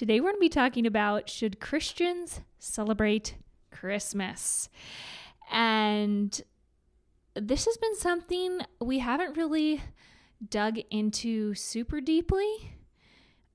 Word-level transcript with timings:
Today 0.00 0.18
we're 0.18 0.30
going 0.30 0.36
to 0.36 0.40
be 0.40 0.48
talking 0.48 0.86
about 0.86 1.28
should 1.28 1.60
Christians 1.60 2.40
celebrate 2.58 3.34
Christmas? 3.70 4.70
And 5.52 6.40
this 7.34 7.66
has 7.66 7.76
been 7.76 7.94
something 7.96 8.60
we 8.80 9.00
haven't 9.00 9.36
really 9.36 9.82
dug 10.48 10.78
into 10.90 11.54
super 11.54 12.00
deeply 12.00 12.78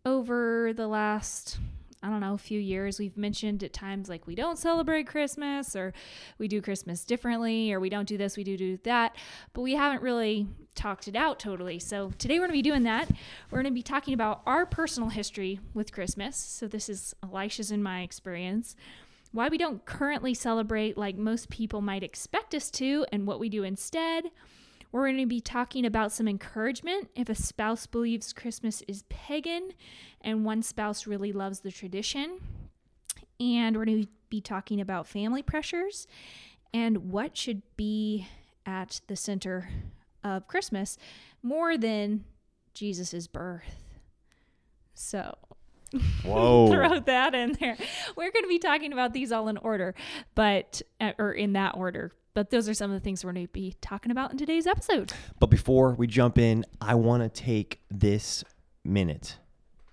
over 0.05 0.71
the 0.71 0.87
last 0.87 1.57
I 2.03 2.09
don't 2.09 2.19
know, 2.19 2.35
a 2.35 2.37
few 2.37 2.59
years, 2.59 2.99
we've 2.99 3.17
mentioned 3.17 3.63
at 3.63 3.73
times 3.73 4.07
like 4.07 4.27
we 4.27 4.35
don't 4.35 4.59
celebrate 4.59 5.07
Christmas 5.07 5.75
or 5.75 5.93
we 6.37 6.47
do 6.47 6.61
Christmas 6.61 7.03
differently 7.03 7.73
or 7.73 7.79
we 7.79 7.89
don't 7.89 8.07
do 8.07 8.19
this, 8.19 8.37
we 8.37 8.43
do 8.43 8.55
do 8.55 8.77
that, 8.83 9.15
but 9.53 9.63
we 9.63 9.73
haven't 9.73 10.03
really 10.03 10.47
talked 10.75 11.07
it 11.07 11.15
out 11.15 11.39
totally. 11.39 11.79
So 11.79 12.11
today 12.17 12.35
we're 12.35 12.47
going 12.47 12.51
to 12.51 12.63
be 12.63 12.69
doing 12.69 12.83
that. 12.83 13.09
We're 13.49 13.61
going 13.61 13.71
to 13.71 13.75
be 13.75 13.81
talking 13.81 14.13
about 14.13 14.41
our 14.45 14.65
personal 14.65 15.09
history 15.09 15.59
with 15.73 15.91
Christmas. 15.91 16.35
So 16.37 16.67
this 16.67 16.89
is 16.89 17.15
Elisha's 17.23 17.71
and 17.71 17.83
my 17.83 18.01
experience. 18.01 18.75
Why 19.31 19.49
we 19.49 19.57
don't 19.57 19.85
currently 19.85 20.33
celebrate 20.33 20.97
like 20.97 21.17
most 21.17 21.49
people 21.49 21.81
might 21.81 22.03
expect 22.03 22.53
us 22.53 22.69
to 22.71 23.05
and 23.11 23.27
what 23.27 23.39
we 23.39 23.49
do 23.49 23.63
instead 23.63 24.31
we're 24.95 25.07
going 25.07 25.17
to 25.17 25.25
be 25.25 25.41
talking 25.41 25.85
about 25.85 26.13
some 26.13 26.25
encouragement 26.25 27.09
if 27.15 27.27
a 27.27 27.35
spouse 27.35 27.85
believes 27.85 28.31
Christmas 28.31 28.81
is 28.87 29.03
pagan 29.09 29.71
and 30.21 30.45
one 30.45 30.63
spouse 30.63 31.05
really 31.05 31.33
loves 31.33 31.59
the 31.59 31.71
tradition. 31.71 32.39
And 33.37 33.75
we're 33.75 33.83
going 33.83 34.03
to 34.03 34.09
be 34.29 34.39
talking 34.39 34.79
about 34.79 35.05
family 35.05 35.41
pressures 35.41 36.07
and 36.73 37.11
what 37.11 37.35
should 37.35 37.61
be 37.75 38.27
at 38.65 39.01
the 39.07 39.17
center 39.17 39.67
of 40.25 40.47
Christmas 40.47 40.97
more 41.43 41.77
than 41.77 42.25
Jesus' 42.73 43.27
birth. 43.27 43.83
So, 44.95 45.37
Whoa. 46.23 46.67
throw 46.71 46.99
that 46.99 47.35
in 47.35 47.53
there. 47.53 47.77
We're 48.15 48.31
going 48.31 48.43
to 48.43 48.49
be 48.49 48.59
talking 48.59 48.91
about 48.91 49.13
these 49.13 49.31
all 49.31 49.47
in 49.47 49.57
order, 49.57 49.93
but, 50.33 50.81
uh, 50.99 51.11
or 51.19 51.31
in 51.31 51.53
that 51.53 51.75
order. 51.77 52.11
But 52.33 52.49
those 52.49 52.67
are 52.67 52.73
some 52.73 52.91
of 52.91 52.95
the 52.95 53.03
things 53.03 53.23
we're 53.23 53.31
going 53.31 53.47
to 53.47 53.53
be 53.53 53.75
talking 53.79 54.11
about 54.11 54.31
in 54.31 54.37
today's 54.37 54.67
episode. 54.67 55.13
But 55.39 55.47
before 55.47 55.93
we 55.93 56.07
jump 56.07 56.37
in, 56.37 56.65
I 56.81 56.95
want 56.95 57.23
to 57.23 57.29
take 57.29 57.79
this 57.89 58.43
minute 58.83 59.37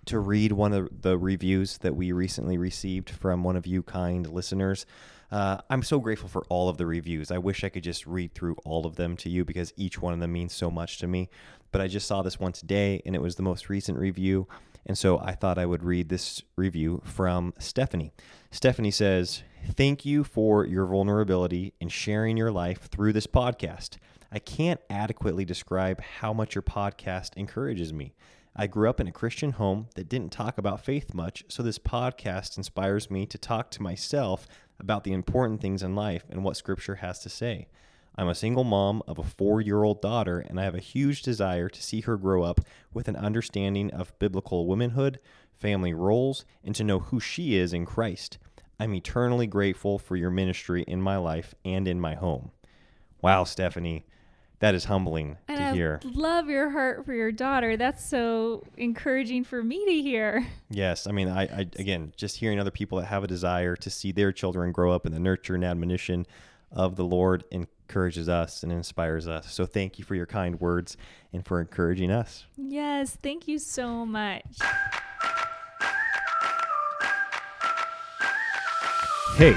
to 0.06 0.18
read 0.18 0.50
one 0.50 0.72
of 0.72 1.02
the 1.02 1.16
reviews 1.16 1.78
that 1.78 1.94
we 1.94 2.10
recently 2.10 2.58
received 2.58 3.10
from 3.10 3.44
one 3.44 3.54
of 3.54 3.66
you 3.66 3.84
kind 3.84 4.28
listeners. 4.28 4.86
Uh, 5.32 5.56
I'm 5.70 5.82
so 5.82 5.98
grateful 5.98 6.28
for 6.28 6.44
all 6.50 6.68
of 6.68 6.76
the 6.76 6.84
reviews. 6.84 7.30
I 7.30 7.38
wish 7.38 7.64
I 7.64 7.70
could 7.70 7.82
just 7.82 8.06
read 8.06 8.34
through 8.34 8.56
all 8.66 8.84
of 8.84 8.96
them 8.96 9.16
to 9.16 9.30
you 9.30 9.46
because 9.46 9.72
each 9.78 9.98
one 9.98 10.12
of 10.12 10.20
them 10.20 10.30
means 10.30 10.52
so 10.52 10.70
much 10.70 10.98
to 10.98 11.06
me. 11.06 11.30
But 11.70 11.80
I 11.80 11.88
just 11.88 12.06
saw 12.06 12.20
this 12.20 12.38
one 12.38 12.52
today 12.52 13.00
and 13.06 13.16
it 13.16 13.22
was 13.22 13.36
the 13.36 13.42
most 13.42 13.70
recent 13.70 13.98
review. 13.98 14.46
And 14.84 14.98
so 14.98 15.18
I 15.20 15.32
thought 15.32 15.56
I 15.56 15.64
would 15.64 15.84
read 15.84 16.10
this 16.10 16.42
review 16.54 17.00
from 17.02 17.54
Stephanie. 17.58 18.12
Stephanie 18.50 18.90
says, 18.90 19.42
Thank 19.74 20.04
you 20.04 20.22
for 20.22 20.66
your 20.66 20.84
vulnerability 20.84 21.72
and 21.80 21.90
sharing 21.90 22.36
your 22.36 22.52
life 22.52 22.90
through 22.90 23.14
this 23.14 23.26
podcast. 23.26 23.96
I 24.30 24.38
can't 24.38 24.80
adequately 24.90 25.46
describe 25.46 26.02
how 26.02 26.34
much 26.34 26.54
your 26.54 26.62
podcast 26.62 27.30
encourages 27.38 27.90
me. 27.90 28.12
I 28.54 28.66
grew 28.66 28.90
up 28.90 29.00
in 29.00 29.08
a 29.08 29.12
Christian 29.12 29.52
home 29.52 29.86
that 29.94 30.10
didn't 30.10 30.30
talk 30.30 30.58
about 30.58 30.84
faith 30.84 31.14
much, 31.14 31.42
so 31.48 31.62
this 31.62 31.78
podcast 31.78 32.58
inspires 32.58 33.10
me 33.10 33.24
to 33.26 33.38
talk 33.38 33.70
to 33.70 33.82
myself 33.82 34.46
about 34.82 35.04
the 35.04 35.12
important 35.12 35.60
things 35.60 35.82
in 35.82 35.94
life 35.94 36.24
and 36.28 36.44
what 36.44 36.56
Scripture 36.56 36.96
has 36.96 37.20
to 37.20 37.28
say. 37.28 37.68
I'm 38.16 38.28
a 38.28 38.34
single 38.34 38.64
mom 38.64 39.02
of 39.08 39.18
a 39.18 39.22
four 39.22 39.62
year 39.62 39.84
old 39.84 40.02
daughter, 40.02 40.40
and 40.40 40.60
I 40.60 40.64
have 40.64 40.74
a 40.74 40.80
huge 40.80 41.22
desire 41.22 41.70
to 41.70 41.82
see 41.82 42.02
her 42.02 42.18
grow 42.18 42.42
up 42.42 42.60
with 42.92 43.08
an 43.08 43.16
understanding 43.16 43.90
of 43.90 44.18
biblical 44.18 44.66
womanhood, 44.66 45.18
family 45.58 45.94
roles, 45.94 46.44
and 46.62 46.74
to 46.74 46.84
know 46.84 46.98
who 46.98 47.20
she 47.20 47.56
is 47.56 47.72
in 47.72 47.86
Christ. 47.86 48.36
I'm 48.78 48.94
eternally 48.94 49.46
grateful 49.46 49.98
for 49.98 50.16
your 50.16 50.30
ministry 50.30 50.84
in 50.86 51.00
my 51.00 51.16
life 51.16 51.54
and 51.64 51.88
in 51.88 52.00
my 52.00 52.14
home. 52.14 52.50
Wow, 53.22 53.44
Stephanie, 53.44 54.04
that 54.62 54.76
is 54.76 54.84
humbling 54.84 55.36
and 55.48 55.58
to 55.58 55.64
I 55.64 55.72
hear. 55.74 56.00
love 56.04 56.48
your 56.48 56.70
heart 56.70 57.04
for 57.04 57.12
your 57.12 57.32
daughter. 57.32 57.76
That's 57.76 58.08
so 58.08 58.62
encouraging 58.76 59.42
for 59.42 59.60
me 59.60 59.84
to 59.84 59.92
hear. 60.02 60.46
Yes, 60.70 61.08
I 61.08 61.10
mean, 61.10 61.28
I, 61.28 61.42
I 61.42 61.60
again, 61.80 62.12
just 62.16 62.36
hearing 62.36 62.60
other 62.60 62.70
people 62.70 62.98
that 62.98 63.06
have 63.06 63.24
a 63.24 63.26
desire 63.26 63.74
to 63.74 63.90
see 63.90 64.12
their 64.12 64.30
children 64.30 64.70
grow 64.70 64.92
up 64.92 65.04
in 65.04 65.12
the 65.12 65.18
nurture 65.18 65.56
and 65.56 65.64
admonition 65.64 66.26
of 66.70 66.94
the 66.94 67.04
Lord 67.04 67.42
encourages 67.50 68.28
us 68.28 68.62
and 68.62 68.70
inspires 68.70 69.26
us. 69.26 69.52
So 69.52 69.66
thank 69.66 69.98
you 69.98 70.04
for 70.04 70.14
your 70.14 70.26
kind 70.26 70.60
words 70.60 70.96
and 71.32 71.44
for 71.44 71.60
encouraging 71.60 72.12
us. 72.12 72.46
Yes, 72.56 73.18
thank 73.20 73.48
you 73.48 73.58
so 73.58 74.06
much. 74.06 74.44
Hey, 79.36 79.56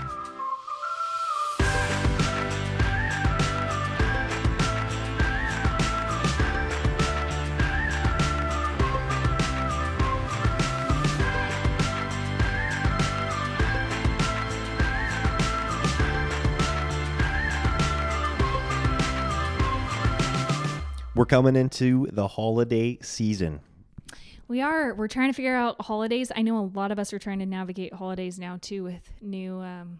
Coming 21.31 21.55
into 21.55 22.07
the 22.11 22.27
holiday 22.27 22.99
season. 23.01 23.61
We 24.49 24.59
are. 24.59 24.93
We're 24.93 25.07
trying 25.07 25.29
to 25.29 25.33
figure 25.33 25.55
out 25.55 25.79
holidays. 25.79 26.29
I 26.35 26.41
know 26.41 26.57
a 26.59 26.67
lot 26.77 26.91
of 26.91 26.99
us 26.99 27.13
are 27.13 27.19
trying 27.19 27.39
to 27.39 27.45
navigate 27.45 27.93
holidays 27.93 28.37
now 28.37 28.59
too 28.61 28.83
with 28.83 29.09
new 29.21 29.59
um, 29.61 29.99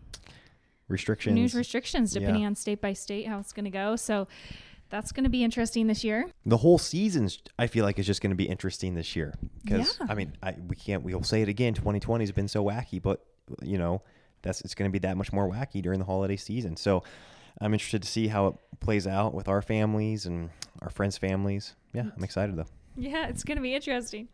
Restrictions. 0.89 1.33
new 1.33 1.47
restrictions 1.57 2.11
depending 2.11 2.45
on 2.45 2.53
state 2.55 2.81
by 2.81 2.91
state 2.91 3.27
how 3.29 3.39
it's 3.39 3.53
going 3.53 3.63
to 3.63 3.71
go. 3.71 3.95
So 3.95 4.27
that's 4.89 5.13
going 5.13 5.23
to 5.23 5.29
be 5.29 5.41
interesting 5.41 5.87
this 5.87 6.03
year. 6.03 6.29
the 6.45 6.57
whole 6.57 6.77
season's 6.77 7.39
I 7.57 7.67
feel 7.67 7.85
like 7.85 7.97
is 7.97 8.05
just 8.05 8.19
going 8.21 8.31
to 8.31 8.35
be 8.35 8.43
interesting 8.49 8.95
this 8.95 9.15
year 9.15 9.33
because 9.63 9.97
Yeah. 10.01 10.07
I 10.09 10.15
mean 10.15 10.35
I, 10.43 10.57
we 10.67 10.75
can't 10.75 11.01
we'll 11.01 11.23
say 11.23 11.41
it 11.41 11.47
again 11.47 11.73
2020 11.73 12.23
has 12.25 12.33
been 12.33 12.49
so 12.49 12.65
wacky 12.65 13.01
but 13.01 13.25
you 13.61 13.77
know 13.77 14.01
that's 14.41 14.59
it's 14.59 14.75
going 14.75 14.91
to 14.91 14.91
be 14.91 14.99
that 15.07 15.15
much 15.15 15.31
more 15.31 15.49
wacky 15.49 15.81
during 15.81 15.99
the 15.99 16.05
holiday 16.05 16.35
season 16.35 16.75
so 16.75 17.03
I'm 17.59 17.73
interested 17.73 18.01
to 18.03 18.07
see 18.07 18.27
how 18.27 18.47
it 18.47 18.55
plays 18.79 19.07
out 19.07 19.33
with 19.33 19.47
our 19.47 19.61
families 19.61 20.25
and 20.25 20.49
our 20.81 20.89
friends 20.89 21.17
families 21.17 21.75
yeah 21.93 22.09
I'm 22.15 22.23
excited 22.23 22.55
though 22.55 22.67
Yeah, 22.95 23.27
it's 23.27 23.43
going 23.43 23.57
to 23.57 23.61
be 23.61 23.73
interesting. 23.73 24.27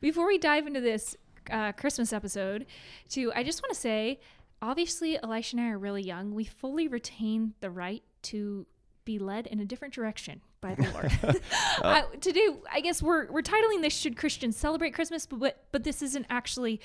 Before 0.00 0.26
we 0.26 0.38
dive 0.38 0.66
into 0.66 0.80
this 0.80 1.16
uh, 1.50 1.72
Christmas 1.72 2.12
episode, 2.12 2.66
too, 3.08 3.32
I 3.34 3.42
just 3.42 3.62
want 3.62 3.72
to 3.72 3.80
say 3.80 4.20
obviously, 4.62 5.20
Elisha 5.22 5.56
and 5.56 5.66
I 5.66 5.70
are 5.70 5.78
really 5.78 6.02
young. 6.02 6.32
We 6.32 6.44
fully 6.44 6.88
retain 6.88 7.54
the 7.60 7.70
right 7.70 8.02
to 8.22 8.66
be 9.04 9.18
led 9.18 9.48
in 9.48 9.58
a 9.58 9.64
different 9.64 9.92
direction 9.92 10.40
by 10.60 10.76
the 10.76 10.88
Lord. 10.92 11.12
I, 11.82 12.04
today, 12.20 12.46
I 12.72 12.80
guess 12.80 13.02
we're, 13.02 13.30
we're 13.30 13.42
titling 13.42 13.82
this 13.82 13.94
Should 13.94 14.16
Christians 14.16 14.56
Celebrate 14.56 14.92
Christmas? 14.92 15.26
But, 15.26 15.40
but, 15.40 15.64
but 15.72 15.84
this 15.84 16.00
isn't 16.02 16.26
actually 16.30 16.80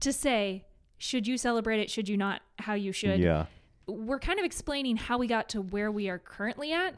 to 0.00 0.12
say, 0.12 0.64
should 0.98 1.26
you 1.26 1.36
celebrate 1.36 1.80
it? 1.80 1.90
Should 1.90 2.08
you 2.08 2.16
not? 2.16 2.42
How 2.60 2.74
you 2.74 2.92
should. 2.92 3.18
yeah 3.18 3.46
We're 3.86 4.18
kind 4.20 4.38
of 4.38 4.44
explaining 4.44 4.96
how 4.96 5.18
we 5.18 5.26
got 5.26 5.48
to 5.50 5.60
where 5.60 5.90
we 5.90 6.08
are 6.08 6.18
currently 6.18 6.72
at. 6.72 6.94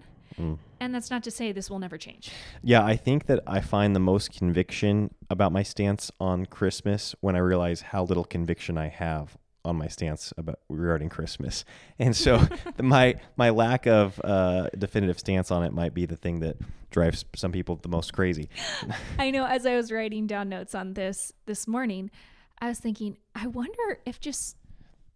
And 0.81 0.93
that's 0.93 1.11
not 1.13 1.23
to 1.25 1.31
say 1.31 1.53
this 1.53 1.71
will 1.71 1.79
never 1.79 1.97
change. 1.97 2.33
Yeah, 2.63 2.85
I 2.85 2.97
think 2.97 3.27
that 3.27 3.41
I 3.47 3.61
find 3.61 3.95
the 3.95 4.01
most 4.01 4.33
conviction 4.33 5.15
about 5.31 5.53
my 5.53 5.63
stance 5.63 6.11
on 6.19 6.47
Christmas 6.47 7.15
when 7.21 7.37
I 7.37 7.39
realize 7.39 7.83
how 7.83 8.03
little 8.03 8.25
conviction 8.25 8.77
I 8.77 8.89
have 8.89 9.37
on 9.65 9.77
my 9.77 9.87
stance 9.87 10.33
about 10.37 10.59
regarding 10.69 11.09
Christmas. 11.09 11.65
And 12.01 12.17
so 12.17 12.39
the- 12.77 12.83
my 12.83 13.15
my 13.37 13.51
lack 13.51 13.87
of 13.87 14.21
uh, 14.25 14.71
definitive 14.77 15.21
stance 15.21 15.53
on 15.53 15.63
it 15.63 15.73
might 15.73 15.95
be 15.95 16.05
the 16.05 16.17
thing 16.17 16.41
that 16.41 16.57
drives 16.91 17.25
some 17.37 17.53
people 17.53 17.77
the 17.77 17.89
most 17.89 18.13
crazy. 18.13 18.49
I 19.19 19.31
know 19.31 19.47
as 19.47 19.65
I 19.65 19.77
was 19.77 19.93
writing 19.93 20.27
down 20.27 20.49
notes 20.49 20.75
on 20.75 20.95
this 20.95 21.33
this 21.47 21.69
morning, 21.69 22.11
I 22.59 22.69
was 22.69 22.81
thinking, 22.81 23.19
I 23.37 23.47
wonder 23.47 24.01
if 24.05 24.19
just 24.19 24.57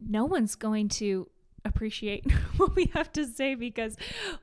no 0.01 0.25
one's 0.25 0.55
going 0.55 0.89
to 0.91 1.29
appreciate 1.69 2.31
what 2.57 2.75
we 2.75 2.87
have 2.95 3.13
to 3.13 3.27
say 3.27 3.55
because 3.55 3.97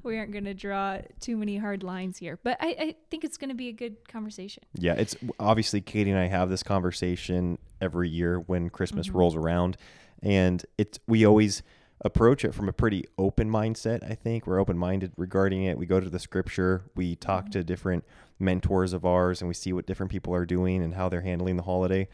we 0.03 0.17
aren't 0.17 0.31
going 0.31 0.45
to 0.45 0.53
draw 0.53 0.99
too 1.19 1.35
many 1.37 1.57
hard 1.57 1.83
lines 1.83 2.17
here. 2.17 2.39
But 2.43 2.57
I, 2.61 2.67
I 2.79 2.95
think 3.09 3.23
it's 3.23 3.37
going 3.37 3.49
to 3.49 3.55
be 3.55 3.69
a 3.69 3.73
good 3.73 4.07
conversation. 4.07 4.63
Yeah, 4.75 4.93
it's 4.93 5.15
obviously 5.39 5.81
Katie 5.81 6.11
and 6.11 6.19
I 6.19 6.27
have 6.27 6.49
this 6.49 6.63
conversation 6.63 7.57
every 7.81 8.09
year 8.09 8.39
when 8.39 8.69
Christmas 8.69 9.09
rolls 9.09 9.35
around. 9.35 9.77
and 10.23 10.65
it's 10.77 10.99
we 11.07 11.25
always 11.25 11.61
approach 12.01 12.43
it 12.43 12.53
from 12.53 12.67
a 12.69 12.73
pretty 12.73 13.05
open 13.17 13.49
mindset. 13.49 14.09
I 14.09 14.15
think 14.15 14.45
we're 14.47 14.59
open 14.59 14.77
minded 14.77 15.11
regarding 15.17 15.63
it. 15.63 15.77
We 15.77 15.85
go 15.85 15.99
to 15.99 16.09
the 16.09 16.19
scripture, 16.19 16.83
we 16.95 17.15
talk 17.15 17.49
to 17.51 17.63
different 17.63 18.03
mentors 18.39 18.93
of 18.93 19.05
ours, 19.05 19.41
and 19.41 19.47
we 19.47 19.53
see 19.53 19.73
what 19.73 19.85
different 19.85 20.11
people 20.11 20.33
are 20.35 20.45
doing 20.45 20.83
and 20.83 20.93
how 20.93 21.09
they're 21.09 21.21
handling 21.21 21.55
the 21.57 21.63
holiday, 21.63 22.07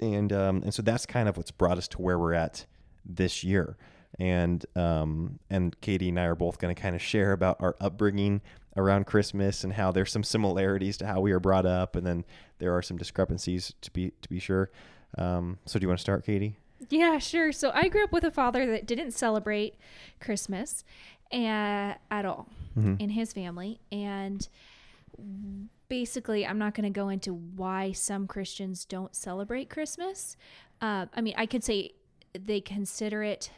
and 0.00 0.32
um, 0.32 0.62
and 0.62 0.74
so 0.74 0.82
that's 0.82 1.06
kind 1.06 1.28
of 1.28 1.36
what's 1.36 1.50
brought 1.50 1.78
us 1.78 1.88
to 1.88 2.02
where 2.02 2.18
we're 2.18 2.34
at 2.34 2.66
this 3.04 3.44
year. 3.44 3.76
And 4.18 4.64
um, 4.74 5.38
and 5.50 5.78
Katie 5.80 6.08
and 6.08 6.18
I 6.18 6.24
are 6.24 6.34
both 6.34 6.58
going 6.58 6.74
to 6.74 6.80
kind 6.80 6.94
of 6.96 7.02
share 7.02 7.32
about 7.32 7.56
our 7.60 7.76
upbringing 7.80 8.40
around 8.76 9.06
Christmas 9.06 9.64
and 9.64 9.72
how 9.72 9.90
there's 9.92 10.10
some 10.12 10.22
similarities 10.24 10.96
to 10.98 11.06
how 11.06 11.20
we 11.20 11.32
are 11.32 11.40
brought 11.40 11.66
up, 11.66 11.94
and 11.96 12.06
then 12.06 12.24
there 12.58 12.72
are 12.76 12.82
some 12.82 12.96
discrepancies 12.96 13.72
to 13.82 13.90
be 13.92 14.12
to 14.22 14.28
be 14.28 14.38
sure. 14.38 14.70
Um, 15.16 15.58
so 15.66 15.78
do 15.78 15.84
you 15.84 15.88
want 15.88 15.98
to 15.98 16.02
start, 16.02 16.24
Katie? 16.24 16.56
Yeah, 16.90 17.18
sure. 17.18 17.50
So 17.52 17.70
I 17.74 17.88
grew 17.88 18.04
up 18.04 18.12
with 18.12 18.24
a 18.24 18.30
father 18.30 18.64
that 18.70 18.86
didn't 18.86 19.10
celebrate 19.12 19.74
Christmas 20.20 20.84
uh, 21.32 21.94
at 22.10 22.24
all 22.24 22.46
Mhm. 22.76 23.00
in 23.00 23.10
his 23.10 23.32
family. 23.32 23.80
And 23.90 24.48
basically, 25.88 26.46
I'm 26.46 26.58
not 26.58 26.74
going 26.74 26.84
to 26.92 26.96
go 26.96 27.08
into 27.08 27.34
why 27.34 27.92
some 27.92 28.26
Christians 28.26 28.84
don't 28.84 29.14
celebrate 29.14 29.70
Christmas. 29.70 30.36
Uh, 30.80 31.06
I 31.14 31.20
mean, 31.20 31.34
I 31.36 31.46
could 31.46 31.64
say 31.64 31.92
they 32.38 32.60
consider 32.60 33.22
it 33.22 33.50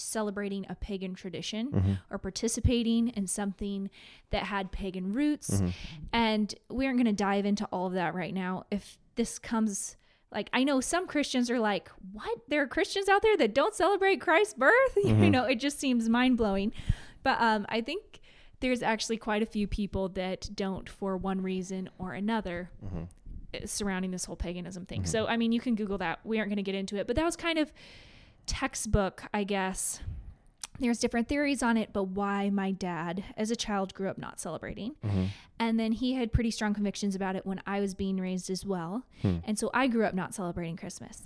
celebrating 0.00 0.66
a 0.68 0.74
pagan 0.74 1.14
tradition 1.14 1.70
mm-hmm. 1.70 1.92
or 2.10 2.18
participating 2.18 3.08
in 3.08 3.26
something 3.26 3.90
that 4.30 4.44
had 4.44 4.72
pagan 4.72 5.12
roots. 5.12 5.50
Mm-hmm. 5.50 5.68
And 6.12 6.54
we 6.68 6.86
aren't 6.86 6.98
going 6.98 7.06
to 7.06 7.12
dive 7.12 7.46
into 7.46 7.64
all 7.66 7.86
of 7.86 7.94
that 7.94 8.14
right 8.14 8.34
now. 8.34 8.64
If 8.70 8.98
this 9.16 9.38
comes 9.38 9.96
like 10.32 10.48
I 10.52 10.64
know 10.64 10.80
some 10.80 11.06
Christians 11.06 11.50
are 11.50 11.58
like, 11.58 11.90
"What? 12.12 12.38
There 12.48 12.62
are 12.62 12.66
Christians 12.66 13.08
out 13.08 13.22
there 13.22 13.36
that 13.36 13.54
don't 13.54 13.74
celebrate 13.74 14.20
Christ's 14.20 14.54
birth?" 14.54 14.72
You 14.96 15.14
mm-hmm. 15.14 15.30
know, 15.30 15.44
it 15.44 15.56
just 15.56 15.78
seems 15.80 16.08
mind-blowing. 16.08 16.72
But 17.22 17.40
um 17.40 17.66
I 17.68 17.80
think 17.80 18.20
there's 18.60 18.82
actually 18.82 19.16
quite 19.16 19.42
a 19.42 19.46
few 19.46 19.66
people 19.66 20.08
that 20.10 20.48
don't 20.54 20.88
for 20.88 21.16
one 21.16 21.42
reason 21.42 21.88
or 21.98 22.12
another 22.12 22.70
uh, 23.54 23.66
surrounding 23.66 24.10
this 24.10 24.26
whole 24.26 24.36
paganism 24.36 24.86
thing. 24.86 25.04
So 25.06 25.26
I 25.26 25.36
mean, 25.36 25.52
you 25.52 25.60
can 25.60 25.74
google 25.74 25.98
that. 25.98 26.20
We 26.24 26.38
aren't 26.38 26.50
going 26.50 26.56
to 26.56 26.62
get 26.62 26.74
into 26.74 26.96
it, 26.96 27.06
but 27.06 27.16
that 27.16 27.24
was 27.24 27.36
kind 27.36 27.58
of 27.58 27.72
textbook, 28.46 29.24
I 29.32 29.44
guess. 29.44 30.00
There's 30.78 30.98
different 30.98 31.28
theories 31.28 31.62
on 31.62 31.76
it, 31.76 31.90
but 31.92 32.04
why 32.04 32.48
my 32.48 32.70
dad, 32.70 33.22
as 33.36 33.50
a 33.50 33.56
child, 33.56 33.92
grew 33.92 34.08
up 34.08 34.16
not 34.16 34.40
celebrating. 34.40 34.94
Mm-hmm. 35.04 35.24
And 35.58 35.78
then 35.78 35.92
he 35.92 36.14
had 36.14 36.32
pretty 36.32 36.50
strong 36.50 36.72
convictions 36.72 37.14
about 37.14 37.36
it 37.36 37.44
when 37.44 37.60
I 37.66 37.80
was 37.80 37.94
being 37.94 38.16
raised 38.16 38.48
as 38.48 38.64
well. 38.64 39.04
Hmm. 39.20 39.38
And 39.44 39.58
so 39.58 39.70
I 39.74 39.88
grew 39.88 40.06
up 40.06 40.14
not 40.14 40.32
celebrating 40.32 40.78
Christmas. 40.78 41.24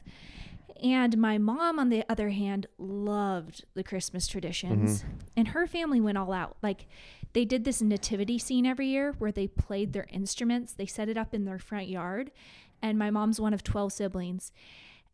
And 0.82 1.16
my 1.18 1.38
mom, 1.38 1.78
on 1.78 1.88
the 1.88 2.04
other 2.08 2.30
hand, 2.30 2.66
loved 2.78 3.64
the 3.74 3.84
Christmas 3.84 4.26
traditions. 4.26 5.02
Mm-hmm. 5.02 5.16
And 5.36 5.48
her 5.48 5.68
family 5.68 6.00
went 6.00 6.18
all 6.18 6.32
out. 6.32 6.56
Like 6.62 6.86
they 7.32 7.44
did 7.44 7.64
this 7.64 7.80
nativity 7.80 8.38
scene 8.38 8.66
every 8.66 8.88
year 8.88 9.14
where 9.18 9.32
they 9.32 9.46
played 9.46 9.92
their 9.92 10.06
instruments, 10.10 10.72
they 10.72 10.86
set 10.86 11.08
it 11.08 11.16
up 11.16 11.32
in 11.32 11.44
their 11.44 11.58
front 11.58 11.88
yard. 11.88 12.32
And 12.82 12.98
my 12.98 13.10
mom's 13.10 13.40
one 13.40 13.54
of 13.54 13.62
12 13.62 13.92
siblings. 13.92 14.52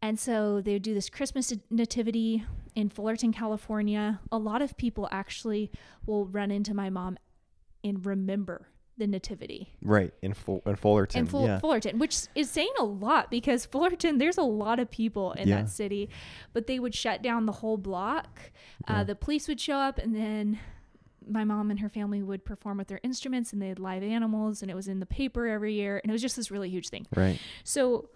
And 0.03 0.19
so 0.19 0.61
they 0.61 0.73
would 0.75 0.83
do 0.83 0.95
this 0.95 1.11
Christmas 1.11 1.53
nativity 1.71 2.45
in 2.75 2.89
Fullerton, 2.89 3.33
California. 3.33 4.21
A 4.33 4.39
lot 4.39 4.63
of 4.63 4.77
people 4.77 5.09
actually 5.11 5.71
will 6.07 6.27
run 6.27 6.51
into 6.51 6.73
my 6.75 6.89
mom 6.89 7.19
and 7.85 8.05
remember 8.05 8.67
the 8.97 9.07
nativity 9.07 9.73
Right 9.83 10.13
in 10.21 10.35
Ful- 10.35 10.63
in 10.67 10.77
Fullerton. 10.77 11.21
in 11.21 11.27
Full- 11.27 11.47
yeah. 11.47 11.59
Fullerton, 11.59 11.99
which 11.99 12.19
is 12.35 12.51
saying 12.51 12.73
a 12.79 12.85
lot 12.85 13.31
because 13.31 13.65
Fullerton, 13.65 14.19
there's 14.19 14.37
a 14.37 14.43
lot 14.43 14.79
of 14.79 14.91
people 14.91 15.33
in 15.33 15.49
Yeah. 15.49 15.63
that 15.63 15.71
city, 15.71 16.11
but 16.53 16.67
they 16.67 16.79
would 16.79 16.95
shut 16.95 17.23
down 17.23 17.47
the 17.47 17.53
whole 17.53 17.79
block. 17.79 18.53
Uh, 18.87 19.03
the 19.05 19.15
police 19.15 19.49
would 19.49 19.59
show 19.61 19.77
up, 19.77 19.97
and 19.99 20.15
then 20.15 20.59
my 21.27 21.45
mom 21.45 21.71
and 21.71 21.81
her 21.81 21.89
family 21.89 22.23
would 22.23 22.45
perform 22.45 22.77
with 22.77 22.89
their 22.89 23.01
instruments, 23.03 23.55
and 23.55 23.63
they 23.63 23.69
had 23.69 23.79
live 23.79 24.03
animals, 24.03 24.61
and 24.61 24.71
it 24.71 24.75
was 24.75 24.87
in 24.89 25.01
the 25.01 25.07
paper 25.07 25.47
every 25.47 25.73
year, 25.75 25.99
and 26.03 26.11
it 26.11 26.13
was 26.13 26.21
just 26.23 26.37
this 26.37 26.51
really 26.51 26.69
huge 26.69 26.89
thing. 26.91 27.07
right. 27.17 27.39
So 27.65 28.11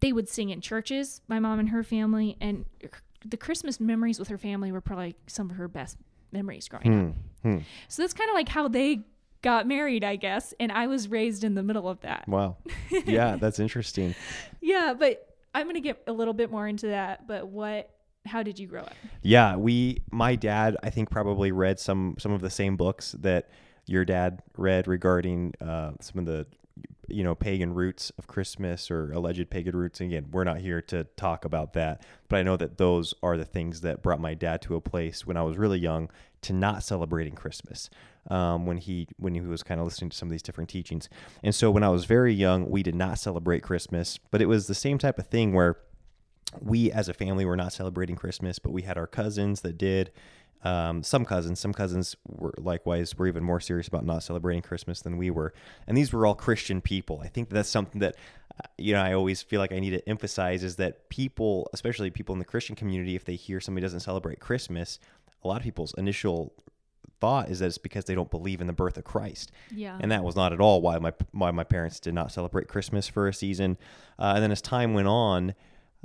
they 0.00 0.12
would 0.12 0.28
sing 0.28 0.50
in 0.50 0.60
churches, 0.60 1.20
my 1.28 1.38
mom 1.38 1.58
and 1.58 1.70
her 1.70 1.82
family, 1.82 2.36
and 2.40 2.64
the 3.24 3.36
Christmas 3.36 3.80
memories 3.80 4.18
with 4.18 4.28
her 4.28 4.38
family 4.38 4.72
were 4.72 4.80
probably 4.80 5.16
some 5.26 5.50
of 5.50 5.56
her 5.56 5.68
best 5.68 5.96
memories 6.32 6.68
growing 6.68 6.86
up. 6.86 7.14
Hmm. 7.42 7.50
Hmm. 7.50 7.58
So 7.88 8.02
that's 8.02 8.12
kind 8.12 8.28
of 8.30 8.34
like 8.34 8.48
how 8.48 8.68
they 8.68 9.00
got 9.42 9.66
married, 9.66 10.04
I 10.04 10.16
guess, 10.16 10.54
and 10.58 10.72
I 10.72 10.86
was 10.86 11.08
raised 11.08 11.44
in 11.44 11.54
the 11.54 11.62
middle 11.62 11.88
of 11.88 12.00
that. 12.00 12.28
Wow. 12.28 12.56
Yeah, 13.04 13.36
that's 13.36 13.58
interesting. 13.58 14.14
Yeah, 14.60 14.94
but 14.98 15.26
I'm 15.54 15.66
gonna 15.66 15.80
get 15.80 16.02
a 16.06 16.12
little 16.12 16.34
bit 16.34 16.50
more 16.50 16.66
into 16.66 16.88
that. 16.88 17.26
But 17.26 17.48
what? 17.48 17.90
How 18.24 18.42
did 18.42 18.58
you 18.58 18.66
grow 18.66 18.80
up? 18.80 18.94
Yeah, 19.22 19.56
we 19.56 20.02
my 20.10 20.34
dad 20.34 20.76
I 20.82 20.90
think 20.90 21.10
probably 21.10 21.52
read 21.52 21.78
some 21.78 22.16
some 22.18 22.32
of 22.32 22.40
the 22.40 22.50
same 22.50 22.76
books 22.76 23.12
that 23.20 23.50
your 23.86 24.04
dad 24.04 24.42
read 24.56 24.88
regarding 24.88 25.54
uh, 25.60 25.92
some 26.00 26.18
of 26.18 26.26
the 26.26 26.46
you 27.08 27.22
know 27.22 27.34
pagan 27.34 27.74
roots 27.74 28.10
of 28.18 28.26
Christmas 28.26 28.90
or 28.90 29.12
alleged 29.12 29.48
pagan 29.50 29.76
roots. 29.76 30.00
Again, 30.00 30.26
we're 30.30 30.44
not 30.44 30.58
here 30.58 30.82
to 30.82 31.04
talk 31.16 31.44
about 31.44 31.72
that, 31.74 32.02
but 32.28 32.38
I 32.38 32.42
know 32.42 32.56
that 32.56 32.78
those 32.78 33.14
are 33.22 33.36
the 33.36 33.44
things 33.44 33.80
that 33.82 34.02
brought 34.02 34.20
my 34.20 34.34
dad 34.34 34.62
to 34.62 34.76
a 34.76 34.80
place 34.80 35.26
when 35.26 35.36
I 35.36 35.42
was 35.42 35.56
really 35.56 35.78
young 35.78 36.10
to 36.42 36.52
not 36.52 36.82
celebrating 36.82 37.34
Christmas. 37.34 37.90
Um, 38.28 38.66
when 38.66 38.78
he 38.78 39.06
when 39.18 39.34
he 39.34 39.40
was 39.40 39.62
kind 39.62 39.80
of 39.80 39.86
listening 39.86 40.10
to 40.10 40.16
some 40.16 40.26
of 40.26 40.32
these 40.32 40.42
different 40.42 40.68
teachings, 40.68 41.08
and 41.44 41.54
so 41.54 41.70
when 41.70 41.84
I 41.84 41.90
was 41.90 42.06
very 42.06 42.34
young, 42.34 42.68
we 42.68 42.82
did 42.82 42.96
not 42.96 43.20
celebrate 43.20 43.62
Christmas, 43.62 44.18
but 44.32 44.42
it 44.42 44.46
was 44.46 44.66
the 44.66 44.74
same 44.74 44.98
type 44.98 45.18
of 45.18 45.28
thing 45.28 45.52
where 45.52 45.76
we 46.60 46.90
as 46.90 47.08
a 47.08 47.14
family 47.14 47.44
were 47.44 47.56
not 47.56 47.72
celebrating 47.72 48.16
Christmas, 48.16 48.58
but 48.58 48.72
we 48.72 48.82
had 48.82 48.98
our 48.98 49.06
cousins 49.06 49.60
that 49.60 49.78
did. 49.78 50.10
Um, 50.66 51.04
some 51.04 51.24
cousins, 51.24 51.60
some 51.60 51.72
cousins 51.72 52.16
were 52.26 52.52
likewise 52.58 53.16
were 53.16 53.28
even 53.28 53.44
more 53.44 53.60
serious 53.60 53.86
about 53.86 54.04
not 54.04 54.24
celebrating 54.24 54.62
Christmas 54.62 55.00
than 55.00 55.16
we 55.16 55.30
were, 55.30 55.54
and 55.86 55.96
these 55.96 56.12
were 56.12 56.26
all 56.26 56.34
Christian 56.34 56.80
people. 56.80 57.20
I 57.22 57.28
think 57.28 57.50
that's 57.50 57.68
something 57.68 58.00
that 58.00 58.16
uh, 58.58 58.66
you 58.76 58.92
know 58.92 59.00
I 59.00 59.12
always 59.12 59.42
feel 59.42 59.60
like 59.60 59.70
I 59.70 59.78
need 59.78 59.90
to 59.90 60.08
emphasize 60.08 60.64
is 60.64 60.74
that 60.76 61.08
people, 61.08 61.70
especially 61.72 62.10
people 62.10 62.32
in 62.32 62.40
the 62.40 62.44
Christian 62.44 62.74
community, 62.74 63.14
if 63.14 63.24
they 63.24 63.36
hear 63.36 63.60
somebody 63.60 63.84
doesn't 63.84 64.00
celebrate 64.00 64.40
Christmas, 64.40 64.98
a 65.44 65.46
lot 65.46 65.58
of 65.58 65.62
people's 65.62 65.94
initial 65.96 66.52
thought 67.20 67.48
is 67.48 67.60
that 67.60 67.66
it's 67.66 67.78
because 67.78 68.06
they 68.06 68.16
don't 68.16 68.30
believe 68.32 68.60
in 68.60 68.66
the 68.66 68.72
birth 68.72 68.96
of 68.98 69.04
Christ. 69.04 69.52
Yeah. 69.70 69.96
And 70.00 70.10
that 70.10 70.24
was 70.24 70.34
not 70.34 70.52
at 70.52 70.60
all 70.60 70.80
why 70.80 70.98
my 70.98 71.12
why 71.30 71.52
my 71.52 71.64
parents 71.64 72.00
did 72.00 72.12
not 72.14 72.32
celebrate 72.32 72.66
Christmas 72.66 73.06
for 73.06 73.28
a 73.28 73.32
season. 73.32 73.78
Uh, 74.18 74.32
and 74.34 74.42
then 74.42 74.50
as 74.50 74.60
time 74.60 74.94
went 74.94 75.06
on, 75.06 75.54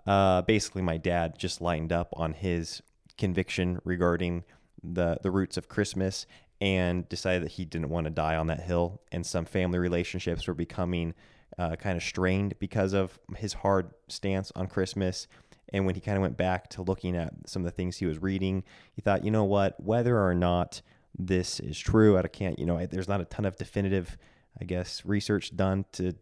uh, 0.05 0.43
basically 0.43 0.83
my 0.83 0.97
dad 0.97 1.39
just 1.39 1.61
lined 1.61 1.91
up 1.91 2.09
on 2.13 2.33
his 2.33 2.83
conviction 3.21 3.79
regarding 3.85 4.43
the 4.83 5.17
the 5.21 5.29
roots 5.29 5.55
of 5.55 5.69
Christmas 5.69 6.25
and 6.59 7.07
decided 7.07 7.43
that 7.43 7.51
he 7.51 7.65
didn't 7.65 7.89
want 7.89 8.05
to 8.05 8.11
die 8.11 8.35
on 8.35 8.47
that 8.47 8.61
hill. 8.61 9.01
And 9.11 9.25
some 9.25 9.45
family 9.45 9.79
relationships 9.79 10.47
were 10.47 10.55
becoming 10.55 11.13
uh, 11.57 11.75
kind 11.75 11.95
of 11.97 12.03
strained 12.03 12.55
because 12.59 12.93
of 12.93 13.19
his 13.37 13.53
hard 13.53 13.91
stance 14.07 14.51
on 14.55 14.67
Christmas. 14.67 15.27
And 15.73 15.85
when 15.85 15.95
he 15.95 16.01
kind 16.01 16.17
of 16.17 16.21
went 16.21 16.37
back 16.37 16.69
to 16.71 16.81
looking 16.81 17.15
at 17.15 17.33
some 17.45 17.61
of 17.61 17.65
the 17.65 17.71
things 17.71 17.97
he 17.97 18.05
was 18.05 18.21
reading, 18.21 18.63
he 18.93 19.01
thought, 19.01 19.23
you 19.23 19.31
know 19.31 19.43
what, 19.43 19.79
whether 19.79 20.19
or 20.19 20.33
not 20.33 20.81
this 21.17 21.59
is 21.59 21.77
true, 21.79 22.17
I 22.17 22.23
can't, 22.23 22.57
you 22.59 22.65
know, 22.65 22.77
I, 22.77 22.85
there's 22.87 23.07
not 23.07 23.21
a 23.21 23.25
ton 23.25 23.45
of 23.45 23.55
definitive, 23.55 24.17
I 24.59 24.65
guess, 24.65 25.05
research 25.05 25.55
done 25.55 25.85
to 25.93 26.13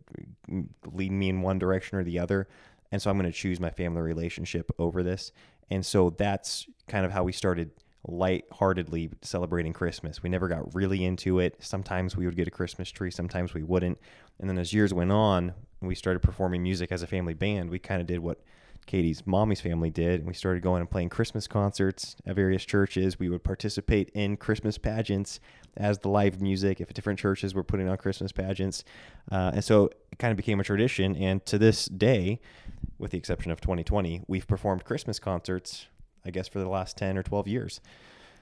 lead 0.91 1.11
me 1.11 1.29
in 1.29 1.41
one 1.41 1.59
direction 1.59 1.97
or 1.97 2.03
the 2.03 2.19
other. 2.19 2.47
And 2.91 3.01
so 3.01 3.09
I'm 3.09 3.17
going 3.17 3.31
to 3.31 3.37
choose 3.37 3.59
my 3.59 3.69
family 3.69 4.01
relationship 4.01 4.71
over 4.77 5.03
this. 5.03 5.31
And 5.69 5.85
so 5.85 6.09
that's 6.11 6.67
kind 6.87 7.05
of 7.05 7.11
how 7.11 7.23
we 7.23 7.31
started 7.31 7.71
lightheartedly 8.07 9.11
celebrating 9.21 9.73
Christmas. 9.73 10.23
We 10.23 10.29
never 10.29 10.47
got 10.47 10.73
really 10.73 11.03
into 11.05 11.39
it. 11.39 11.57
Sometimes 11.59 12.15
we 12.15 12.25
would 12.25 12.35
get 12.35 12.47
a 12.47 12.51
Christmas 12.51 12.89
tree, 12.89 13.11
sometimes 13.11 13.53
we 13.53 13.63
wouldn't. 13.63 13.99
And 14.39 14.49
then 14.49 14.57
as 14.57 14.73
years 14.73 14.93
went 14.93 15.11
on, 15.11 15.53
we 15.81 15.95
started 15.95 16.21
performing 16.21 16.63
music 16.63 16.91
as 16.91 17.03
a 17.03 17.07
family 17.07 17.33
band, 17.33 17.69
we 17.69 17.79
kind 17.79 18.01
of 18.01 18.07
did 18.07 18.19
what 18.19 18.41
Katie's 18.85 19.25
mommy's 19.25 19.61
family 19.61 19.89
did. 19.89 20.19
And 20.19 20.27
we 20.27 20.33
started 20.33 20.63
going 20.63 20.81
and 20.81 20.89
playing 20.89 21.09
Christmas 21.09 21.47
concerts 21.47 22.15
at 22.25 22.35
various 22.35 22.65
churches. 22.65 23.19
We 23.19 23.29
would 23.29 23.43
participate 23.43 24.09
in 24.13 24.37
Christmas 24.37 24.77
pageants 24.77 25.39
as 25.77 25.99
the 25.99 26.09
live 26.09 26.41
music 26.41 26.81
if 26.81 26.93
different 26.93 27.19
churches 27.19 27.53
were 27.53 27.63
putting 27.63 27.87
on 27.87 27.97
Christmas 27.97 28.31
pageants. 28.31 28.83
Uh, 29.31 29.51
and 29.53 29.63
so 29.63 29.85
it 30.11 30.17
kind 30.17 30.31
of 30.31 30.37
became 30.37 30.59
a 30.59 30.63
tradition. 30.63 31.15
And 31.15 31.45
to 31.45 31.57
this 31.57 31.85
day, 31.85 32.39
with 32.97 33.11
the 33.11 33.17
exception 33.17 33.51
of 33.51 33.61
2020, 33.61 34.23
we've 34.27 34.47
performed 34.47 34.83
Christmas 34.85 35.19
concerts, 35.19 35.87
I 36.25 36.31
guess, 36.31 36.47
for 36.47 36.59
the 36.59 36.69
last 36.69 36.97
10 36.97 37.17
or 37.17 37.23
12 37.23 37.47
years. 37.47 37.81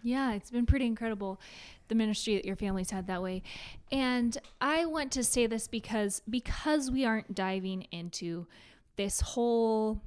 Yeah, 0.04 0.34
it's 0.34 0.52
been 0.52 0.66
pretty 0.66 0.86
incredible 0.86 1.40
the 1.88 1.96
ministry 1.96 2.36
that 2.36 2.46
your 2.46 2.56
family's 2.56 2.92
had 2.92 3.08
that 3.08 3.22
way. 3.22 3.44
And 3.92 4.38
I 4.62 4.86
want 4.86 5.12
to 5.14 5.24
say 5.24 5.48
this 5.48 5.68
because 5.68 6.22
because 6.30 6.92
we 6.92 7.06
aren't 7.06 7.34
diving 7.34 7.88
into 7.92 8.48
this 8.96 9.22
whole 9.22 10.02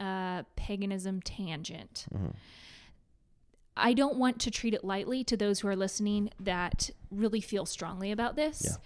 uh, 0.00 0.42
paganism 0.56 1.20
tangent. 1.22 2.06
I 3.76 3.92
don't 3.94 4.16
want 4.16 4.40
to 4.40 4.50
treat 4.50 4.74
it 4.74 4.84
lightly 4.84 5.22
to 5.24 5.36
those 5.36 5.60
who 5.60 5.68
are 5.68 5.76
listening 5.76 6.30
that 6.40 6.90
really 7.10 7.40
feel 7.40 7.66
strongly 7.66 8.10
about 8.10 8.36
this. 8.36 8.78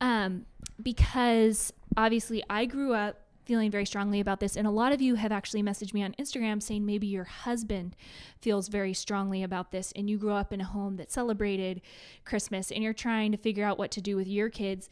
Um, 0.00 0.44
because 0.82 1.72
obviously 1.96 2.44
I 2.50 2.66
grew 2.66 2.92
up 2.92 3.22
feeling 3.46 3.70
very 3.70 3.86
strongly 3.86 4.20
about 4.20 4.40
this. 4.40 4.56
And 4.56 4.66
a 4.66 4.70
lot 4.70 4.92
of 4.92 5.00
you 5.00 5.14
have 5.14 5.32
actually 5.32 5.62
messaged 5.62 5.94
me 5.94 6.02
on 6.02 6.14
Instagram 6.18 6.60
saying 6.60 6.84
maybe 6.84 7.06
your 7.06 7.24
husband 7.24 7.94
feels 8.40 8.68
very 8.68 8.92
strongly 8.92 9.42
about 9.42 9.70
this 9.70 9.92
and 9.94 10.10
you 10.10 10.18
grew 10.18 10.32
up 10.32 10.52
in 10.52 10.60
a 10.60 10.64
home 10.64 10.96
that 10.96 11.12
celebrated 11.12 11.80
Christmas 12.24 12.72
and 12.72 12.82
you're 12.82 12.92
trying 12.92 13.30
to 13.32 13.38
figure 13.38 13.64
out 13.64 13.78
what 13.78 13.92
to 13.92 14.00
do 14.00 14.16
with 14.16 14.26
your 14.26 14.50
kids. 14.50 14.90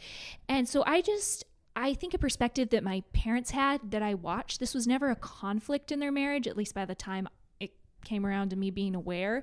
And 0.49 0.69
so 0.69 0.85
I 0.87 1.01
just, 1.01 1.45
I 1.77 1.95
think 1.95 2.15
a 2.15 2.19
perspective 2.19 2.71
that 2.71 2.85
my 2.85 3.03
parents 3.13 3.51
had 3.51 3.91
that 3.91 4.03
I 4.03 4.15
watched, 4.15 4.61
this 4.61 4.75
was 4.75 4.87
never 4.87 5.11
a 5.11 5.17
conflict 5.17 5.91
in 5.91 5.99
their 5.99 6.13
marriage, 6.13 6.47
at 6.47 6.57
least 6.57 6.75
by 6.75 6.85
the 6.85 6.95
time 6.95 7.29
it 7.59 7.73
came 8.05 8.25
around 8.25 8.51
to 8.51 8.57
me 8.57 8.71
being 8.71 8.95
aware. 8.95 9.43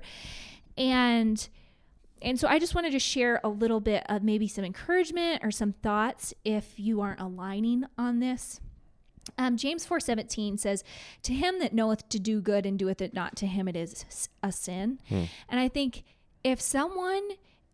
And 0.76 1.48
and 2.22 2.38
so 2.38 2.46
I 2.46 2.60
just 2.60 2.74
wanted 2.74 2.92
to 2.92 3.00
share 3.00 3.40
a 3.42 3.48
little 3.48 3.80
bit 3.80 4.04
of 4.08 4.22
maybe 4.22 4.46
some 4.46 4.64
encouragement 4.64 5.44
or 5.44 5.50
some 5.50 5.72
thoughts 5.72 6.32
if 6.44 6.78
you 6.78 7.00
aren't 7.00 7.20
aligning 7.20 7.84
on 7.98 8.20
this. 8.20 8.60
Um, 9.38 9.56
James 9.56 9.84
4:17 9.84 10.56
says, 10.58 10.84
"To 11.22 11.34
him 11.34 11.58
that 11.58 11.72
knoweth 11.72 12.08
to 12.08 12.18
do 12.18 12.40
good 12.40 12.64
and 12.64 12.78
doeth 12.78 13.00
it 13.00 13.12
not, 13.12 13.36
to 13.36 13.46
him 13.46 13.68
it 13.68 13.76
is 13.76 14.28
a 14.42 14.52
sin." 14.52 15.00
Hmm. 15.08 15.24
And 15.48 15.60
I 15.60 15.68
think 15.68 16.04
if 16.44 16.60
someone 16.60 17.22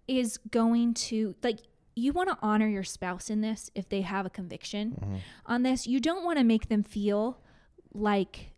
is 0.07 0.39
going 0.51 0.95
to 0.95 1.35
like 1.43 1.61
you 1.99 2.13
want 2.13 2.29
to 2.29 2.39
honor 2.41 2.69
your 2.69 2.85
spouse 2.85 3.31
in 3.31 3.41
this 3.41 3.71
if 3.75 3.89
they 3.89 4.03
have 4.03 4.27
a 4.27 4.31
conviction 4.31 4.99
mm-hmm. 5.01 5.17
on 5.47 5.63
this. 5.63 5.87
You 5.87 6.01
don't 6.01 6.25
want 6.25 6.39
to 6.39 6.45
make 6.45 6.69
them 6.69 6.83
feel 6.83 7.39
like 7.93 8.53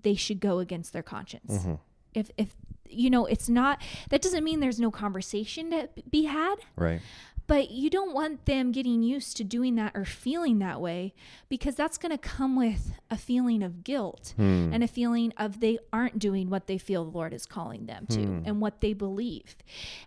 they 0.00 0.14
should 0.14 0.40
go 0.40 0.58
against 0.58 0.92
their 0.92 1.02
conscience. 1.02 1.52
Mm-hmm. 1.52 1.74
If 2.14 2.30
if 2.36 2.54
you 2.88 3.10
know, 3.10 3.26
it's 3.26 3.48
not 3.48 3.80
that 4.10 4.22
doesn't 4.22 4.44
mean 4.44 4.60
there's 4.60 4.80
no 4.80 4.90
conversation 4.90 5.70
to 5.70 5.88
be 6.10 6.24
had. 6.24 6.56
Right. 6.76 7.00
But 7.48 7.70
you 7.70 7.90
don't 7.90 8.14
want 8.14 8.46
them 8.46 8.72
getting 8.72 9.02
used 9.02 9.36
to 9.38 9.44
doing 9.44 9.74
that 9.74 9.92
or 9.94 10.04
feeling 10.04 10.60
that 10.60 10.80
way 10.80 11.12
because 11.48 11.74
that's 11.74 11.98
going 11.98 12.12
to 12.12 12.18
come 12.18 12.56
with 12.56 12.92
a 13.10 13.16
feeling 13.16 13.62
of 13.62 13.82
guilt 13.82 14.32
hmm. 14.36 14.70
and 14.72 14.82
a 14.84 14.88
feeling 14.88 15.32
of 15.36 15.60
they 15.60 15.78
aren't 15.92 16.18
doing 16.18 16.50
what 16.50 16.66
they 16.66 16.78
feel 16.78 17.04
the 17.04 17.10
Lord 17.10 17.34
is 17.34 17.44
calling 17.44 17.86
them 17.86 18.06
to 18.10 18.20
hmm. 18.20 18.42
and 18.46 18.60
what 18.60 18.80
they 18.80 18.92
believe. 18.92 19.56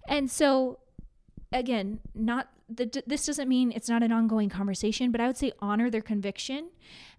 And 0.08 0.32
so 0.32 0.80
again, 1.56 2.00
not 2.14 2.50
the, 2.70 3.04
this 3.06 3.26
doesn't 3.26 3.48
mean 3.48 3.72
it's 3.72 3.90
not 3.90 4.04
an 4.04 4.12
ongoing 4.12 4.50
conversation, 4.50 5.12
but 5.12 5.22
I 5.22 5.28
would 5.28 5.38
say 5.38 5.52
honor 5.60 5.90
their 5.90 6.02
conviction 6.02 6.70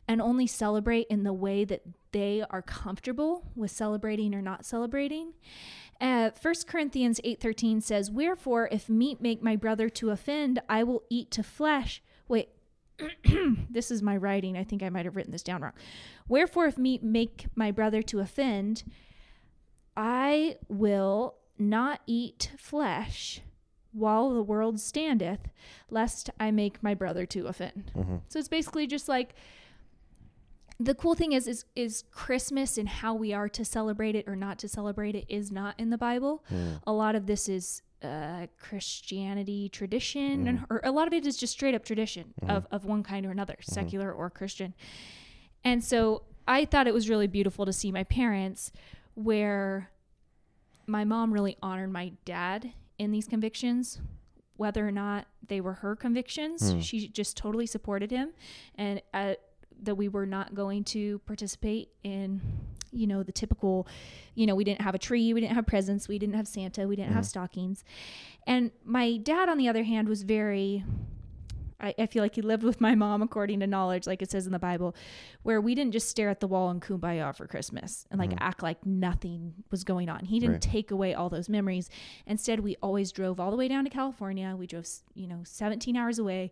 and 0.09 0.21
only 0.21 0.47
celebrate 0.47 1.07
in 1.09 1.23
the 1.23 1.33
way 1.33 1.65
that 1.65 1.83
they 2.13 2.45
are 2.51 2.63
comfortable 2.63 3.45
with 3.55 3.71
celebrating 3.71 4.35
or 4.35 4.43
not 4.43 4.65
celebrating. 4.65 5.33
Uh, 6.01 6.31
1 6.41 6.55
Corinthians 6.67 7.21
8:13 7.25 7.81
says, 7.81 8.11
"Wherefore 8.11 8.69
if 8.71 8.89
meat 8.89 9.21
make 9.21 9.43
my 9.43 9.57
brother 9.57 9.89
to 9.91 10.11
offend, 10.11 10.61
I 10.69 10.83
will 10.83 11.03
eat 11.09 11.31
to 11.33 11.43
flesh." 11.43 12.03
Wait, 12.29 12.51
this 13.71 13.91
is 13.91 14.03
my 14.03 14.17
writing. 14.17 14.57
I 14.57 14.65
think 14.65 14.83
I 14.83 14.91
might 14.91 15.05
have 15.05 15.17
written 15.17 15.33
this 15.33 15.43
down 15.43 15.63
wrong. 15.63 15.73
Wherefore 16.29 16.67
if 16.67 16.77
meat 16.77 17.03
make 17.03 17.47
my 17.55 17.71
brother 17.71 18.03
to 18.03 18.21
offend, 18.21 18.85
I 19.97 20.59
will 20.69 21.37
not 21.59 22.03
eat 22.07 22.51
flesh 22.59 23.41
while 23.97 24.31
the 24.31 24.43
world 24.43 24.79
standeth, 24.79 25.49
lest 25.91 26.31
I 26.39 26.51
make 26.51 26.83
my 26.83 26.95
brother 26.95 27.27
to 27.27 27.47
offend. 27.47 27.91
Mm-hmm. 27.97 28.17
So 28.29 28.39
it's 28.39 28.49
basically 28.49 28.87
just 28.87 29.09
like 29.09 29.35
the 30.79 30.95
cool 30.95 31.15
thing 31.15 31.33
is 31.33 31.47
is 31.49 31.65
is 31.75 32.05
Christmas 32.11 32.77
and 32.77 32.89
how 32.89 33.15
we 33.15 33.33
are 33.33 33.49
to 33.49 33.65
celebrate 33.65 34.15
it 34.15 34.29
or 34.29 34.37
not 34.37 34.59
to 34.59 34.69
celebrate 34.69 35.15
it 35.15 35.25
is 35.29 35.51
not 35.51 35.75
in 35.79 35.91
the 35.91 35.99
Bible. 35.99 36.45
Mm. 36.53 36.81
A 36.87 36.93
lot 36.93 37.15
of 37.15 37.27
this 37.27 37.49
is 37.49 37.83
uh, 38.03 38.47
Christianity 38.59 39.71
tradition, 39.71 40.45
mm. 40.45 40.49
and, 40.49 40.67
or 40.69 40.81
a 40.85 40.93
lot 40.93 41.07
of 41.07 41.15
it 41.15 41.27
is 41.27 41.37
just 41.37 41.55
straight 41.55 41.75
up 41.75 41.85
tradition 41.85 42.35
mm. 42.45 42.55
of 42.55 42.67
of 42.71 42.85
one 42.85 43.03
kind 43.03 43.25
or 43.25 43.31
another, 43.31 43.55
mm-hmm. 43.55 43.73
secular 43.73 44.13
or 44.13 44.29
Christian. 44.29 44.75
And 45.65 45.83
so 45.83 46.23
I 46.47 46.65
thought 46.65 46.87
it 46.87 46.95
was 46.95 47.09
really 47.09 47.27
beautiful 47.27 47.65
to 47.65 47.73
see 47.73 47.91
my 47.91 48.05
parents 48.05 48.71
where 49.15 49.91
my 50.87 51.05
mom 51.05 51.33
really 51.33 51.57
honored 51.63 51.91
my 51.91 52.13
dad 52.25 52.73
in 52.99 53.11
these 53.11 53.27
convictions 53.27 54.01
whether 54.57 54.87
or 54.87 54.93
not 54.93 55.27
they 55.47 55.61
were 55.61 55.75
her 55.75 55.95
convictions. 55.95 56.75
Mm. 56.75 56.83
She 56.83 57.09
just 57.09 57.37
totally 57.37 57.67
supported 57.67 58.11
him, 58.11 58.31
and 58.75 59.01
uh, 59.15 59.35
that 59.83 59.95
we 59.95 60.09
were 60.09 60.27
not 60.27 60.55
going 60.55 60.85
to 60.85 61.19
participate 61.21 61.91
in, 62.03 62.41
you 62.91 63.07
know, 63.07 63.23
the 63.23 63.33
typical, 63.33 63.87
you 64.35 64.47
know, 64.47 64.55
we 64.55 64.65
didn't 64.65 64.81
have 64.81 64.95
a 64.95 64.99
tree, 64.99 65.35
we 65.35 65.41
didn't 65.41 65.55
have 65.55 65.67
presents, 65.67 66.09
we 66.09 66.19
didn't 66.19 66.35
have 66.35 66.49
Santa, 66.49 66.89
we 66.89 66.97
didn't 66.97 67.13
mm. 67.13 67.17
have 67.17 67.27
stockings. 67.27 67.85
And 68.47 68.71
my 68.85 69.19
dad, 69.19 69.49
on 69.49 69.59
the 69.59 69.69
other 69.69 69.83
hand, 69.83 70.09
was 70.09 70.23
very 70.23 70.85
I, 71.81 71.95
I 71.99 72.07
feel 72.07 72.23
like 72.23 72.35
he 72.35 72.43
lived 72.43 72.63
with 72.63 72.81
my 72.81 72.95
mom 72.95 73.23
according 73.23 73.61
to 73.61 73.67
knowledge, 73.67 74.07
like 74.07 74.23
it 74.23 74.31
says 74.31 74.47
in 74.47 74.53
the 74.53 74.59
Bible, 74.59 74.95
where 75.43 75.61
we 75.61 75.75
didn't 75.75 75.93
just 75.93 76.09
stare 76.09 76.31
at 76.31 76.41
the 76.41 76.47
wall 76.47 76.71
and 76.71 76.81
kumbaya 76.81 77.35
for 77.37 77.47
Christmas 77.47 78.07
and 78.11 78.19
like 78.19 78.31
mm-hmm. 78.31 78.43
act 78.43 78.63
like 78.63 78.85
nothing 78.85 79.55
was 79.71 79.85
going 79.85 80.09
on. 80.09 80.25
He 80.25 80.41
didn't 80.41 80.55
right. 80.55 80.63
take 80.63 80.91
away 80.91 81.15
all 81.15 81.29
those 81.29 81.49
memories. 81.49 81.91
Instead, 82.27 82.61
we 82.61 82.77
always 82.83 83.13
drove 83.13 83.41
all 83.41 83.51
the 83.51 83.57
way 83.57 83.69
down 83.69 83.85
to 83.85 83.91
California. 83.91 84.55
We 84.59 84.67
drove, 84.67 84.87
you 85.15 85.27
know, 85.27 85.41
17 85.45 85.97
hours 85.97 86.19
away 86.19 86.51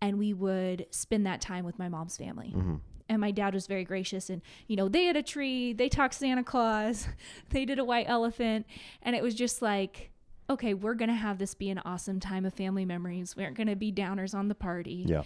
and 0.00 0.18
we 0.18 0.32
would 0.32 0.86
spend 0.90 1.26
that 1.26 1.40
time 1.40 1.64
with 1.64 1.78
my 1.78 1.88
mom's 1.88 2.16
family. 2.16 2.52
Mm-hmm 2.56 2.76
and 3.08 3.20
my 3.20 3.30
dad 3.30 3.54
was 3.54 3.66
very 3.66 3.84
gracious 3.84 4.28
and 4.28 4.42
you 4.66 4.76
know 4.76 4.88
they 4.88 5.04
had 5.04 5.16
a 5.16 5.22
tree 5.22 5.72
they 5.72 5.88
talked 5.88 6.14
santa 6.14 6.44
claus 6.44 7.08
they 7.50 7.64
did 7.64 7.78
a 7.78 7.84
white 7.84 8.06
elephant 8.08 8.66
and 9.02 9.16
it 9.16 9.22
was 9.22 9.34
just 9.34 9.62
like 9.62 10.10
okay, 10.50 10.74
we're 10.74 10.94
going 10.94 11.08
to 11.10 11.14
have 11.14 11.38
this 11.38 11.54
be 11.54 11.70
an 11.70 11.78
awesome 11.84 12.20
time 12.20 12.44
of 12.44 12.54
family 12.54 12.84
memories. 12.84 13.36
We 13.36 13.44
aren't 13.44 13.56
going 13.56 13.68
to 13.68 13.76
be 13.76 13.92
downers 13.92 14.34
on 14.34 14.48
the 14.48 14.54
party. 14.54 15.04
Yeah. 15.06 15.22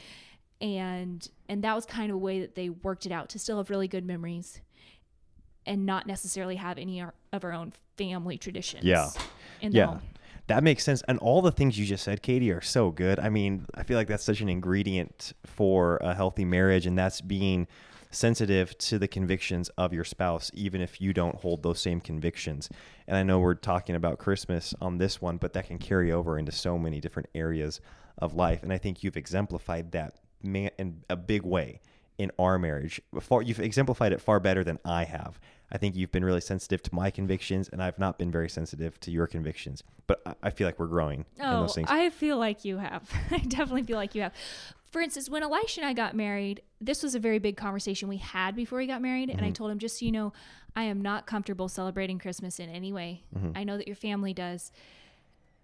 And 0.61 1.27
and 1.49 1.65
that 1.65 1.75
was 1.75 1.87
kind 1.87 2.11
of 2.11 2.15
a 2.15 2.19
way 2.19 2.41
that 2.41 2.55
they 2.55 2.69
worked 2.69 3.05
it 3.07 3.13
out 3.13 3.29
to 3.31 3.39
still 3.39 3.59
have 3.59 3.69
really 3.69 3.89
good 3.89 4.07
memories 4.07 4.61
and 5.67 5.87
not 5.87 6.07
necessarily 6.07 6.57
have 6.57 6.79
any 6.79 7.01
of 7.01 7.45
our 7.45 7.53
own 7.53 7.73
family 7.97 8.39
traditions. 8.39 8.85
Yeah. 8.85 9.11
yeah. 9.61 9.87
Home. 9.87 10.01
That 10.49 10.65
makes 10.65 10.85
sense. 10.85 11.03
And 11.07 11.19
all 11.21 11.41
the 11.41 11.53
things 11.53 11.79
you 11.79 11.87
just 11.87 12.05
said, 12.05 12.23
Katie, 12.23 12.51
are 12.51 12.61
so 12.61 12.91
good. 12.91 13.19
I 13.21 13.29
mean, 13.29 13.67
I 13.75 13.85
feel 13.85 13.97
like 13.97 14.09
that's 14.09 14.25
such 14.25 14.41
an 14.41 14.49
ingredient 14.49 15.33
for 15.47 15.99
a 15.99 16.15
healthy 16.15 16.45
marriage, 16.45 16.85
and 16.85 16.99
that's 16.99 17.21
being 17.21 17.69
sensitive 18.13 18.77
to 18.79 18.99
the 18.99 19.09
convictions 19.09 19.69
of 19.71 19.93
your 19.93 20.05
spouse, 20.05 20.51
even 20.55 20.81
if 20.81 21.01
you 21.01 21.13
don't 21.13 21.37
hold 21.37 21.63
those 21.63 21.81
same 21.81 22.01
convictions. 22.01 22.69
And 23.07 23.17
I 23.17 23.23
know 23.23 23.41
we're 23.41 23.55
talking 23.55 23.97
about 23.97 24.19
Christmas 24.19 24.75
on 24.81 24.99
this 24.99 25.21
one, 25.21 25.39
but 25.39 25.55
that 25.55 25.67
can 25.67 25.79
carry 25.79 26.13
over 26.13 26.39
into 26.39 26.53
so 26.53 26.79
many 26.79 27.01
different 27.01 27.29
areas 27.35 27.81
of 28.19 28.35
life. 28.35 28.63
And 28.63 28.73
I 28.73 28.79
think 28.79 29.03
you've 29.03 29.17
exemplified 29.17 29.93
that 29.93 30.21
in 30.45 31.03
a 31.09 31.17
big 31.17 31.43
way 31.43 31.81
in 32.19 32.31
our 32.39 32.59
marriage. 32.59 33.01
Far, 33.21 33.43
you've 33.43 33.61
exemplified 33.61 34.13
it 34.13 34.21
far 34.21 34.39
better 34.39 34.63
than 34.63 34.79
I 34.85 35.05
have. 35.05 35.41
I 35.73 35.79
think 35.79 35.97
you've 35.97 36.13
been 36.13 36.25
really 36.25 36.43
sensitive 36.43 36.83
to 36.83 36.95
my 36.95 37.11
convictions, 37.11 37.71
and 37.71 37.83
I've 37.83 37.99
not 37.99 38.19
been 38.19 38.31
very 38.31 38.51
sensitive 38.51 39.01
to 39.01 39.11
your 39.11 39.27
convictions. 39.27 39.83
But 40.07 40.37
I 40.43 40.51
feel 40.51 40.69
like 40.69 40.79
we're 40.79 40.87
growing 40.87 41.25
oh, 41.41 41.55
in 41.55 41.61
those 41.63 41.75
things. 41.75 41.89
I 41.91 42.11
feel 42.11 42.37
like 42.37 42.65
you 42.65 42.77
have. 42.77 43.11
I 43.31 43.39
definitely 43.39 43.85
feel 43.85 43.97
like 43.97 44.15
you 44.15 44.23
have 44.23 44.35
for 44.93 45.01
instance, 45.01 45.31
when 45.31 45.43
Elisha 45.43 45.81
and 45.81 45.89
I 45.89 45.95
got 45.95 46.15
married, 46.15 46.61
this 46.81 47.03
was 47.03 47.15
a 47.15 47.19
very 47.19 47.39
big 47.39 47.57
conversation 47.57 48.09
we 48.09 48.19
had 48.19 48.55
before 48.55 48.79
we 48.79 48.87
got 48.87 49.01
married. 49.01 49.31
Mm-hmm. 49.31 49.39
And 49.39 49.47
I 49.47 49.49
mm-hmm. 49.49 49.55
told 49.55 49.71
him, 49.71 49.79
just 49.79 49.99
so 49.99 50.05
you 50.05 50.13
know, 50.13 50.35
I 50.77 50.85
am 50.85 51.01
not 51.01 51.27
comfortable 51.27 51.69
celebrating 51.69 52.19
Christmas 52.19 52.61
in 52.61 52.69
any 52.69 52.93
way. 52.93 53.25
Mm-hmm. 53.35 53.53
I 53.57 53.65
know 53.65 53.79
that 53.79 53.87
your 53.87 53.97
family 53.97 54.35
does. 54.35 54.71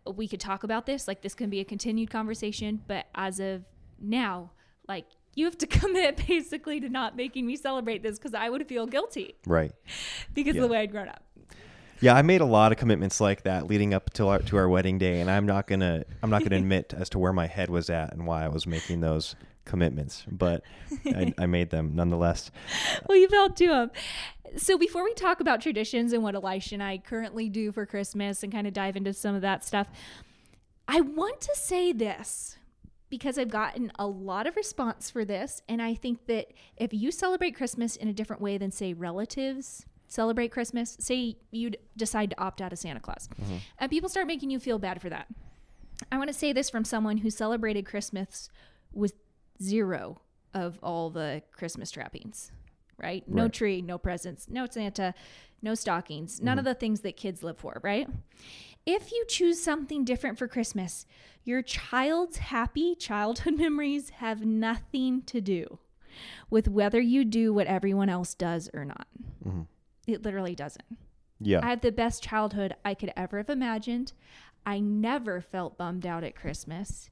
We 0.07 0.29
could 0.29 0.41
talk 0.41 0.65
about 0.65 0.87
this. 0.87 1.07
Like, 1.07 1.21
this 1.21 1.35
can 1.35 1.51
be 1.51 1.61
a 1.61 1.65
continued 1.65 2.11
conversation. 2.11 2.83
But 2.87 3.07
as 3.15 3.39
of 3.39 3.65
now, 4.01 4.53
like, 4.89 5.05
you 5.35 5.45
have 5.45 5.59
to 5.59 5.67
commit 5.79 6.27
basically 6.27 6.81
to 6.81 6.89
not 6.89 7.15
making 7.15 7.47
me 7.47 7.57
celebrate 7.57 8.03
this 8.03 8.19
because 8.19 8.33
I 8.33 8.49
would 8.49 8.67
feel 8.67 8.87
guilty. 8.87 9.35
Right. 9.47 9.73
because 10.35 10.57
yeah. 10.57 10.63
of 10.63 10.69
the 10.69 10.73
way 10.73 10.79
I'd 10.79 10.91
grown 10.91 11.09
up. 11.09 11.23
Yeah, 12.01 12.15
I 12.15 12.23
made 12.23 12.41
a 12.41 12.47
lot 12.47 12.71
of 12.71 12.79
commitments 12.79 13.21
like 13.21 13.43
that 13.43 13.67
leading 13.67 13.93
up 13.93 14.11
to 14.15 14.29
our 14.29 14.39
to 14.41 14.57
our 14.57 14.69
wedding 14.69 14.99
day, 14.99 15.21
and 15.21 15.31
I'm 15.31 15.47
not 15.47 15.67
gonna 15.67 16.05
I'm 16.23 16.31
not 16.31 16.45
gonna 16.45 16.57
admit 16.65 16.95
as 16.97 17.09
to 17.11 17.19
where 17.19 17.33
my 17.33 17.47
head 17.47 17.71
was 17.71 17.91
at 17.91 18.13
and 18.13 18.27
why 18.27 18.45
I 18.45 18.49
was 18.49 18.67
making 18.67 19.01
those 19.01 19.35
commitments, 19.65 20.25
but 20.31 20.63
I, 21.07 21.35
I 21.39 21.47
made 21.47 21.71
them 21.71 21.95
nonetheless. 21.95 22.51
Well, 23.09 23.19
you've 23.19 23.33
held 23.33 23.57
to 23.57 23.67
them. 23.67 23.81
Um, 23.83 23.91
so 24.57 24.79
before 24.79 25.05
we 25.05 25.13
talk 25.15 25.41
about 25.41 25.61
traditions 25.61 26.13
and 26.13 26.23
what 26.23 26.35
Elisha 26.35 26.75
and 26.75 26.83
I 26.83 26.99
currently 26.99 27.49
do 27.49 27.71
for 27.71 27.85
Christmas 27.85 28.43
and 28.43 28.53
kind 28.53 28.67
of 28.67 28.73
dive 28.73 28.97
into 28.97 29.13
some 29.13 29.35
of 29.35 29.43
that 29.43 29.65
stuff, 29.65 29.89
I 30.87 31.01
want 31.01 31.41
to 31.43 31.55
say 31.55 31.93
this 31.93 32.57
because 33.11 33.39
I've 33.39 33.51
gotten 33.51 33.93
a 33.99 34.07
lot 34.07 34.47
of 34.47 34.57
response 34.57 35.11
for 35.11 35.25
this. 35.25 35.63
And 35.69 35.83
I 35.83 35.95
think 35.95 36.27
that 36.27 36.53
if 36.77 36.93
you 36.93 37.11
celebrate 37.11 37.57
Christmas 37.57 37.97
in 37.97 38.09
a 38.09 38.13
different 38.13 38.43
way 38.43 38.59
than, 38.59 38.71
say, 38.71 38.93
relatives 38.93 39.87
celebrate 40.09 40.51
Christmas, 40.51 40.97
say 40.99 41.37
you 41.51 41.73
decide 41.97 42.31
to 42.31 42.41
opt 42.41 42.61
out 42.61 42.73
of 42.73 42.79
Santa 42.79 43.01
Claus, 43.01 43.29
mm-hmm. 43.41 43.57
and 43.79 43.91
people 43.91 44.09
start 44.09 44.27
making 44.27 44.51
you 44.51 44.59
feel 44.59 44.79
bad 44.79 45.01
for 45.01 45.09
that. 45.11 45.29
I 46.11 46.19
want 46.19 46.29
to 46.29 46.35
say 46.35 46.53
this 46.53 46.71
from 46.71 46.85
someone 46.85 47.19
who 47.19 47.31
celebrated 47.31 47.87
Christmas 47.87 48.49
with 48.93 49.15
zero 49.63 50.21
of 50.55 50.79
all 50.83 51.11
the 51.11 51.43
Christmas 51.53 51.91
trappings, 51.91 52.51
right? 52.97 53.23
right. 53.27 53.29
No 53.29 53.49
tree, 53.49 53.83
no 53.83 53.99
presents, 53.99 54.49
no 54.49 54.67
Santa, 54.71 55.15
no 55.63 55.75
stockings, 55.75 56.41
none 56.41 56.53
mm-hmm. 56.53 56.59
of 56.61 56.65
the 56.65 56.75
things 56.75 57.01
that 57.01 57.17
kids 57.17 57.43
live 57.43 57.59
for, 57.59 57.81
right? 57.83 58.09
If 58.87 59.13
you 59.13 59.25
choose 59.29 59.63
something 59.63 60.05
different 60.05 60.39
for 60.39 60.49
Christmas, 60.49 61.05
your 61.45 61.63
child's 61.63 62.39
happy 62.39 62.95
childhood 62.95 63.55
memories 63.59 64.11
have 64.11 64.45
nothing 64.45 65.23
to 65.23 65.41
do 65.41 65.79
with 66.49 66.69
whether 66.69 67.01
you 67.01 67.25
do 67.25 67.53
what 67.53 67.67
everyone 67.67 68.09
else 68.09 68.35
does 68.35 68.71
or 68.73 68.85
not. 68.85 69.07
Mhm. 69.47 69.67
It 70.09 70.25
literally 70.25 70.55
doesn't. 70.55 70.87
Yeah. 71.39 71.61
I 71.63 71.69
had 71.69 71.83
the 71.83 71.93
best 71.93 72.23
childhood 72.23 72.75
I 72.85 72.95
could 72.95 73.13
ever 73.17 73.37
have 73.37 73.51
imagined. 73.51 74.15
I 74.67 74.81
never 74.81 75.41
felt 75.41 75.79
bummed 75.79 76.07
out 76.07 76.25
at 76.25 76.35
Christmas. 76.35 77.11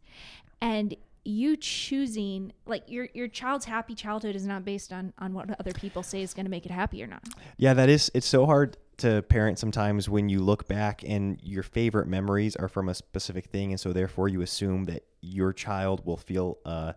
And 0.60 0.96
you 1.24 1.56
choosing 1.56 2.52
like 2.66 2.84
your 2.88 3.08
your 3.12 3.26
child's 3.26 3.64
happy 3.64 3.94
childhood 3.94 4.36
is 4.36 4.46
not 4.46 4.64
based 4.64 4.92
on 4.92 5.12
on 5.18 5.34
what 5.34 5.58
other 5.58 5.72
people 5.72 6.02
say 6.02 6.22
is 6.22 6.32
going 6.32 6.46
to 6.46 6.50
make 6.50 6.64
it 6.64 6.72
happy 6.72 7.02
or 7.02 7.06
not. 7.06 7.22
Yeah, 7.56 7.74
that 7.74 7.88
is. 7.88 8.10
It's 8.14 8.26
so 8.26 8.46
hard 8.46 8.76
to 8.98 9.22
parent 9.22 9.58
sometimes 9.58 10.08
when 10.08 10.28
you 10.28 10.40
look 10.40 10.66
back 10.68 11.02
and 11.06 11.38
your 11.42 11.62
favorite 11.62 12.06
memories 12.06 12.56
are 12.56 12.68
from 12.68 12.88
a 12.88 12.94
specific 12.94 13.46
thing, 13.46 13.72
and 13.72 13.80
so 13.80 13.92
therefore 13.92 14.28
you 14.28 14.40
assume 14.40 14.84
that 14.84 15.04
your 15.20 15.52
child 15.52 16.06
will 16.06 16.16
feel 16.16 16.58
uh, 16.64 16.92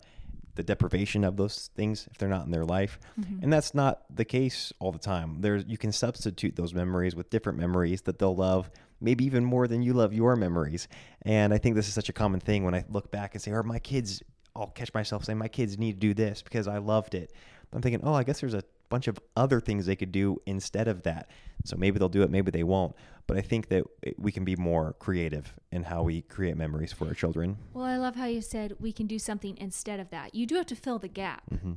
the 0.54 0.62
deprivation 0.62 1.24
of 1.24 1.36
those 1.36 1.70
things 1.74 2.08
if 2.10 2.18
they're 2.18 2.28
not 2.28 2.44
in 2.44 2.50
their 2.50 2.64
life, 2.64 2.98
mm-hmm. 3.18 3.42
and 3.42 3.52
that's 3.52 3.74
not 3.74 4.02
the 4.14 4.24
case 4.24 4.72
all 4.78 4.92
the 4.92 4.98
time. 4.98 5.40
There's 5.40 5.64
you 5.66 5.78
can 5.78 5.92
substitute 5.92 6.56
those 6.56 6.74
memories 6.74 7.14
with 7.14 7.30
different 7.30 7.58
memories 7.58 8.02
that 8.02 8.18
they'll 8.18 8.36
love, 8.36 8.70
maybe 9.00 9.24
even 9.24 9.44
more 9.44 9.66
than 9.66 9.82
you 9.82 9.92
love 9.92 10.12
your 10.12 10.36
memories. 10.36 10.88
And 11.22 11.54
I 11.54 11.58
think 11.58 11.76
this 11.76 11.88
is 11.88 11.94
such 11.94 12.08
a 12.08 12.12
common 12.12 12.40
thing 12.40 12.64
when 12.64 12.74
I 12.74 12.84
look 12.88 13.10
back 13.10 13.34
and 13.34 13.42
say, 13.42 13.52
"Are 13.52 13.62
my 13.62 13.78
kids?" 13.78 14.22
I'll 14.56 14.66
catch 14.66 14.92
myself 14.92 15.24
saying, 15.24 15.38
"My 15.38 15.48
kids 15.48 15.78
need 15.78 15.92
to 15.94 15.98
do 16.00 16.14
this 16.14 16.42
because 16.42 16.66
I 16.68 16.78
loved 16.78 17.14
it." 17.14 17.32
I'm 17.72 17.82
thinking, 17.82 18.00
"Oh, 18.02 18.14
I 18.14 18.24
guess 18.24 18.40
there's 18.40 18.54
a 18.54 18.64
bunch 18.90 19.08
of 19.08 19.18
other 19.36 19.60
things 19.60 19.86
they 19.86 19.96
could 19.96 20.12
do 20.12 20.42
instead 20.44 20.88
of 20.88 21.02
that. 21.04 21.30
So 21.64 21.76
maybe 21.76 21.98
they'll 21.98 22.08
do 22.08 22.22
it, 22.22 22.30
maybe 22.30 22.50
they 22.50 22.64
won't. 22.64 22.94
But 23.26 23.36
I 23.36 23.40
think 23.40 23.68
that 23.68 23.84
we 24.18 24.32
can 24.32 24.44
be 24.44 24.56
more 24.56 24.94
creative 24.98 25.54
in 25.70 25.84
how 25.84 26.02
we 26.02 26.22
create 26.22 26.56
memories 26.56 26.92
for 26.92 27.06
our 27.06 27.14
children. 27.14 27.56
Well, 27.72 27.84
I 27.84 27.96
love 27.96 28.16
how 28.16 28.26
you 28.26 28.42
said 28.42 28.74
we 28.80 28.92
can 28.92 29.06
do 29.06 29.18
something 29.18 29.56
instead 29.58 30.00
of 30.00 30.10
that. 30.10 30.34
You 30.34 30.46
do 30.46 30.56
have 30.56 30.66
to 30.66 30.76
fill 30.76 30.98
the 30.98 31.08
gap. 31.08 31.42
Mm-hmm. 31.50 31.72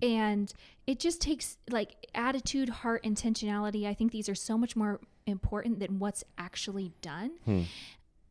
And 0.00 0.52
it 0.86 0.98
just 0.98 1.20
takes 1.20 1.58
like 1.68 2.06
attitude, 2.14 2.68
heart, 2.68 3.04
intentionality. 3.04 3.86
I 3.86 3.94
think 3.94 4.12
these 4.12 4.28
are 4.28 4.34
so 4.34 4.56
much 4.56 4.76
more 4.76 5.00
important 5.26 5.80
than 5.80 5.98
what's 5.98 6.24
actually 6.38 6.92
done. 7.02 7.32
Hmm. 7.44 7.62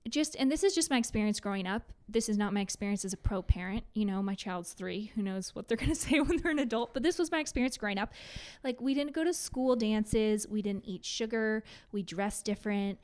Just, 0.10 0.36
and 0.36 0.52
this 0.52 0.64
is 0.64 0.74
just 0.74 0.90
my 0.90 0.98
experience 0.98 1.40
growing 1.40 1.68
up. 1.68 1.92
This 2.10 2.28
is 2.28 2.38
not 2.38 2.54
my 2.54 2.62
experience 2.62 3.06
as 3.06 3.14
a 3.14 3.18
pro 3.18 3.42
parent. 3.42 3.84
You 3.94 4.06
know, 4.06 4.24
my 4.24 4.34
child's 4.34 4.74
three. 4.74 5.12
Who 5.16 5.22
knows 5.22 5.54
what 5.54 5.68
they're 5.68 5.78
going 5.78 5.90
to 5.90 5.96
say 5.96 6.20
when 6.20 6.38
they're 6.38 6.52
an 6.52 6.60
adult? 6.60 6.94
But 6.94 7.04
this 7.04 7.20
was 7.20 7.32
my 7.32 7.40
experience 7.40 7.78
growing 7.78 7.98
up. 7.98 8.12
Like, 8.64 8.82
we 8.82 8.94
didn't 8.94 9.14
go 9.14 9.24
to 9.24 9.34
school 9.34 9.76
dances, 9.76 10.48
we 10.48 10.62
didn't 10.62 10.86
eat 10.86 11.06
sugar, 11.06 11.64
we 11.92 12.02
dressed 12.02 12.46
different 12.46 13.00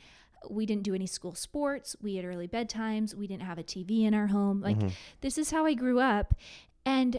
we 0.50 0.66
didn't 0.66 0.84
do 0.84 0.94
any 0.94 1.08
school 1.08 1.34
sports 1.34 1.96
we 2.02 2.16
had 2.16 2.26
early 2.26 2.48
bedtimes 2.48 3.14
we 3.16 3.28
didn't 3.28 3.44
have 3.44 3.58
a 3.58 3.64
tv 3.64 4.04
in 4.04 4.14
our 4.14 4.28
home 4.28 4.62
like 4.62 4.78
mm-hmm. 4.78 4.90
this 5.22 5.38
is 5.38 5.52
how 5.52 5.66
i 5.66 5.74
grew 5.74 6.00
up 6.00 6.34
and 6.86 7.18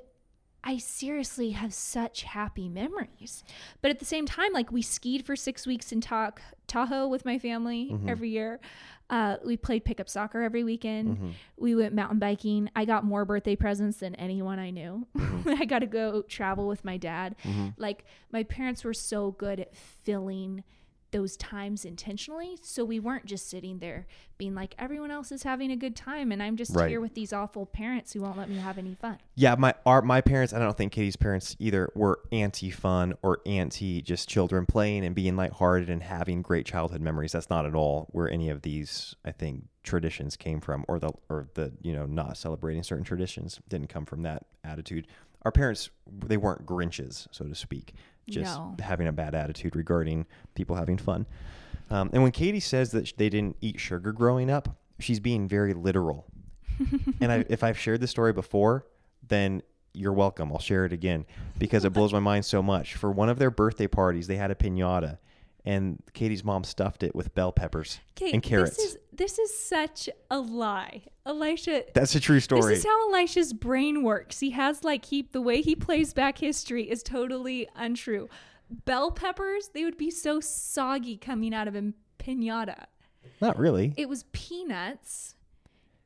i 0.65 0.79
seriously 0.79 1.51
have 1.51 1.73
such 1.73 2.23
happy 2.23 2.69
memories 2.69 3.43
but 3.83 3.91
at 3.91 3.99
the 3.99 4.05
same 4.05 4.27
time 4.27 4.53
like 4.53 4.71
we 4.71 4.83
skied 4.83 5.25
for 5.25 5.37
six 5.37 5.67
weeks 5.67 5.93
in 5.93 6.01
Ta- 6.01 6.33
tahoe 6.67 7.09
with 7.09 7.25
my 7.25 7.39
family 7.39 7.91
mm-hmm. 7.93 8.09
every 8.09 8.31
year 8.31 8.61
uh, 9.11 9.37
we 9.45 9.57
played 9.57 9.85
pickup 9.85 10.09
soccer 10.09 10.43
every 10.43 10.65
weekend. 10.65 11.17
Mm-hmm. 11.17 11.31
We 11.57 11.75
went 11.75 11.95
mountain 11.95 12.19
biking. 12.19 12.71
I 12.77 12.85
got 12.85 13.05
more 13.05 13.25
birthday 13.25 13.57
presents 13.57 13.99
than 13.99 14.15
anyone 14.17 14.59
i 14.59 14.71
knew. 14.71 15.07
Mm-hmm. 15.17 15.51
I 15.61 15.65
got 15.65 15.79
to 15.79 15.87
go 15.87 16.23
travel 16.23 16.69
with 16.69 16.85
my 16.85 16.97
dad. 16.99 17.37
Mm-hmm. 17.45 17.69
Like 17.79 18.05
my 18.33 18.43
parents 18.43 18.85
were 18.85 18.95
so 18.95 19.31
good 19.33 19.61
at 19.61 19.75
filling 19.75 20.63
those 21.11 21.37
times 21.37 21.85
intentionally. 21.85 22.59
So 22.63 22.85
we 22.85 23.01
weren't 23.01 23.25
just 23.25 23.49
sitting 23.49 23.79
there 23.79 24.07
being 24.37 24.55
like, 24.55 24.75
everyone 24.79 25.11
else 25.11 25.33
is 25.33 25.43
having 25.43 25.71
a 25.71 25.77
good 25.77 25.97
time, 25.97 26.31
and 26.31 26.43
I'm 26.43 26.57
just 26.57 26.75
Right. 26.75 26.91
here 26.91 27.01
with 27.01 27.15
these 27.15 27.33
awful 27.33 27.67
parents 27.67 28.13
who 28.13 28.21
won't 28.21 28.37
let 28.37 28.49
me 28.49 28.57
have 28.57 28.79
any 28.79 28.95
fun. 28.95 29.19
Yeah, 29.35 29.57
my 29.59 29.75
our 29.85 30.03
my 30.03 30.21
parents, 30.21 30.53
I 30.53 30.59
don't 30.59 30.77
think 30.77 30.93
Katie's 30.93 31.17
parents 31.17 31.57
either 31.59 31.91
were 31.95 32.21
anti 32.31 32.71
fun 32.71 33.15
or 33.23 33.41
anti 33.47 34.01
just 34.03 34.29
children 34.29 34.67
playing 34.67 35.05
and 35.05 35.15
being 35.15 35.35
lighthearted 35.37 35.89
and 35.91 36.03
having 36.03 36.43
great 36.43 36.67
childhood 36.67 37.01
memories. 37.01 37.33
That's 37.33 37.51
not 37.51 37.67
at 37.67 37.75
all 37.75 38.09
where 38.13 38.31
any 38.31 38.49
of 38.51 38.63
these 38.63 39.17
I 39.25 39.33
think 39.33 39.65
traditions 39.83 40.37
came 40.37 40.61
from 40.61 40.85
or 40.87 40.99
the 40.99 41.13
or 41.29 41.49
the, 41.55 41.73
you 41.83 41.93
know, 41.95 42.07
not 42.07 42.37
celebrating 42.37 42.83
certain 42.83 43.05
traditions 43.05 43.61
didn't 43.69 43.89
come 43.89 44.05
from 44.05 44.23
that 44.23 44.45
attitude. 44.63 45.07
Our 45.43 45.53
parents 45.53 45.91
they 46.27 46.37
weren't 46.37 46.67
Grinches, 46.67 47.27
so 47.31 47.47
to 47.47 47.55
speak. 47.55 47.95
Just 48.29 48.57
No. 48.59 48.77
having 48.81 49.07
a 49.07 49.13
bad 49.13 49.35
attitude 49.35 49.75
regarding 49.75 50.27
people 50.55 50.77
having 50.77 50.99
fun. 50.99 51.27
Um, 51.91 52.11
and 52.13 52.23
when 52.23 52.33
Katie 52.33 52.61
says 52.61 52.91
that 52.93 53.09
sh- 53.09 53.13
they 53.17 53.29
didn't 53.31 53.57
eat 53.61 53.81
sugar 53.81 54.13
growing 54.13 54.51
up, 54.51 54.77
she's 54.99 55.21
being 55.21 55.49
very 55.49 55.73
literal. 55.75 56.27
and 57.21 57.33
I, 57.33 57.45
if 57.49 57.65
I've 57.65 57.79
shared 57.79 58.01
this 58.01 58.11
story 58.11 58.33
before, 58.33 58.87
then 59.27 59.63
you're 59.95 60.13
welcome. 60.13 60.53
I'll 60.53 60.59
share 60.61 60.85
it 60.85 60.93
again 60.93 61.25
because 61.59 61.85
it 61.85 61.93
blows 61.93 62.13
my 62.13 62.21
mind 62.21 62.45
so 62.45 62.63
much. 62.63 62.95
For 62.95 63.11
one 63.11 63.29
of 63.29 63.39
their 63.39 63.51
birthday 63.51 63.87
parties, 63.89 64.27
they 64.27 64.37
had 64.37 64.51
a 64.51 64.55
pinata, 64.55 65.19
and 65.65 66.01
Katie's 66.13 66.45
mom 66.45 66.63
stuffed 66.65 67.03
it 67.03 67.15
with 67.17 67.35
bell 67.35 67.53
peppers 67.53 67.99
and 68.21 68.43
carrots. 68.43 68.77
This 68.77 68.93
is 68.93 68.99
this 69.19 69.39
is 69.39 69.57
such 69.57 70.09
a 70.31 70.39
lie, 70.39 71.03
Elisha. 71.27 71.85
That's 71.93 72.15
a 72.15 72.21
true 72.21 72.41
story. 72.41 72.75
This 72.75 72.79
is 72.79 72.85
how 72.87 73.11
Elisha's 73.11 73.53
brain 73.53 74.03
works. 74.03 74.41
He 74.41 74.51
has 74.53 74.85
like 74.85 75.05
he 75.05 75.23
the 75.23 75.43
way 75.43 75.61
he 75.61 75.75
plays 75.75 76.15
back 76.15 76.39
history 76.39 76.89
is 76.89 77.03
totally 77.03 77.69
untrue. 77.77 78.29
Bell 78.71 79.11
peppers, 79.11 79.71
they 79.75 79.85
would 79.85 79.99
be 79.99 80.11
so 80.11 80.41
soggy 80.41 81.17
coming 81.17 81.53
out 81.53 81.69
of 81.69 81.75
a 81.75 81.93
pinata. 82.19 82.85
Not 83.41 83.59
really. 83.59 83.93
It 83.97 84.09
was 84.09 84.25
peanuts, 84.33 85.35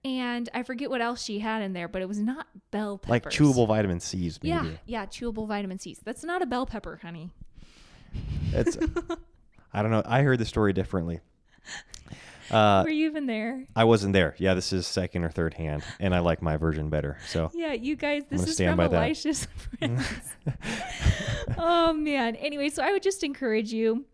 and 0.04 0.48
I 0.54 0.62
forget 0.62 0.88
what 0.88 1.02
else 1.02 1.22
she 1.22 1.38
had 1.38 1.62
in 1.62 1.74
there, 1.74 1.88
but 1.88 2.02
it 2.02 2.08
was 2.08 2.18
not 2.18 2.46
bell 2.70 2.98
peppers. 2.98 3.10
like 3.10 3.24
chewable 3.24 3.68
vitamin 3.68 4.00
C's, 4.00 4.42
maybe. 4.42 4.48
Yeah, 4.50 4.70
yeah, 4.86 5.06
chewable 5.06 5.46
vitamin 5.46 5.78
C's. 5.78 6.00
That's 6.02 6.24
not 6.24 6.40
a 6.40 6.46
bell 6.46 6.66
pepper, 6.66 6.98
honey. 7.02 7.30
It's. 8.52 8.78
I 9.74 9.82
don't 9.82 9.90
know. 9.90 10.02
I 10.04 10.22
heard 10.22 10.38
the 10.38 10.44
story 10.44 10.72
differently. 10.72 11.20
Uh, 12.50 12.82
Were 12.84 12.90
you 12.90 13.06
even 13.08 13.26
there? 13.26 13.64
I 13.76 13.84
wasn't 13.84 14.12
there. 14.12 14.34
Yeah, 14.38 14.54
this 14.54 14.72
is 14.72 14.86
second 14.86 15.24
or 15.24 15.30
third 15.30 15.54
hand, 15.54 15.82
and 16.00 16.14
I 16.14 16.18
like 16.20 16.42
my 16.42 16.56
version 16.56 16.88
better. 16.90 17.18
So 17.28 17.50
Yeah, 17.54 17.72
you 17.72 17.96
guys, 17.96 18.22
this 18.28 18.46
is 18.46 18.56
from. 18.58 18.80
Elisha's 18.80 19.46
friends. 19.78 20.06
oh 21.58 21.92
man. 21.92 22.36
Anyway, 22.36 22.68
so 22.68 22.82
I 22.82 22.92
would 22.92 23.02
just 23.02 23.22
encourage 23.24 23.72
you. 23.72 24.04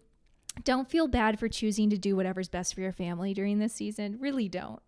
Don't 0.64 0.90
feel 0.90 1.06
bad 1.06 1.38
for 1.38 1.48
choosing 1.48 1.90
to 1.90 1.98
do 1.98 2.16
whatever's 2.16 2.48
best 2.48 2.74
for 2.74 2.80
your 2.80 2.92
family 2.92 3.32
during 3.32 3.58
this 3.60 3.72
season. 3.72 4.16
Really 4.20 4.48
don't 4.48 4.80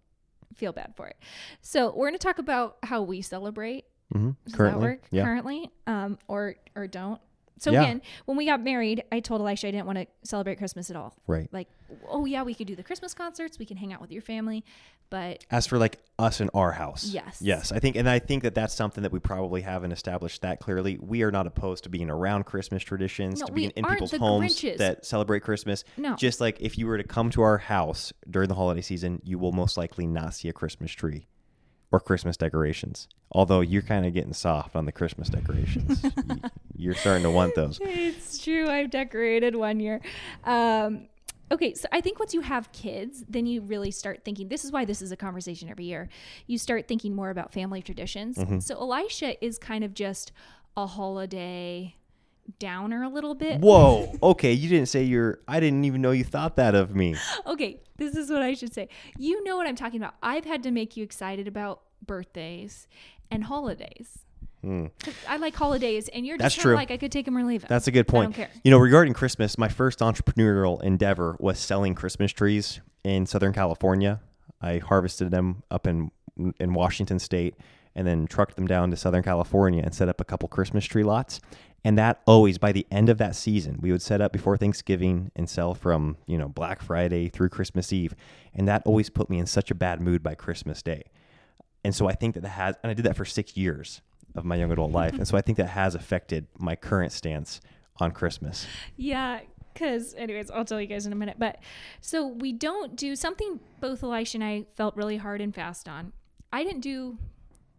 feel 0.57 0.73
bad 0.73 0.95
for 0.97 1.07
it. 1.07 1.17
So 1.61 1.93
we're 1.95 2.09
gonna 2.09 2.19
talk 2.19 2.39
about 2.39 2.79
how 2.83 3.03
we 3.03 3.23
celebrate. 3.23 3.85
mhm, 4.13 4.35
Does 4.45 4.55
currently, 4.55 4.81
that 4.81 4.87
work? 4.93 5.07
yeah, 5.13 5.25
Currently, 5.25 5.71
um, 5.87 6.19
or 6.27 6.57
or 6.75 6.87
don't. 6.89 7.21
So 7.59 7.73
Yeah. 7.73 7.83
again, 7.83 8.03
when 8.25 8.37
we 8.39 8.47
got 8.47 8.63
married, 8.63 9.05
I 9.13 9.21
told 9.21 9.41
Elisha 9.43 9.69
I 9.69 9.71
didn't 9.73 9.87
want 9.87 9.99
to 9.99 10.07
celebrate 10.23 10.57
Christmas 10.57 10.89
at 10.91 10.97
all. 10.97 11.15
right. 11.27 11.49
Like, 11.53 11.69
oh 12.09 12.25
yeah, 12.25 12.43
we 12.43 12.55
could 12.55 12.67
do 12.67 12.75
the 12.77 12.83
Christmas 12.83 13.13
concerts, 13.15 13.59
we 13.59 13.67
can 13.67 13.77
hang 13.77 13.93
out 13.93 14.01
with 14.01 14.11
your 14.13 14.23
family, 14.23 14.65
but 15.11 15.45
As 15.51 15.67
for 15.67 15.77
like 15.77 15.99
us 16.19 16.41
in 16.41 16.49
our 16.55 16.73
house, 16.73 17.05
Yes. 17.05 17.39
yes, 17.43 17.73
I 17.73 17.79
think, 17.81 17.97
and 17.97 18.09
I 18.09 18.19
think 18.19 18.45
that 18.45 18.55
that's 18.55 18.73
something 18.75 19.03
that 19.03 19.13
we 19.13 19.19
probably 19.19 19.61
haven't 19.63 19.93
established 19.93 20.41
that 20.43 20.61
clearly. 20.61 20.99
We 21.01 21.23
are 21.23 21.31
not 21.33 21.47
opposed 21.47 21.85
to 21.85 21.91
being 21.91 22.09
around 22.09 22.45
Christmas 22.45 22.83
traditions, 22.83 23.41
No, 23.41 23.47
to 23.47 23.53
being 23.53 23.71
in 23.71 23.85
people's 23.85 24.13
homes 24.13 24.57
Grinches. 24.59 24.79
that 24.79 25.05
celebrate 25.05 25.41
Christmas. 25.41 25.85
No. 25.99 26.15
just 26.17 26.41
like 26.41 26.59
if 26.61 26.79
you 26.79 26.87
were 26.87 26.97
to 26.97 27.05
come 27.05 27.29
to 27.31 27.43
our 27.43 27.59
house 27.59 28.13
during 28.31 28.49
the 28.49 28.55
holiday 28.55 28.81
season, 28.83 29.21
you 29.25 29.39
will 29.39 29.53
most 29.53 29.77
likely 29.77 30.07
not 30.07 30.33
see 30.35 30.49
a 30.49 30.53
Christmas 30.53 30.93
tree 30.93 31.27
or 31.93 32.01
Christmas 32.01 32.37
decorations. 32.37 33.09
Although 33.33 33.61
you're 33.61 33.83
kind 33.83 34.07
of 34.07 34.15
getting 34.15 34.33
soft 34.33 34.77
on 34.77 34.87
the 34.87 34.93
Christmas 34.93 35.29
decorations, 35.29 36.05
you're 36.77 36.95
starting 36.95 37.23
to 37.25 37.31
want 37.31 37.55
those. 37.55 37.79
It's 37.83 38.43
true. 38.43 38.69
I've 38.69 38.91
decorated 38.91 39.57
one 39.57 39.81
year. 39.81 40.01
Um, 40.45 41.09
okay, 41.51 41.75
so 41.75 41.89
I 41.93 42.01
think 42.01 42.19
once 42.19 42.35
you 42.35 42.41
have 42.41 42.71
kids, 42.73 43.25
then 43.29 43.47
you 43.47 43.61
really 43.61 43.91
start 43.91 44.25
thinking. 44.25 44.49
This 44.49 44.65
is 44.65 44.73
why 44.73 44.85
this 44.85 45.03
is 45.03 45.13
a 45.13 45.17
conversation 45.17 45.69
every 45.69 45.85
year. 45.85 46.09
You 46.47 46.59
start 46.59 46.89
thinking 46.89 47.15
more 47.15 47.31
about 47.31 47.53
family 47.53 47.83
traditions. 47.83 48.37
Mm-hmm. 48.37 48.61
So 48.61 48.77
Elisha 48.77 49.45
is 49.45 49.59
kind 49.59 49.85
of 49.85 49.95
just 49.95 50.33
a 50.77 50.87
holiday 50.87 51.97
downer 52.59 53.03
a 53.03 53.09
little 53.09 53.35
bit. 53.35 53.61
Whoa. 53.61 54.13
Okay, 54.23 54.53
you 54.53 54.69
didn't 54.69 54.87
say 54.89 55.03
you're. 55.05 55.39
I 55.49 55.61
didn't 55.61 55.85
even 55.85 56.01
know 56.03 56.11
you 56.11 56.25
thought 56.25 56.57
that 56.57 56.75
of 56.75 56.95
me. 56.95 57.17
Okay, 57.47 57.81
this 57.97 58.15
is 58.17 58.31
what 58.31 58.43
I 58.43 58.55
should 58.55 58.73
say. 58.75 58.89
You 59.19 59.43
know 59.45 59.57
what 59.57 59.67
I'm 59.67 59.77
talking 59.77 60.01
about. 60.01 60.15
I've 60.23 60.45
had 60.45 60.63
to 60.65 60.71
make 60.71 60.97
you 60.97 61.05
excited 61.05 61.47
about 61.49 61.83
birthdays 62.07 62.87
and 63.31 63.45
holidays. 63.45 64.19
'Cause 64.63 65.15
I 65.27 65.39
like 65.39 65.55
holidays, 65.55 66.09
and 66.09 66.27
you're. 66.27 66.37
That's 66.37 66.55
just 66.55 66.63
true. 66.63 66.75
like 66.75 66.91
I 66.91 66.99
could 66.99 67.11
take 67.11 67.25
them 67.25 67.37
or 67.39 67.45
leave 67.45 67.63
them. 67.63 67.69
That's 67.71 67.87
a 67.87 67.91
good 67.91 68.01
I 68.11 68.13
don't 68.13 68.25
point. 68.25 68.35
care. 68.35 68.51
You 68.63 68.71
know, 68.71 68.79
regarding 68.79 69.15
Christmas, 69.15 69.57
my 69.57 69.69
first 69.69 70.01
entrepreneurial 70.01 70.83
endeavor 70.83 71.37
was 71.41 71.59
selling 71.59 71.95
Christmas 71.95 72.31
trees 72.33 72.81
in 73.03 73.25
Southern 73.25 73.55
California. 73.55 74.21
I 74.61 74.79
harvested 74.79 75.31
them 75.31 75.63
up 75.71 75.87
in 75.87 76.11
in 76.59 76.75
Washington 76.75 77.19
State 77.19 77.55
and 77.95 78.07
then 78.07 78.27
trucked 78.27 78.57
them 78.57 78.67
down 78.67 78.91
to 78.91 78.97
Southern 78.97 79.23
California 79.23 79.83
and 79.83 79.95
set 79.95 80.09
up 80.11 80.21
a 80.21 80.25
couple 80.25 80.47
Christmas 80.49 80.85
tree 80.85 81.03
lots. 81.05 81.41
And 81.85 81.97
that 81.99 82.21
always 82.27 82.59
by 82.59 82.73
the 82.73 82.87
end 82.91 83.09
of 83.09 83.19
that 83.19 83.35
season, 83.35 83.79
we 83.81 83.91
would 83.93 84.03
set 84.03 84.21
up 84.21 84.33
before 84.33 84.57
Thanksgiving 84.57 85.31
and 85.35 85.49
sell 85.49 85.75
from, 85.75 86.17
you 86.27 86.37
know, 86.39 86.49
Black 86.49 86.83
Friday 86.83 87.29
through 87.29 87.49
Christmas 87.49 87.93
Eve. 87.93 88.15
And 88.55 88.69
that 88.69 88.83
always 88.85 89.11
put 89.11 89.31
me 89.31 89.39
in 89.39 89.47
such 89.47 89.71
a 89.71 89.75
bad 89.75 90.01
mood 90.01 90.23
by 90.23 90.35
Christmas 90.35 90.83
Day. 90.83 91.05
And 91.83 91.95
so 91.95 92.09
I 92.09 92.13
think 92.13 92.35
that 92.35 92.43
that 92.43 92.49
has, 92.51 92.77
and 92.83 92.91
I 92.91 92.95
did 92.95 93.07
that 93.07 93.17
for 93.17 93.25
six 93.25 93.57
years. 93.57 94.03
of 94.35 94.45
my 94.45 94.57
young 94.57 94.71
adult 94.71 94.93
life, 94.93 95.15
and 95.15 95.27
so 95.27 95.37
I 95.37 95.41
think 95.41 95.59
that 95.59 95.69
has 95.69 95.95
affected 95.95 96.47
my 96.59 96.77
current 96.77 97.13
stance 97.13 97.61
on 97.99 98.13
Christmas. 98.13 98.67
Yeah, 98.97 99.41
because 99.73 100.15
anyways, 100.15 100.51
I'll 100.51 100.65
tell 100.65 100.81
you 100.81 100.87
guys 100.87 101.07
in 101.07 101.13
a 101.13 101.17
minute. 101.17 101.37
But 101.39 101.59
so 102.01 102.27
we 102.27 102.53
don't 102.53 102.97
do 102.97 103.17
something 103.17 103.61
both 103.81 104.03
Elisha 104.03 104.37
and 104.37 104.45
I 104.45 104.67
felt 104.77 104.97
really 104.97 105.17
hard 105.17 105.41
and 105.41 105.55
fast 105.55 105.89
on. 105.89 106.13
I 106.53 106.65
didn't 106.65 106.81
do, 106.83 107.19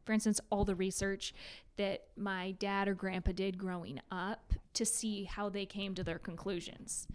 for 0.04 0.14
instance, 0.14 0.40
all 0.50 0.66
the 0.66 0.76
research 0.76 1.34
that 1.78 2.04
my 2.16 2.52
dad 2.52 2.88
or 2.88 2.94
grandpa 2.94 3.32
did 3.32 3.58
growing 3.58 4.00
up 4.12 4.54
to 4.74 4.86
see 4.86 5.24
how 5.24 5.50
they 5.50 5.66
came 5.66 5.96
to 5.96 6.04
their 6.04 6.20
conclusions. 6.20 7.08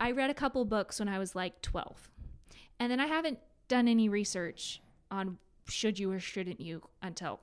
I 0.00 0.10
read 0.10 0.30
a 0.30 0.34
couple 0.34 0.64
books 0.64 0.98
when 0.98 1.08
I 1.08 1.18
was 1.18 1.34
like 1.34 1.62
12. 1.62 2.10
And 2.78 2.90
then 2.90 3.00
I 3.00 3.06
haven't 3.06 3.38
done 3.68 3.88
any 3.88 4.08
research 4.08 4.82
on 5.10 5.38
should 5.68 5.98
you 5.98 6.10
or 6.10 6.18
shouldn't 6.18 6.60
you 6.60 6.82
until 7.02 7.40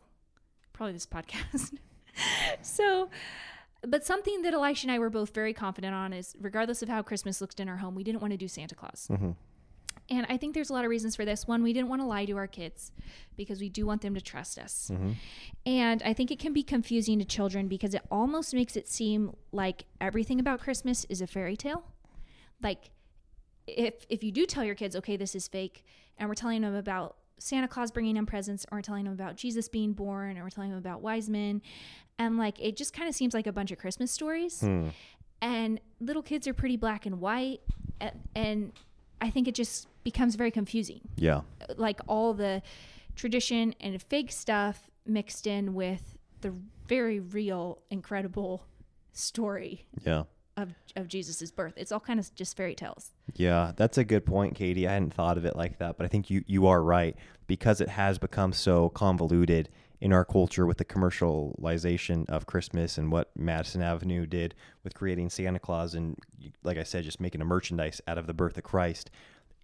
probably 0.74 0.94
this 0.94 1.06
podcast. 1.06 1.78
so, 2.62 3.10
but 3.82 4.06
something 4.06 4.42
that 4.42 4.54
Elisha 4.54 4.86
and 4.86 4.92
I 4.92 5.00
were 5.00 5.10
both 5.10 5.34
very 5.34 5.54
confident 5.54 5.94
on 5.94 6.12
is 6.14 6.36
regardless 6.40 6.82
of 6.82 6.90
how 6.90 7.02
Christmas 7.02 7.40
looked 7.40 7.60
in 7.60 7.70
our 7.70 7.78
home, 7.78 7.96
we 7.96 8.04
didn't 8.04 8.22
want 8.22 8.32
to 8.32 8.38
do 8.38 8.48
Santa 8.48 8.76
Claus. 8.76 9.08
Mm-hmm. 9.12 9.32
And 10.12 10.26
I 10.30 10.38
think 10.38 10.56
there's 10.56 10.70
a 10.70 10.74
lot 10.74 10.86
of 10.86 10.90
reasons 10.90 11.16
for 11.16 11.24
this. 11.24 11.48
One, 11.48 11.62
we 11.62 11.72
didn't 11.72 11.90
want 11.90 12.02
to 12.02 12.06
lie 12.06 12.26
to 12.26 12.36
our 12.38 12.48
kids 12.48 12.92
because 13.38 13.60
we 13.60 13.70
do 13.70 13.86
want 13.86 14.02
them 14.02 14.16
to 14.16 14.22
trust 14.22 14.58
us. 14.58 14.90
Mm-hmm. 14.92 15.12
And 15.66 16.02
I 16.04 16.14
think 16.14 16.32
it 16.32 16.40
can 16.40 16.52
be 16.52 16.64
confusing 16.64 17.20
to 17.20 17.26
children 17.26 17.68
because 17.68 17.94
it 17.94 18.02
almost 18.10 18.54
makes 18.54 18.76
it 18.76 18.88
seem 18.88 19.36
like 19.52 19.86
everything 20.02 20.40
about 20.40 20.62
Christmas 20.62 21.06
is 21.10 21.22
a 21.22 21.28
fairy 21.28 21.56
tale. 21.56 21.84
Like 22.62 22.90
if 23.68 24.06
if 24.10 24.24
you 24.24 24.32
do 24.32 24.46
tell 24.46 24.64
your 24.64 24.76
kids, 24.76 24.96
okay, 24.96 25.16
this 25.16 25.36
is 25.36 25.48
fake, 25.48 25.86
and 26.18 26.28
we're 26.28 26.36
telling 26.36 26.62
them 26.62 26.76
about 26.76 27.18
Santa 27.38 27.68
Claus 27.68 27.92
bringing 27.92 28.16
them 28.16 28.26
presents, 28.26 28.66
or 28.72 28.80
we're 28.80 28.82
telling 28.82 29.06
them 29.06 29.14
about 29.14 29.36
Jesus 29.36 29.70
being 29.70 29.94
born, 29.94 30.38
or 30.38 30.44
we're 30.44 30.50
telling 30.50 30.72
them 30.72 30.80
about 30.80 31.02
wise 31.02 31.30
men, 31.30 31.62
and 32.18 32.38
like 32.38 32.60
it 32.60 32.76
just 32.76 32.94
kind 32.94 33.08
of 33.08 33.16
seems 33.16 33.34
like 33.34 33.48
a 33.48 33.54
bunch 33.54 33.72
of 33.72 33.78
Christmas 33.78 34.12
stories. 34.12 34.62
Hmm. 34.62 34.90
And 35.42 35.80
little 36.02 36.22
kids 36.22 36.48
are 36.48 36.54
pretty 36.54 36.76
black 36.76 37.06
and 37.06 37.22
white, 37.22 37.62
and, 38.02 38.12
and 38.36 38.74
I 39.22 39.30
think 39.30 39.48
it 39.48 39.56
just 39.56 39.88
becomes 40.04 40.36
very 40.36 40.52
confusing 40.52 41.02
Yeah. 41.16 41.42
like 41.78 42.00
all 42.08 42.34
the 42.34 42.62
tradition 43.16 43.76
and 43.82 44.02
fake 44.02 44.32
stuff 44.32 44.90
mixed 45.06 45.46
in 45.48 45.74
with 45.74 46.18
the 46.42 46.54
very 46.88 47.20
real, 47.20 47.80
incredible 47.90 48.64
story 49.12 49.86
Yeah. 50.06 50.24
of, 50.56 50.70
of 50.96 51.08
Jesus' 51.08 51.52
birth. 51.52 51.74
It's 51.78 51.92
all 51.92 52.00
kind 52.00 52.20
of 52.20 52.34
just 52.36 52.56
fairy 52.56 52.76
tales. 52.76 53.12
Yeah, 53.36 53.74
that's 53.76 53.98
a 53.98 54.04
good 54.04 54.26
point, 54.26 54.56
Katie. 54.56 54.88
I 54.88 54.94
hadn't 54.94 55.14
thought 55.14 55.38
of 55.38 55.46
it 55.46 55.56
like 55.56 55.78
that, 55.80 55.98
but 55.98 56.06
I 56.06 56.08
think 56.08 56.30
you, 56.30 56.44
you 56.48 56.68
are 56.68 56.82
right 56.82 57.16
because 57.48 57.82
it 57.82 57.90
has 57.90 58.18
become 58.18 58.54
so 58.54 58.90
convoluted 58.90 59.70
in 60.02 60.14
our 60.14 60.24
culture 60.24 60.66
with 60.66 60.78
the 60.78 60.86
commercialization 60.86 62.30
of 62.30 62.46
Christmas 62.46 62.98
and 62.98 63.12
what 63.12 63.30
Madison 63.36 63.82
Avenue 63.82 64.26
did 64.26 64.56
with 64.84 64.94
creating 64.94 65.30
Santa 65.30 65.60
Claus 65.60 65.94
and, 65.94 66.18
like 66.64 66.78
I 66.78 66.84
said, 66.84 67.04
just 67.04 67.20
making 67.20 67.42
a 67.42 67.46
merchandise 67.46 68.02
out 68.08 68.18
of 68.18 68.26
the 68.28 68.34
birth 68.34 68.58
of 68.58 68.64
Christ. 68.64 69.12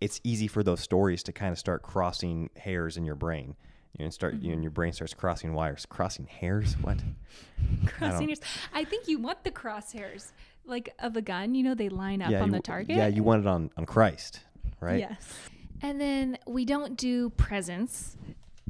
It's 0.02 0.20
easy 0.24 0.48
for 0.48 0.62
those 0.62 0.82
stories 0.82 1.24
to 1.24 1.32
kind 1.32 1.54
of 1.54 1.58
start 1.58 1.84
crossing 1.84 2.50
hairs 2.58 2.98
in 2.98 3.06
your 3.06 3.16
brain. 3.16 3.56
You 3.94 4.04
know, 4.04 4.06
and 4.08 4.14
start, 4.14 4.34
you 4.42 4.50
know, 4.50 4.56
and 4.56 4.62
your 4.62 4.72
brain 4.72 4.92
starts 4.92 5.14
crossing 5.14 5.54
wires. 5.54 5.86
Crossing 5.86 6.26
hairs? 6.26 6.76
What? 6.82 6.98
Crossing 7.86 8.28
yours. 8.28 8.42
I 8.74 8.84
think 8.84 9.08
you 9.08 9.20
want 9.20 9.46
the 9.46 9.52
crosshairs, 9.52 10.34
like 10.66 10.94
of 11.00 11.16
a 11.16 11.22
gun. 11.22 11.56
You 11.56 11.64
know, 11.64 11.76
they 11.76 11.88
line 11.88 12.22
up 12.22 12.28
on 12.34 12.48
you, 12.48 12.52
the 12.52 12.60
target. 12.60 12.98
Yeah, 12.98 13.08
you 13.08 13.24
want 13.24 13.46
it 13.46 13.48
on, 13.48 13.72
on 13.78 13.86
Christ, 13.86 14.42
right? 14.82 15.00
Yes. 15.00 15.34
And 15.82 16.02
then 16.02 16.38
we 16.46 16.66
don't 16.66 16.98
do 16.98 17.30
presents. 17.30 18.18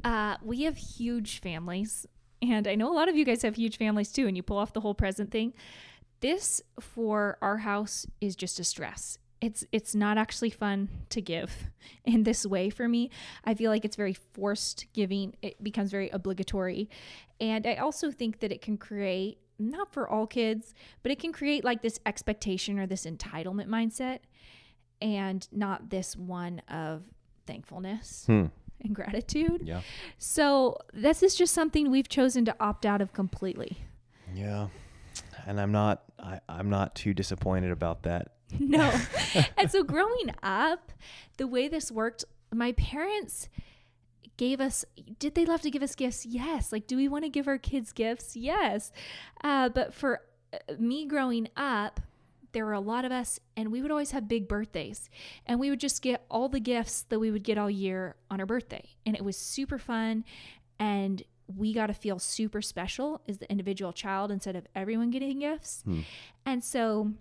Uh, 0.06 0.38
we 0.44 0.62
have 0.62 0.78
huge 0.78 1.40
families. 1.42 2.06
And 2.42 2.68
I 2.68 2.76
know 2.76 2.92
a 2.92 2.94
lot 2.94 3.10
of 3.10 3.16
you 3.16 3.26
guys 3.26 3.42
have 3.42 3.56
huge 3.56 3.78
families 3.78 4.12
too, 4.12 4.28
and 4.28 4.38
you 4.38 4.44
pull 4.44 4.58
off 4.58 4.72
the 4.72 4.82
whole 4.82 4.94
present 4.94 5.32
thing. 5.32 5.54
This 6.20 6.62
for 6.80 7.38
our 7.42 7.58
house 7.58 8.06
is 8.22 8.36
just 8.36 8.60
a 8.60 8.64
stress. 8.64 9.18
It's 9.42 9.66
it's 9.72 9.94
not 9.96 10.18
actually 10.18 10.52
fun 10.52 10.90
to 11.10 11.22
give 11.22 11.52
in 12.06 12.24
this 12.24 12.46
way 12.46 12.70
for 12.70 12.88
me. 12.88 13.10
I 13.44 13.56
feel 13.56 13.72
like 13.72 13.84
it's 13.84 13.96
very 13.96 14.14
forced 14.14 14.86
giving. 14.94 15.36
It 15.42 15.62
becomes 15.64 15.92
very 15.92 16.10
obligatory. 16.10 16.90
And 17.42 17.66
I 17.66 17.76
also 17.76 18.12
think 18.12 18.40
that 18.40 18.52
it 18.52 18.62
can 18.62 18.78
create 18.78 19.40
not 19.58 19.92
for 19.92 20.08
all 20.08 20.28
kids, 20.28 20.74
but 21.02 21.12
it 21.12 21.20
can 21.20 21.32
create 21.32 21.64
like 21.64 21.82
this 21.82 22.00
expectation 22.06 22.78
or 22.78 22.86
this 22.86 23.06
entitlement 23.06 23.68
mindset 23.68 24.20
and 25.02 25.48
not 25.52 25.90
this 25.90 26.16
one 26.16 26.62
of 26.70 27.04
thankfulness 27.46 28.26
Hmm. 28.28 28.46
And 28.82 28.96
gratitude. 28.96 29.62
Yeah. 29.64 29.82
So 30.18 30.78
this 30.94 31.24
is 31.24 31.36
just 31.36 31.54
something 31.54 31.92
we've 31.92 32.10
chosen 32.10 32.46
to 32.46 32.56
opt 32.60 32.86
out 32.86 33.02
of 33.02 33.14
completely. 33.14 33.78
Yeah. 34.34 34.68
And 35.46 35.60
I'm 35.60 35.72
not 35.72 36.04
I, 36.20 36.40
I'm 36.48 36.70
not 36.70 36.96
too 36.96 37.14
disappointed 37.14 37.72
about 37.72 38.04
that. 38.04 38.32
No. 38.60 38.94
and 39.58 39.70
so 39.72 39.84
growing 39.84 40.34
up, 40.44 40.92
the 41.38 41.48
way 41.48 41.68
this 41.68 41.92
worked, 41.92 42.24
my 42.54 42.72
parents 42.74 43.50
gave 44.38 44.62
us 44.62 44.86
did 45.18 45.36
they 45.36 45.46
love 45.46 45.62
to 45.62 45.72
give 45.72 45.82
us 45.82 45.96
gifts 45.96 46.26
yes 46.26 46.72
like 46.72 46.88
do 46.88 46.98
we 46.98 47.08
want 47.08 47.24
to 47.24 47.30
give 47.30 47.48
our 47.48 47.58
kids 47.58 47.94
gifts 47.94 48.36
yes 48.36 48.92
uh, 49.46 49.70
but 49.70 49.94
for 49.94 50.22
uh, 50.54 50.58
me 50.78 51.06
growing 51.06 51.48
up 51.56 52.02
there 52.56 52.66
were 52.66 52.74
a 52.74 52.80
lot 52.80 53.06
of 53.06 53.12
us 53.12 53.40
and 53.56 53.72
we 53.72 53.82
would 53.82 53.92
always 53.92 54.12
have 54.12 54.28
big 54.28 54.48
birthdays 54.48 55.10
and 55.46 55.60
we 55.60 55.70
would 55.70 55.80
just 55.80 56.02
get 56.02 56.26
all 56.32 56.50
the 56.50 56.60
gifts 56.60 57.04
that 57.10 57.20
we 57.20 57.30
would 57.30 57.44
get 57.44 57.58
all 57.58 57.70
year 57.70 58.16
on 58.32 58.40
our 58.40 58.46
birthday 58.48 58.84
and 59.06 59.16
it 59.16 59.24
was 59.24 59.36
super 59.38 59.78
fun 59.78 60.24
and 60.80 61.22
we 61.56 61.74
got 61.74 61.88
to 61.88 61.94
feel 61.94 62.18
super 62.18 62.62
special 62.62 63.22
as 63.28 63.38
the 63.38 63.52
individual 63.52 63.94
child 63.94 64.32
instead 64.32 64.56
of 64.56 64.66
everyone 64.74 65.12
getting 65.12 65.40
gifts 65.40 65.82
Hmm. 65.86 66.00
and 66.46 66.64
so 66.64 67.12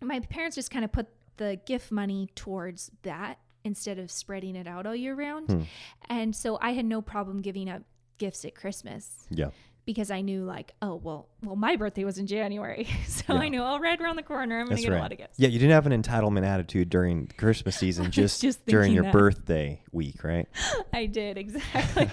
my 0.00 0.20
parents 0.20 0.54
just 0.54 0.70
kind 0.70 0.84
of 0.84 0.92
put 0.92 1.08
the 1.36 1.60
gift 1.66 1.90
money 1.92 2.28
towards 2.34 2.90
that 3.02 3.38
instead 3.64 3.98
of 3.98 4.10
spreading 4.10 4.56
it 4.56 4.66
out 4.66 4.86
all 4.86 4.94
year 4.96 5.14
round. 5.14 5.48
Hmm. 5.50 5.62
And 6.08 6.34
so 6.34 6.58
I 6.62 6.70
had 6.72 6.86
no 6.86 7.02
problem 7.02 7.42
giving 7.42 7.68
up 7.68 7.82
gifts 8.16 8.44
at 8.46 8.54
Christmas 8.54 9.26
Yeah. 9.30 9.50
Because 9.90 10.10
I 10.10 10.20
knew 10.20 10.44
like, 10.44 10.72
oh 10.82 10.94
well, 10.96 11.28
well 11.42 11.56
my 11.56 11.76
birthday 11.76 12.04
was 12.04 12.18
in 12.18 12.26
January, 12.26 12.86
so 13.06 13.34
Yeah. 13.34 13.40
I 13.40 13.48
know, 13.48 13.66
oh 13.74 13.78
right 13.78 14.00
around 14.00 14.16
the 14.16 14.22
corner, 14.22 14.58
I'm 14.58 14.66
gonna 14.66 14.76
That's 14.76 14.82
get 14.82 14.92
right. 14.92 14.98
a 14.98 15.02
lot 15.02 15.12
of 15.12 15.18
gifts. 15.18 15.38
Yeah, 15.38 15.48
you 15.48 15.58
didn't 15.58 15.72
have 15.72 15.86
an 15.86 16.02
entitlement 16.02 16.44
attitude 16.46 16.88
during 16.90 17.26
Christmas 17.36 17.76
season, 17.82 18.10
just, 18.10 18.40
just 18.40 18.64
during 18.66 18.92
your 18.92 19.04
that. 19.04 19.12
birthday 19.12 19.82
week, 19.92 20.22
right? 20.24 20.48
I 20.92 21.06
did 21.06 21.36
exactly. 21.38 22.08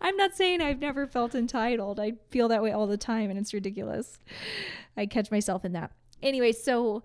I'm 0.00 0.16
not 0.16 0.34
saying 0.34 0.60
I've 0.60 0.80
never 0.80 1.06
felt 1.06 1.34
entitled. 1.34 1.98
I 1.98 2.12
feel 2.30 2.48
that 2.48 2.62
way 2.62 2.72
all 2.72 2.86
the 2.86 2.98
time, 2.98 3.30
and 3.30 3.38
it's 3.38 3.54
ridiculous. 3.54 4.18
I 4.96 5.06
catch 5.06 5.30
myself 5.30 5.64
in 5.64 5.72
that. 5.72 5.92
Anyway, 6.22 6.52
so 6.52 7.02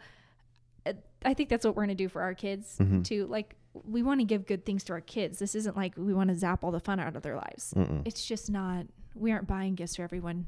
uh, 0.85 0.93
I 1.23 1.33
think 1.33 1.49
that's 1.49 1.65
what 1.65 1.75
we're 1.75 1.83
gonna 1.83 1.95
do 1.95 2.09
for 2.09 2.21
our 2.21 2.33
kids 2.33 2.77
Mhm. 2.79 3.03
too. 3.05 3.25
Like 3.27 3.55
we 3.85 4.03
want 4.03 4.19
to 4.19 4.25
give 4.25 4.45
good 4.45 4.65
things 4.65 4.83
to 4.85 4.93
our 4.93 4.99
kids. 5.01 5.39
This 5.39 5.55
isn't 5.55 5.77
like 5.77 5.93
we 5.97 6.13
want 6.13 6.29
to 6.29 6.35
zap 6.35 6.61
all 6.63 6.71
the 6.71 6.79
fun 6.81 6.99
out 6.99 7.15
of 7.15 7.21
their 7.23 7.35
lives. 7.37 7.73
Mm-mm. 7.73 8.01
It's 8.05 8.25
just 8.25 8.49
not. 8.51 8.85
We 9.15 9.31
aren't 9.31 9.47
buying 9.47 9.75
gifts 9.75 9.95
for 9.95 10.03
everyone 10.03 10.47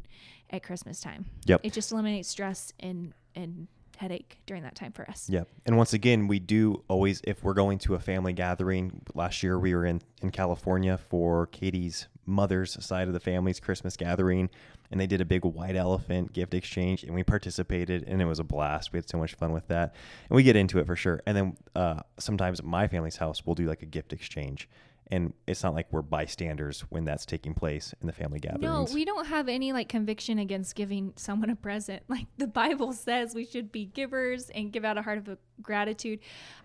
at 0.50 0.64
Christmas 0.64 1.00
time. 1.00 1.26
Yep. 1.46 1.62
It 1.64 1.74
just 1.74 1.92
eliminates 1.92 2.30
stress 2.30 2.74
and 2.80 3.14
and 3.36 3.68
headache 3.98 4.40
during 4.46 4.64
that 4.64 4.76
time 4.76 4.92
for 4.92 5.10
us. 5.10 5.30
Yeah. 5.30 5.44
And 5.66 5.78
once 5.78 5.94
again, 5.94 6.28
we 6.28 6.40
do 6.40 6.84
always, 6.88 7.22
if 7.24 7.44
we're 7.44 7.54
going 7.54 7.78
to 7.80 7.96
a 7.96 8.00
family 8.00 8.34
gathering, 8.34 9.02
last 9.14 9.44
year 9.44 9.58
we 9.60 9.74
were 9.76 9.86
in, 9.86 10.02
in 10.22 10.32
California 10.32 10.98
for 10.98 11.48
Katie's 11.48 12.08
mother's 12.26 12.84
side 12.84 13.08
of 13.08 13.14
the 13.14 13.20
family's 13.20 13.60
Christmas 13.60 13.96
gathering, 13.96 14.50
and 14.92 15.00
they 15.00 15.08
did 15.08 15.22
a 15.22 15.26
big 15.26 15.44
white 15.46 15.76
elephant 15.76 16.34
gift 16.34 16.54
exchange, 16.54 17.04
and 17.04 17.14
we 17.14 17.24
participated, 17.24 18.04
and 18.08 18.22
it 18.22 18.26
was 18.26 18.40
a 18.40 18.44
blast. 18.44 18.94
We 18.94 18.98
had 18.98 19.10
so 19.10 19.18
much 19.18 19.36
fun 19.36 19.52
with 19.52 19.68
that. 19.68 19.96
And 20.30 20.36
we 20.36 20.44
get 20.44 20.56
into 20.56 20.80
it 20.80 20.88
for 20.88 20.96
sure. 20.96 21.22
And 21.26 21.36
then 21.36 21.58
uh, 21.76 22.02
sometimes 22.20 22.60
at 22.60 22.66
my 22.66 22.88
family's 22.88 23.18
house, 23.18 23.46
we'll 23.46 23.56
do 23.56 23.68
like 23.68 23.84
a 23.84 23.88
gift 23.88 24.14
exchange. 24.14 24.70
And 25.14 25.32
it's 25.46 25.62
not 25.62 25.76
like 25.76 25.86
we're 25.92 26.02
bystanders 26.02 26.82
when 26.90 27.06
that's 27.06 27.24
taking 27.24 27.54
place 27.54 27.94
in 28.02 28.08
the 28.08 28.14
family 28.14 28.40
gatherings. 28.40 28.64
No, 28.64 28.88
we 28.92 29.06
don't 29.06 29.28
have 29.28 29.48
any 29.48 29.72
like 29.72 29.88
conviction 29.88 30.40
against 30.40 30.74
giving 30.74 31.14
someone 31.18 31.52
a 31.52 31.56
present. 31.56 32.02
Like 32.14 32.26
the 32.38 32.48
Bible 32.48 32.94
says 32.94 33.34
we 33.34 33.46
should 33.46 33.72
be 33.72 33.86
givers 33.86 34.50
and 34.50 34.72
give 34.72 34.86
out 34.86 34.98
a 34.98 35.02
heart 35.02 35.18
of 35.20 35.38
gratitude. 35.62 36.20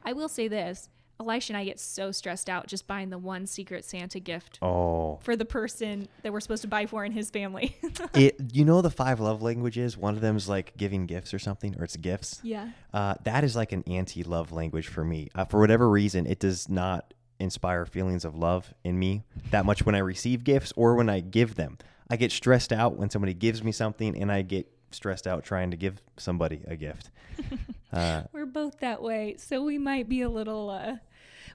I 0.05 0.13
will 0.13 0.29
say 0.29 0.49
this 0.49 0.89
Elisha 1.21 1.53
and 1.53 1.57
I 1.59 1.65
get 1.65 1.81
so 1.81 2.13
stressed 2.13 2.49
out 2.49 2.67
just 2.67 2.87
buying 2.87 3.11
the 3.11 3.19
one 3.19 3.47
secret 3.47 3.85
Santa 3.85 4.21
gift 4.21 4.59
oh, 4.63 5.19
for 5.23 5.37
the 5.37 5.45
person 5.45 6.09
that 6.23 6.33
we're 6.33 6.41
supposed 6.41 6.63
to 6.63 6.69
buy 6.69 6.87
for 6.87 7.05
in 7.05 7.13
his 7.13 7.31
family. 7.31 7.77
it. 8.15 8.37
You 8.53 8.65
know 8.65 8.83
the 8.83 8.91
five 8.91 9.21
love 9.21 9.43
languages. 9.43 9.97
One 9.97 10.15
of 10.15 10.21
them 10.21 10.37
is 10.37 10.49
like 10.49 10.77
giving 10.77 11.07
gifts 11.07 11.35
or 11.35 11.39
something, 11.39 11.75
or 11.79 11.85
it's 11.85 11.97
gifts. 11.97 12.41
yeah. 12.43 12.71
Uh, 12.95 13.15
that 13.25 13.45
is 13.45 13.57
like 13.57 13.73
an 13.73 13.85
anti-love 13.87 14.53
language 14.53 14.89
for 14.89 15.05
me. 15.05 15.29
Uh, 15.35 15.45
for 15.45 15.61
whatever 15.61 15.89
reason, 15.89 16.27
it 16.27 16.41
does 16.41 16.69
not 16.69 17.13
inspire 17.41 17.87
feelings 17.87 18.25
of 18.25 18.35
love 18.35 18.73
in 18.85 18.99
me 18.99 19.23
that 19.51 19.65
much 19.65 19.85
when 19.87 19.95
I 19.95 19.99
receive 19.99 20.45
gifts 20.45 20.73
or 20.77 20.95
when 20.95 21.09
I 21.09 21.21
give 21.21 21.55
them. 21.55 21.79
I 22.11 22.17
get 22.17 22.33
stressed 22.33 22.73
out 22.73 22.97
when 22.97 23.11
somebody 23.11 23.35
gives 23.35 23.63
me 23.63 23.71
something, 23.73 24.17
and 24.21 24.33
I 24.33 24.43
get 24.43 24.67
stressed 24.91 25.27
out 25.27 25.45
trying 25.45 25.71
to 25.71 25.77
give 25.77 26.01
somebody 26.17 26.63
a 26.67 26.77
gift. 26.77 27.11
Uh, 27.91 28.25
We're 28.33 28.45
both 28.45 28.81
that 28.81 29.01
way. 29.01 29.37
So 29.39 29.63
we 29.65 29.79
might 29.79 30.11
be 30.11 30.21
a 30.21 30.29
little 30.29 30.69
uh 30.69 30.97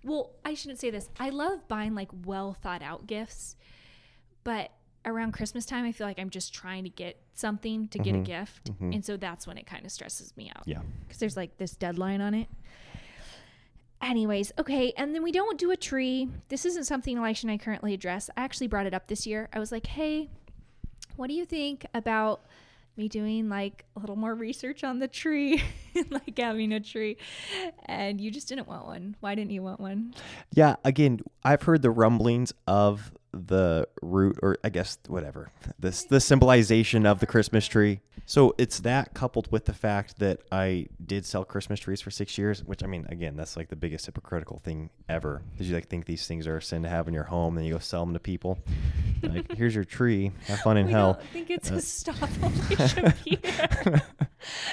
well, 0.03 0.31
I 0.43 0.55
shouldn't 0.55 0.79
say 0.79 0.89
this. 0.89 1.07
I 1.19 1.29
love 1.29 1.67
buying 1.67 1.93
like 1.93 2.09
well 2.25 2.53
thought 2.59 2.81
out 2.81 3.05
gifts, 3.05 3.55
but 4.43 4.71
around 5.05 5.33
Christmas 5.33 5.65
time, 5.65 5.85
I 5.85 5.91
feel 5.91 6.07
like 6.07 6.19
I'm 6.19 6.29
just 6.29 6.53
trying 6.53 6.85
to 6.85 6.89
get 6.89 7.21
something 7.35 7.87
to 7.89 7.99
get 7.99 8.15
a 8.15 8.19
gift. 8.19 8.71
And 8.79 9.03
so 9.05 9.15
that's 9.17 9.45
when 9.45 9.57
it 9.57 9.65
kind 9.67 9.85
of 9.85 9.91
stresses 9.91 10.35
me 10.35 10.51
out. 10.55 10.63
Yeah. 10.65 10.79
Because 11.01 11.19
there's 11.19 11.37
like 11.37 11.57
this 11.57 11.75
deadline 11.75 12.21
on 12.21 12.33
it. 12.33 12.47
Anyways, 14.03 14.51
okay. 14.59 14.91
And 14.97 15.15
then 15.15 15.23
we 15.23 15.31
don't 15.31 15.57
do 15.57 15.71
a 15.71 15.77
tree. 15.77 16.27
This 16.49 16.65
isn't 16.65 16.83
something 16.83 17.17
Elisha 17.17 17.47
and 17.47 17.51
I 17.51 17.57
currently 17.57 17.93
address. 17.93 18.29
I 18.35 18.43
actually 18.43 18.67
brought 18.67 18.85
it 18.85 18.93
up 18.93 19.07
this 19.07 19.25
year. 19.25 19.47
I 19.53 19.59
was 19.59 19.71
like, 19.71 19.87
hey, 19.87 20.29
what 21.15 21.27
do 21.27 21.33
you 21.33 21.45
think 21.45 21.85
about 21.93 22.41
me 22.97 23.07
doing 23.07 23.49
like 23.49 23.85
a 23.95 23.99
little 23.99 24.15
more 24.15 24.35
research 24.35 24.83
on 24.83 24.99
the 24.99 25.07
tree 25.07 25.63
like 26.11 26.37
having 26.37 26.71
a 26.73 26.79
tree 26.79 27.17
and 27.85 28.21
you 28.21 28.29
just 28.29 28.47
didn't 28.47 28.67
want 28.67 28.85
one 28.85 29.15
why 29.19 29.33
didn't 29.33 29.49
you 29.49 29.63
want 29.63 29.79
one 29.79 30.13
Yeah, 30.51 30.75
again, 30.85 31.21
I've 31.43 31.63
heard 31.63 31.81
the 31.81 31.89
rumblings 31.89 32.53
of 32.67 33.11
the 33.33 33.87
root 34.01 34.37
or 34.41 34.57
I 34.63 34.69
guess 34.69 34.97
whatever. 35.07 35.49
This 35.79 36.03
the 36.03 36.21
symbolization 36.21 37.05
of 37.05 37.19
the 37.19 37.25
Christmas 37.25 37.67
tree. 37.67 38.01
So 38.25 38.55
it's 38.57 38.79
that 38.79 39.13
coupled 39.13 39.51
with 39.51 39.65
the 39.65 39.73
fact 39.73 40.19
that 40.19 40.39
I 40.51 40.87
did 41.05 41.25
sell 41.25 41.43
Christmas 41.43 41.79
trees 41.81 41.99
for 41.99 42.09
6 42.09 42.37
years, 42.37 42.63
which 42.63 42.81
I 42.83 42.87
mean, 42.87 43.05
again, 43.09 43.35
that's 43.35 43.57
like 43.57 43.67
the 43.67 43.75
biggest 43.75 44.05
hypocritical 44.05 44.59
thing 44.59 44.89
ever. 45.09 45.41
Did 45.57 45.67
you 45.67 45.75
like 45.75 45.89
think 45.89 46.05
these 46.05 46.25
things 46.25 46.47
are 46.47 46.57
a 46.57 46.61
sin 46.61 46.83
to 46.83 46.89
have 46.89 47.07
in 47.09 47.13
your 47.13 47.25
home 47.25 47.57
and 47.57 47.67
you 47.67 47.73
go 47.73 47.79
sell 47.79 48.05
them 48.05 48.13
to 48.13 48.19
people? 48.21 48.59
like, 49.21 49.51
here's 49.57 49.75
your 49.75 49.83
tree. 49.83 50.31
Have 50.47 50.59
fun 50.61 50.77
in 50.77 50.85
we 50.85 50.93
hell. 50.93 51.13
don't 51.13 51.25
think 51.31 51.49
it's 51.49 51.69
uh, 51.69 51.75
a 51.75 51.81
stop 51.81 52.29
Elisha 52.41 53.13
Peter. 53.25 54.01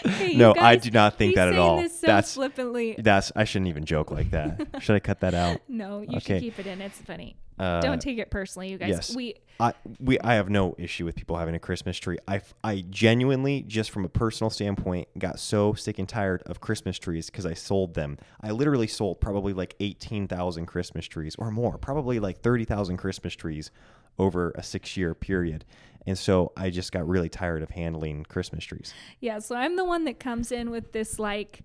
Okay, 0.06 0.32
you 0.32 0.38
No, 0.38 0.54
I 0.58 0.76
do 0.76 0.90
not 0.90 1.16
think 1.18 1.34
that 1.34 1.48
at 1.48 1.56
all. 1.58 1.80
so 1.88 2.06
That's- 2.06 2.34
flippantly 2.34 2.94
That's 2.98 3.32
I 3.34 3.44
shouldn't 3.44 3.68
even 3.68 3.84
joke 3.84 4.10
like 4.12 4.30
that. 4.30 4.66
Should 4.80 4.94
I 4.96 5.00
cut 5.00 5.20
that 5.20 5.34
out? 5.34 5.60
no 5.68 6.00
you 6.02 6.18
Okay. 6.18 6.34
should 6.36 6.40
keep 6.40 6.58
it 6.60 6.66
in 6.66 6.80
it's 6.80 6.98
funny 6.98 7.36
Uh, 7.60 7.80
don't 7.80 8.00
take 8.00 8.18
it 8.18 8.30
personally 8.30 8.70
you 8.70 8.78
guys 8.78 8.88
yes. 8.88 9.14
we 9.14 9.34
I 9.60 9.74
we 10.00 10.18
I 10.20 10.34
have 10.34 10.48
no 10.48 10.74
issue 10.78 11.04
with 11.04 11.14
people 11.14 11.36
having 11.36 11.54
a 11.54 11.58
Christmas 11.58 11.98
tree. 11.98 12.16
I 12.26 12.40
I 12.64 12.82
genuinely 12.88 13.62
just 13.62 13.90
from 13.90 14.06
a 14.06 14.08
personal 14.08 14.48
standpoint 14.48 15.08
got 15.18 15.38
so 15.38 15.74
sick 15.74 15.98
and 15.98 16.08
tired 16.08 16.42
of 16.46 16.60
Christmas 16.60 16.98
trees 16.98 17.26
because 17.26 17.44
I 17.44 17.52
sold 17.52 17.92
them. 17.94 18.16
I 18.40 18.52
literally 18.52 18.86
sold 18.86 19.20
probably 19.20 19.52
like 19.52 19.76
eighteen 19.78 20.26
thousand 20.26 20.66
Christmas 20.66 21.06
trees 21.06 21.36
or 21.36 21.50
more, 21.50 21.76
probably 21.76 22.18
like 22.18 22.40
thirty 22.40 22.64
thousand 22.64 22.96
Christmas 22.96 23.34
trees 23.34 23.70
over 24.18 24.52
a 24.52 24.62
six 24.62 24.96
year 24.96 25.14
period. 25.14 25.66
And 26.06 26.16
so 26.18 26.52
I 26.56 26.70
just 26.70 26.92
got 26.92 27.06
really 27.06 27.28
tired 27.28 27.62
of 27.62 27.68
handling 27.70 28.24
Christmas 28.24 28.64
trees. 28.64 28.94
Yeah, 29.20 29.38
so 29.38 29.54
I'm 29.54 29.76
the 29.76 29.84
one 29.84 30.04
that 30.06 30.18
comes 30.18 30.50
in 30.50 30.70
with 30.70 30.92
this 30.92 31.18
like 31.18 31.60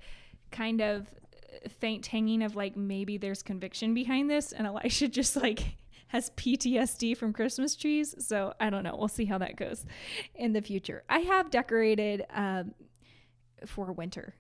kind 0.52 0.82
of 0.82 1.08
faint 1.80 2.08
hanging 2.08 2.44
of 2.44 2.58
like 2.58 2.76
maybe 2.76 3.18
there's 3.18 3.42
conviction 3.42 3.94
behind 3.94 4.30
this, 4.30 4.52
and 4.52 4.68
Elisha 4.68 5.08
just 5.10 5.38
like 5.38 5.78
has 6.08 6.30
PTSD 6.32 7.18
from 7.18 7.34
Christmas 7.34 7.76
trees. 7.76 8.16
So 8.20 8.54
I 8.60 8.70
don't 8.70 8.84
know. 8.84 8.96
We'll 8.98 9.08
see 9.08 9.26
how 9.26 9.38
that 9.40 9.56
goes 9.56 9.86
in 10.36 10.54
the 10.54 10.62
future. 10.62 11.04
I 11.10 11.20
have 11.20 11.50
decorated 11.50 12.26
um, 12.34 12.74
for 13.66 13.92
winter, 13.92 14.36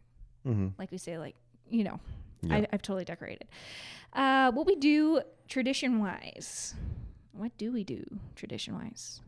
Mm-hmm. 0.46 0.68
like 0.78 0.92
we 0.92 0.98
say, 1.00 1.18
like 1.18 1.36
you 1.70 1.84
know, 1.84 2.00
Yeah. 2.44 2.56
I, 2.58 2.68
I've 2.72 2.82
totally 2.84 3.06
decorated. 3.06 3.48
Uh, 4.14 4.52
what 4.52 4.68
we 4.68 4.76
do 4.76 5.22
tradition 5.48 6.00
wise. 6.00 6.76
What 7.32 7.58
do 7.58 7.72
we 7.72 7.84
do 7.84 8.04
tradition 8.36 8.76
wise? 8.76 9.22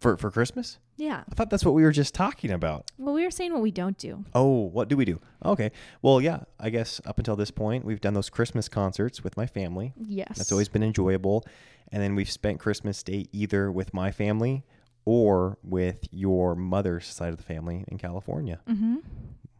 For 0.00 0.16
for 0.16 0.30
Christmas? 0.30 0.78
Yeah. 0.96 1.24
I 1.30 1.34
thought 1.34 1.50
that's 1.50 1.64
what 1.64 1.74
we 1.74 1.82
were 1.82 1.92
just 1.92 2.14
talking 2.14 2.50
about. 2.50 2.90
Well, 2.98 3.14
we 3.14 3.22
were 3.24 3.30
saying 3.30 3.52
what 3.52 3.62
we 3.62 3.70
don't 3.70 3.96
do. 3.98 4.24
Oh, 4.34 4.62
what 4.66 4.88
do 4.88 4.96
we 4.96 5.04
do? 5.04 5.20
Okay. 5.44 5.70
Well, 6.02 6.20
yeah, 6.20 6.40
I 6.58 6.70
guess 6.70 7.00
up 7.06 7.18
until 7.18 7.36
this 7.36 7.50
point, 7.50 7.84
we've 7.84 8.00
done 8.00 8.14
those 8.14 8.30
Christmas 8.30 8.68
concerts 8.68 9.22
with 9.22 9.36
my 9.36 9.46
family. 9.46 9.92
Yes. 9.98 10.38
That's 10.38 10.52
always 10.52 10.68
been 10.68 10.82
enjoyable. 10.82 11.44
And 11.92 12.02
then 12.02 12.14
we've 12.14 12.30
spent 12.30 12.60
Christmas 12.60 13.02
Day 13.02 13.26
either 13.32 13.70
with 13.70 13.92
my 13.94 14.10
family 14.10 14.64
or 15.04 15.58
with 15.62 16.06
your 16.10 16.54
mother's 16.54 17.06
side 17.06 17.30
of 17.30 17.36
the 17.36 17.42
family 17.44 17.84
in 17.88 17.98
California. 17.98 18.60
Mm-hmm. 18.68 18.96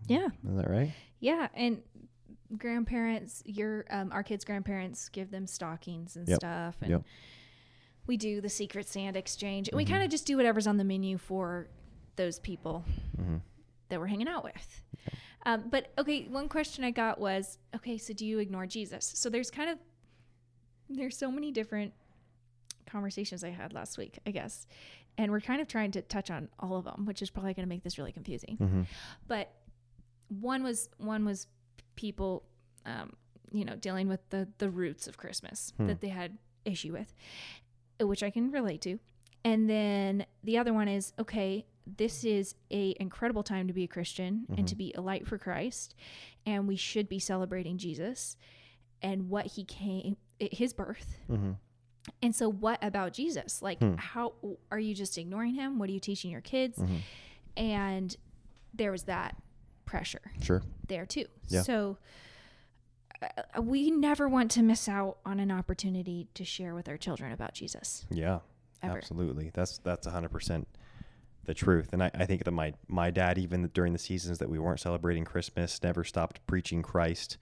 Yeah. 0.08 0.26
Is 0.48 0.56
that 0.56 0.70
right? 0.70 0.92
Yeah, 1.20 1.48
and 1.54 1.82
grandparents, 2.56 3.42
your 3.44 3.84
um, 3.90 4.10
our 4.12 4.22
kids' 4.22 4.44
grandparents 4.44 5.08
give 5.08 5.30
them 5.30 5.46
stockings 5.46 6.16
and 6.16 6.26
Yep. 6.28 6.36
stuff, 6.38 6.76
and 6.80 6.90
Yep. 6.90 7.02
We 8.10 8.16
do 8.16 8.40
the 8.40 8.48
Secret 8.48 8.86
sand 8.88 9.16
exchange, 9.16 9.68
and 9.68 9.76
we 9.76 9.84
Mm-hmm. 9.84 9.92
kind 9.94 10.04
of 10.04 10.10
just 10.10 10.26
do 10.26 10.36
whatever's 10.36 10.66
on 10.66 10.76
the 10.76 10.84
menu 10.84 11.16
for 11.18 11.68
those 12.16 12.38
people 12.40 12.84
Mm-hmm. 13.20 13.36
that 13.88 13.98
we're 14.00 14.06
hanging 14.14 14.28
out 14.28 14.44
with. 14.44 14.82
Um, 15.46 15.64
but 15.70 15.82
okay, 15.96 16.18
one 16.28 16.48
question 16.48 16.84
I 16.84 16.90
got 16.90 17.18
was, 17.18 17.56
okay, 17.76 17.96
so 17.98 18.12
do 18.12 18.26
you 18.26 18.38
ignore 18.40 18.66
Jesus? 18.66 19.04
So 19.14 19.30
there's 19.30 19.50
kind 19.50 19.70
of 19.70 19.78
there's 20.88 21.16
so 21.16 21.30
many 21.30 21.50
different 21.52 21.92
conversations 22.86 23.44
I 23.44 23.50
had 23.50 23.72
last 23.72 23.96
week, 23.96 24.18
I 24.26 24.32
guess, 24.32 24.66
and 25.16 25.30
we're 25.30 25.40
kind 25.40 25.60
of 25.62 25.68
trying 25.68 25.92
to 25.92 26.02
touch 26.02 26.30
on 26.30 26.48
all 26.58 26.76
of 26.76 26.84
them, 26.84 27.06
which 27.06 27.22
is 27.22 27.30
probably 27.30 27.54
going 27.54 27.64
to 27.66 27.68
make 27.74 27.84
this 27.84 27.96
really 27.98 28.12
confusing 28.12 28.58
Mm-hmm. 28.60 28.82
but 29.28 29.52
one 30.28 30.62
was 30.62 30.88
one 30.98 31.24
was 31.24 31.46
people 31.96 32.44
um, 32.86 33.12
you 33.52 33.64
know 33.64 33.74
dealing 33.76 34.08
with 34.08 34.20
the 34.30 34.46
the 34.58 34.70
roots 34.70 35.08
of 35.08 35.16
christmas 35.16 35.72
Hmm. 35.76 35.86
that 35.88 36.00
they 36.00 36.08
had 36.08 36.38
issue 36.64 36.92
with 36.92 37.12
which 38.06 38.22
i 38.22 38.30
can 38.30 38.50
relate 38.50 38.80
to 38.80 38.98
and 39.44 39.68
then 39.70 40.24
the 40.44 40.58
other 40.58 40.72
one 40.72 40.88
is 40.88 41.12
okay 41.18 41.64
this 41.96 42.24
is 42.24 42.54
a 42.70 42.94
incredible 43.00 43.42
time 43.42 43.66
to 43.66 43.72
be 43.72 43.84
a 43.84 43.88
christian 43.88 44.46
and 44.56 44.68
to 44.68 44.76
be 44.76 44.92
a 44.96 45.00
light 45.00 45.26
for 45.26 45.38
christ 45.38 45.94
and 46.46 46.68
we 46.68 46.76
should 46.76 47.08
be 47.08 47.18
celebrating 47.18 47.78
jesus 47.78 48.36
and 49.02 49.28
what 49.28 49.46
he 49.46 49.64
came 49.64 50.16
his 50.38 50.72
birth 50.72 51.16
Mm-hmm. 51.30 51.52
and 52.22 52.34
so 52.34 52.50
what 52.50 52.78
about 52.82 53.12
jesus 53.12 53.60
like 53.62 53.78
Hmm. 53.80 53.94
how 53.96 54.34
are 54.70 54.78
you 54.78 54.94
just 54.94 55.16
ignoring 55.18 55.54
him 55.54 55.78
what 55.78 55.88
are 55.88 55.92
you 55.92 56.00
teaching 56.00 56.30
your 56.30 56.40
kids 56.42 56.78
Mm-hmm. 56.78 56.96
and 57.56 58.16
there 58.74 58.92
was 58.92 59.04
that 59.04 59.36
pressure 59.84 60.30
Sure. 60.40 60.62
there 60.86 61.04
too. 61.04 61.24
Yeah. 61.48 61.62
So 61.62 61.98
Uh, 63.22 63.62
we 63.62 63.90
never 63.90 64.28
want 64.28 64.50
to 64.52 64.62
miss 64.62 64.88
out 64.88 65.18
on 65.26 65.40
an 65.40 65.50
opportunity 65.50 66.28
to 66.34 66.44
share 66.44 66.74
with 66.74 66.88
our 66.88 66.96
children 66.96 67.32
about 67.32 67.54
Jesus. 67.54 68.06
Yeah. 68.10 68.40
Ever. 68.82 68.96
Absolutely. 68.96 69.50
That's 69.52 69.78
that's 69.78 70.06
hundred 70.06 70.30
percent 70.30 70.66
the 71.44 71.54
truth. 71.54 71.92
And 71.92 72.02
I, 72.02 72.10
I 72.14 72.26
think 72.26 72.44
that 72.44 72.50
my 72.50 72.72
my 72.88 73.10
dad, 73.10 73.36
even 73.38 73.68
during 73.74 73.92
the 73.92 73.98
seasons 73.98 74.38
that 74.38 74.48
we 74.48 74.58
weren't 74.58 74.80
celebrating 74.80 75.24
Christmas, 75.24 75.82
never 75.82 76.04
stopped 76.04 76.40
preaching 76.46 76.82
Christ. 76.82 77.36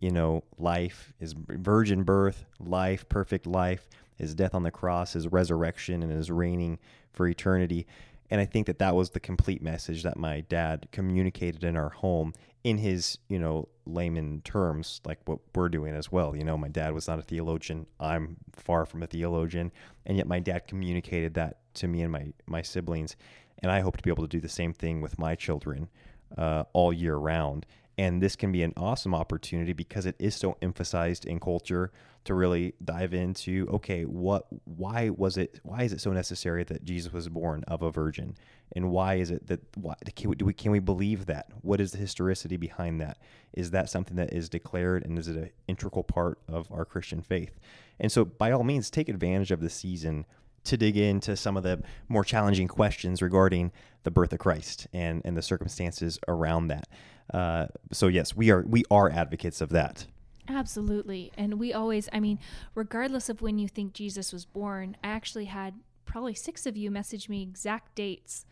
You 0.00 0.10
know, 0.10 0.42
life, 0.58 1.12
his 1.18 1.34
virgin 1.36 2.02
birth, 2.02 2.46
life, 2.58 3.08
perfect 3.08 3.46
life, 3.46 3.88
his 4.16 4.34
death 4.34 4.54
on 4.54 4.62
the 4.62 4.70
cross, 4.70 5.12
his 5.12 5.28
resurrection, 5.28 6.02
and 6.02 6.10
his 6.10 6.30
reigning 6.30 6.78
for 7.12 7.28
eternity. 7.28 7.86
And 8.32 8.40
I 8.40 8.46
think 8.46 8.66
that 8.66 8.78
that 8.78 8.96
was 8.96 9.10
the 9.10 9.20
complete 9.20 9.60
message 9.60 10.04
that 10.04 10.16
my 10.16 10.40
dad 10.40 10.88
communicated 10.90 11.64
in 11.64 11.76
our 11.76 11.90
home 11.90 12.32
in 12.64 12.78
his, 12.78 13.18
you 13.28 13.38
know, 13.38 13.68
layman 13.84 14.40
terms, 14.40 15.02
like 15.04 15.18
what 15.26 15.40
we're 15.54 15.68
doing 15.68 15.94
as 15.94 16.10
well. 16.10 16.34
You 16.34 16.42
know, 16.42 16.56
my 16.56 16.68
dad 16.68 16.94
was 16.94 17.08
not 17.08 17.18
a 17.18 17.22
theologian. 17.22 17.84
I'm 18.00 18.38
far 18.54 18.86
from 18.86 19.02
a 19.02 19.06
theologian. 19.06 19.70
And 20.06 20.16
yet 20.16 20.26
my 20.26 20.38
dad 20.38 20.66
communicated 20.66 21.34
that 21.34 21.58
to 21.74 21.86
me 21.86 22.00
and 22.00 22.10
my, 22.10 22.32
my 22.46 22.62
siblings. 22.62 23.16
And 23.58 23.70
I 23.70 23.80
hope 23.80 23.98
to 23.98 24.02
be 24.02 24.08
able 24.08 24.24
to 24.24 24.34
do 24.34 24.40
the 24.40 24.48
same 24.48 24.72
thing 24.72 25.02
with 25.02 25.18
my 25.18 25.34
children 25.34 25.90
uh, 26.38 26.64
all 26.72 26.90
year 26.90 27.16
round. 27.16 27.66
And 27.98 28.22
this 28.22 28.34
can 28.34 28.50
be 28.50 28.62
an 28.62 28.72
awesome 28.78 29.14
opportunity 29.14 29.74
because 29.74 30.06
it 30.06 30.16
is 30.18 30.34
so 30.34 30.56
emphasized 30.62 31.26
in 31.26 31.38
culture 31.38 31.92
to 32.24 32.34
really 32.34 32.74
dive 32.84 33.14
into 33.14 33.68
okay, 33.72 34.04
what, 34.04 34.46
why 34.64 35.10
was 35.10 35.36
it, 35.36 35.60
why 35.62 35.82
is 35.82 35.92
it 35.92 36.00
so 36.00 36.12
necessary 36.12 36.64
that 36.64 36.84
Jesus 36.84 37.12
was 37.12 37.28
born 37.28 37.64
of 37.66 37.82
a 37.82 37.90
virgin, 37.90 38.36
and 38.74 38.90
why 38.90 39.14
is 39.14 39.30
it 39.30 39.46
that 39.48 39.60
why 39.76 39.94
can 40.14 40.30
we, 40.30 40.36
do 40.36 40.44
we 40.44 40.54
can 40.54 40.72
we 40.72 40.78
believe 40.78 41.26
that? 41.26 41.48
What 41.62 41.80
is 41.80 41.92
the 41.92 41.98
historicity 41.98 42.56
behind 42.56 43.00
that? 43.00 43.18
Is 43.52 43.70
that 43.72 43.90
something 43.90 44.16
that 44.16 44.32
is 44.32 44.48
declared, 44.48 45.04
and 45.04 45.18
is 45.18 45.28
it 45.28 45.36
an 45.36 45.50
integral 45.68 46.04
part 46.04 46.38
of 46.48 46.70
our 46.70 46.84
Christian 46.84 47.22
faith? 47.22 47.58
And 47.98 48.10
so, 48.10 48.24
by 48.24 48.52
all 48.52 48.64
means, 48.64 48.90
take 48.90 49.08
advantage 49.08 49.50
of 49.50 49.60
the 49.60 49.70
season 49.70 50.24
to 50.64 50.76
dig 50.76 50.96
into 50.96 51.36
some 51.36 51.56
of 51.56 51.64
the 51.64 51.82
more 52.08 52.24
challenging 52.24 52.68
questions 52.68 53.20
regarding 53.20 53.72
the 54.04 54.10
birth 54.10 54.32
of 54.32 54.38
Christ 54.38 54.86
and 54.92 55.22
and 55.24 55.36
the 55.36 55.42
circumstances 55.42 56.18
around 56.28 56.68
that. 56.68 56.88
Uh, 57.32 57.66
so 57.92 58.08
yes, 58.08 58.36
we 58.36 58.50
are 58.50 58.64
we 58.66 58.84
are 58.90 59.10
advocates 59.10 59.60
of 59.60 59.70
that. 59.70 60.06
Absolutely. 60.48 61.32
And 61.36 61.58
we 61.58 61.72
always, 61.72 62.08
I 62.12 62.20
mean, 62.20 62.38
regardless 62.74 63.28
of 63.28 63.42
when 63.42 63.58
you 63.58 63.68
think 63.68 63.92
Jesus 63.92 64.32
was 64.32 64.44
born, 64.44 64.96
I 65.02 65.08
actually 65.08 65.46
had 65.46 65.74
probably 66.04 66.34
six 66.34 66.66
of 66.66 66.76
you 66.76 66.90
message 66.90 67.28
me 67.28 67.42
exact 67.42 67.94
dates 67.94 68.44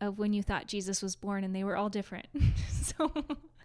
of 0.00 0.18
when 0.18 0.32
you 0.32 0.42
thought 0.42 0.66
Jesus 0.66 1.02
was 1.02 1.14
born, 1.14 1.44
and 1.44 1.54
they 1.54 1.64
were 1.64 1.76
all 1.76 1.88
different. 1.88 2.26
so 2.70 3.12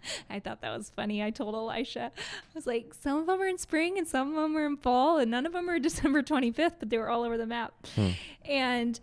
I 0.30 0.40
thought 0.40 0.60
that 0.60 0.76
was 0.76 0.90
funny. 0.90 1.22
I 1.22 1.30
told 1.30 1.54
Elisha, 1.54 2.12
I 2.16 2.20
was 2.54 2.66
like, 2.66 2.94
some 2.94 3.18
of 3.18 3.26
them 3.26 3.40
are 3.40 3.46
in 3.46 3.58
spring 3.58 3.98
and 3.98 4.06
some 4.06 4.28
of 4.30 4.34
them 4.42 4.56
are 4.56 4.66
in 4.66 4.76
fall, 4.76 5.18
and 5.18 5.30
none 5.30 5.46
of 5.46 5.52
them 5.52 5.68
are 5.68 5.78
December 5.80 6.22
25th, 6.22 6.74
but 6.78 6.90
they 6.90 6.98
were 6.98 7.08
all 7.08 7.22
over 7.22 7.36
the 7.36 7.46
map. 7.46 7.74
Hmm. 7.94 8.10
And 8.44 9.00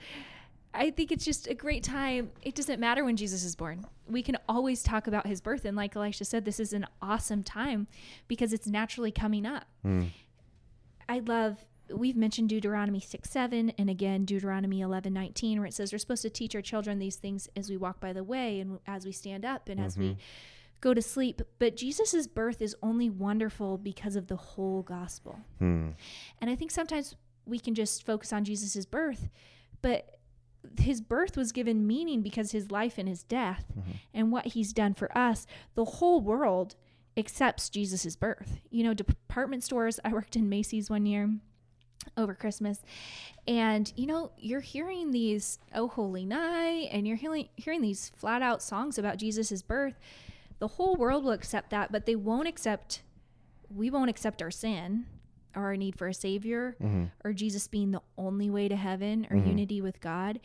I 0.75 0.91
think 0.91 1.11
it's 1.11 1.25
just 1.25 1.47
a 1.47 1.53
great 1.53 1.83
time. 1.83 2.31
It 2.41 2.55
doesn't 2.55 2.79
matter 2.79 3.03
when 3.03 3.15
Jesus 3.15 3.43
is 3.43 3.55
born. 3.55 3.85
We 4.07 4.21
can 4.21 4.37
always 4.47 4.83
talk 4.83 5.07
about 5.07 5.25
his 5.27 5.41
birth. 5.41 5.65
And 5.65 5.75
like 5.75 5.95
Elisha 5.95 6.25
said, 6.25 6.45
this 6.45 6.59
is 6.59 6.73
an 6.73 6.85
awesome 7.01 7.43
time 7.43 7.87
because 8.27 8.53
it's 8.53 8.67
naturally 8.67 9.11
coming 9.11 9.45
up. 9.45 9.65
I 11.07 11.19
love 11.19 11.65
we've 11.93 12.15
mentioned 12.15 12.49
Deuteronomy 12.49 12.99
6 12.99 13.29
7 13.29 13.71
and 13.77 13.89
again 13.89 14.25
Deuteronomy 14.25 14.81
eleven 14.81 15.13
nineteen, 15.13 15.59
where 15.59 15.67
it 15.67 15.73
says 15.73 15.91
we're 15.91 15.99
supposed 15.99 16.23
to 16.23 16.29
teach 16.29 16.55
our 16.55 16.61
children 16.61 16.99
these 16.99 17.15
things 17.15 17.47
as 17.55 17.69
we 17.69 17.77
walk 17.77 17.99
by 17.99 18.11
the 18.11 18.23
way 18.23 18.59
and 18.59 18.79
as 18.87 19.05
we 19.05 19.11
stand 19.11 19.45
up 19.45 19.69
and 19.69 19.79
as 19.79 19.97
we 19.97 20.17
go 20.81 20.93
to 20.93 21.01
sleep. 21.01 21.41
But 21.59 21.75
Jesus' 21.77 22.27
birth 22.27 22.61
is 22.61 22.75
only 22.81 23.09
wonderful 23.09 23.77
because 23.77 24.15
of 24.15 24.27
the 24.27 24.35
whole 24.35 24.81
gospel. 24.81 25.39
Hmm. 25.59 25.89
And 26.39 26.49
I 26.49 26.55
think 26.55 26.71
sometimes 26.71 27.15
we 27.45 27.59
can 27.59 27.75
just 27.75 28.05
focus 28.05 28.33
on 28.33 28.43
Jesus' 28.43 28.85
birth, 28.85 29.29
but 29.81 30.14
his 30.79 31.01
birth 31.01 31.37
was 31.37 31.51
given 31.51 31.87
meaning 31.87 32.21
because 32.21 32.51
his 32.51 32.71
life 32.71 32.97
and 32.97 33.07
his 33.07 33.23
death 33.23 33.65
mm-hmm. 33.71 33.91
and 34.13 34.31
what 34.31 34.47
he's 34.47 34.73
done 34.73 34.93
for 34.93 35.15
us. 35.17 35.45
The 35.75 35.85
whole 35.85 36.21
world 36.21 36.75
accepts 37.17 37.69
Jesus' 37.69 38.15
birth. 38.15 38.59
You 38.69 38.83
know, 38.83 38.93
department 38.93 39.63
stores, 39.63 39.99
I 40.03 40.11
worked 40.13 40.35
in 40.35 40.49
Macy's 40.49 40.89
one 40.89 41.05
year 41.05 41.29
over 42.17 42.33
Christmas. 42.33 42.81
And 43.47 43.91
you 43.95 44.07
know, 44.07 44.31
you're 44.37 44.59
hearing 44.59 45.11
these 45.11 45.59
"Oh 45.73 45.87
Holy 45.87 46.25
Night" 46.25 46.89
and 46.91 47.07
you're 47.07 47.17
hearing 47.17 47.49
hearing 47.55 47.81
these 47.81 48.11
flat 48.15 48.41
out 48.41 48.61
songs 48.61 48.97
about 48.97 49.17
Jesus' 49.17 49.61
birth. 49.61 49.99
The 50.59 50.67
whole 50.67 50.95
world 50.95 51.23
will 51.23 51.31
accept 51.31 51.69
that, 51.71 51.91
but 51.91 52.05
they 52.05 52.15
won't 52.15 52.47
accept 52.47 53.01
we 53.69 53.89
won't 53.89 54.09
accept 54.09 54.41
our 54.41 54.51
sin 54.51 55.05
or 55.55 55.63
our 55.63 55.75
need 55.75 55.97
for 55.97 56.07
a 56.07 56.13
savior 56.13 56.75
mm-hmm. 56.81 57.05
or 57.23 57.33
Jesus 57.33 57.67
being 57.67 57.91
the 57.91 58.01
only 58.17 58.49
way 58.49 58.67
to 58.67 58.75
heaven 58.75 59.27
or 59.29 59.37
mm-hmm. 59.37 59.49
unity 59.49 59.81
with 59.81 60.01
God. 60.01 60.39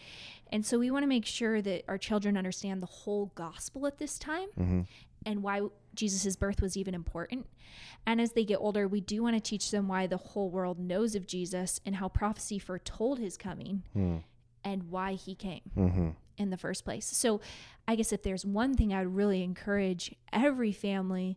And 0.52 0.64
so 0.64 0.78
we 0.78 0.90
want 0.90 1.02
to 1.02 1.08
make 1.08 1.26
sure 1.26 1.60
that 1.62 1.84
our 1.88 1.98
children 1.98 2.36
understand 2.36 2.82
the 2.82 2.86
whole 2.86 3.32
gospel 3.34 3.86
at 3.86 3.98
this 3.98 4.18
time 4.18 4.48
mm-hmm. 4.58 4.80
and 5.26 5.42
why 5.42 5.62
Jesus' 5.94 6.36
birth 6.36 6.60
was 6.60 6.76
even 6.76 6.94
important. 6.94 7.46
And 8.06 8.20
as 8.20 8.32
they 8.32 8.44
get 8.44 8.58
older, 8.58 8.88
we 8.88 9.00
do 9.00 9.22
want 9.22 9.36
to 9.36 9.40
teach 9.40 9.70
them 9.70 9.88
why 9.88 10.06
the 10.06 10.16
whole 10.16 10.50
world 10.50 10.78
knows 10.78 11.14
of 11.14 11.26
Jesus 11.26 11.80
and 11.84 11.96
how 11.96 12.08
prophecy 12.08 12.58
foretold 12.58 13.18
his 13.18 13.36
coming 13.36 13.82
mm. 13.96 14.22
and 14.64 14.90
why 14.90 15.12
he 15.12 15.34
came 15.34 15.62
in 16.38 16.50
the 16.50 16.56
first 16.56 16.84
place. 16.84 17.06
So, 17.06 17.40
I 17.86 17.96
guess 17.96 18.12
if 18.12 18.22
there's 18.22 18.46
one 18.46 18.74
thing 18.74 18.94
I 18.94 19.04
would 19.04 19.14
really 19.14 19.42
encourage 19.42 20.14
every 20.32 20.72
family 20.72 21.36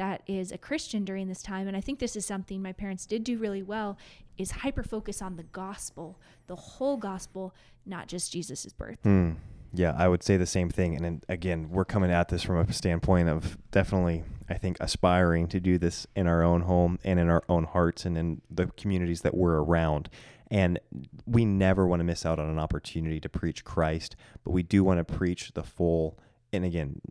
that 0.00 0.22
is 0.26 0.50
a 0.50 0.56
Christian 0.56 1.04
during 1.04 1.28
this 1.28 1.42
time, 1.42 1.68
and 1.68 1.76
I 1.76 1.82
think 1.82 1.98
this 1.98 2.16
is 2.16 2.24
something 2.24 2.62
my 2.62 2.72
parents 2.72 3.04
did 3.04 3.22
do 3.22 3.36
really 3.36 3.62
well, 3.62 3.98
is 4.38 4.50
hyper 4.50 4.82
focus 4.82 5.20
on 5.20 5.36
the 5.36 5.42
gospel, 5.42 6.18
the 6.46 6.56
whole 6.56 6.96
gospel, 6.96 7.54
not 7.84 8.08
just 8.08 8.32
Jesus' 8.32 8.72
birth. 8.72 8.96
Hmm. 9.02 9.32
Yeah, 9.74 9.94
I 9.98 10.08
would 10.08 10.22
say 10.22 10.38
the 10.38 10.46
same 10.46 10.70
thing. 10.70 10.96
And 10.96 11.22
again, 11.28 11.68
we're 11.70 11.84
coming 11.84 12.10
at 12.10 12.30
this 12.30 12.42
from 12.42 12.56
a 12.56 12.72
standpoint 12.72 13.28
of 13.28 13.58
definitely, 13.72 14.24
I 14.48 14.54
think, 14.54 14.78
aspiring 14.80 15.48
to 15.48 15.60
do 15.60 15.76
this 15.76 16.06
in 16.16 16.26
our 16.26 16.42
own 16.42 16.62
home 16.62 16.98
and 17.04 17.20
in 17.20 17.28
our 17.28 17.44
own 17.50 17.64
hearts 17.64 18.06
and 18.06 18.16
in 18.16 18.40
the 18.50 18.68
communities 18.78 19.20
that 19.20 19.36
we're 19.36 19.58
around. 19.58 20.08
And 20.50 20.80
we 21.26 21.44
never 21.44 21.86
want 21.86 22.00
to 22.00 22.04
miss 22.04 22.24
out 22.24 22.38
on 22.38 22.48
an 22.48 22.58
opportunity 22.58 23.20
to 23.20 23.28
preach 23.28 23.64
Christ, 23.64 24.16
but 24.44 24.52
we 24.52 24.62
do 24.62 24.82
want 24.82 25.06
to 25.06 25.14
preach 25.14 25.52
the 25.52 25.62
full. 25.62 26.18
And 26.54 26.64
again, 26.64 27.02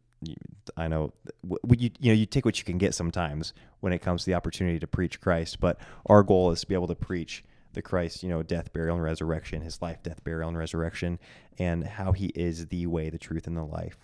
I 0.75 0.87
know 0.87 1.13
you 1.43 1.89
you 1.99 2.11
know 2.11 2.13
you 2.13 2.25
take 2.25 2.45
what 2.45 2.57
you 2.59 2.65
can 2.65 2.77
get 2.77 2.93
sometimes 2.93 3.53
when 3.79 3.93
it 3.93 3.99
comes 3.99 4.23
to 4.23 4.25
the 4.29 4.35
opportunity 4.35 4.79
to 4.79 4.87
preach 4.87 5.21
Christ, 5.21 5.59
but 5.59 5.79
our 6.07 6.23
goal 6.23 6.51
is 6.51 6.61
to 6.61 6.67
be 6.67 6.75
able 6.75 6.87
to 6.87 6.95
preach 6.95 7.43
the 7.73 7.81
Christ, 7.81 8.23
you 8.23 8.29
know, 8.29 8.43
death, 8.43 8.73
burial, 8.73 8.95
and 8.95 9.03
resurrection, 9.03 9.61
his 9.61 9.81
life, 9.81 10.01
death, 10.03 10.23
burial, 10.23 10.49
and 10.49 10.57
resurrection, 10.57 11.19
and 11.57 11.83
how 11.85 12.11
he 12.11 12.27
is 12.27 12.67
the 12.67 12.87
way, 12.87 13.09
the 13.09 13.19
truth, 13.19 13.47
and 13.47 13.55
the 13.55 13.63
life. 13.63 13.97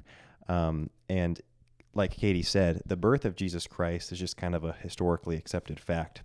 Um, 0.48 0.90
and 1.10 1.42
like 1.94 2.12
Katie 2.12 2.44
said, 2.44 2.82
the 2.86 2.98
birth 2.98 3.26
of 3.26 3.36
Jesus 3.36 3.68
Christ 3.68 4.12
is 4.12 4.20
just 4.20 4.38
kind 4.38 4.54
of 4.54 4.64
a 4.64 4.74
historically 4.74 5.36
accepted 5.38 5.80
fact. 5.80 6.22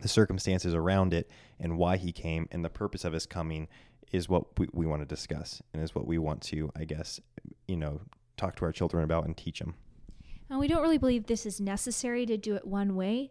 The 0.00 0.08
circumstances 0.08 0.74
around 0.74 1.14
it 1.14 1.30
and 1.60 1.78
why 1.78 1.96
he 1.96 2.10
came 2.10 2.48
and 2.50 2.64
the 2.64 2.70
purpose 2.70 3.04
of 3.04 3.12
his 3.12 3.26
coming 3.26 3.68
is 4.10 4.28
what 4.28 4.58
we, 4.58 4.68
we 4.72 4.86
want 4.86 5.02
to 5.02 5.06
discuss 5.06 5.62
and 5.72 5.82
is 5.82 5.94
what 5.94 6.06
we 6.06 6.18
want 6.18 6.40
to, 6.42 6.70
I 6.74 6.84
guess, 6.84 7.20
you 7.68 7.76
know, 7.76 8.00
talk 8.36 8.56
to 8.56 8.64
our 8.64 8.72
children 8.72 9.04
about 9.04 9.24
and 9.24 9.36
teach 9.36 9.58
them. 9.58 9.74
And 10.50 10.58
we 10.58 10.68
don't 10.68 10.82
really 10.82 10.98
believe 10.98 11.26
this 11.26 11.46
is 11.46 11.60
necessary 11.60 12.26
to 12.26 12.36
do 12.36 12.54
it 12.54 12.66
one 12.66 12.96
way. 12.96 13.30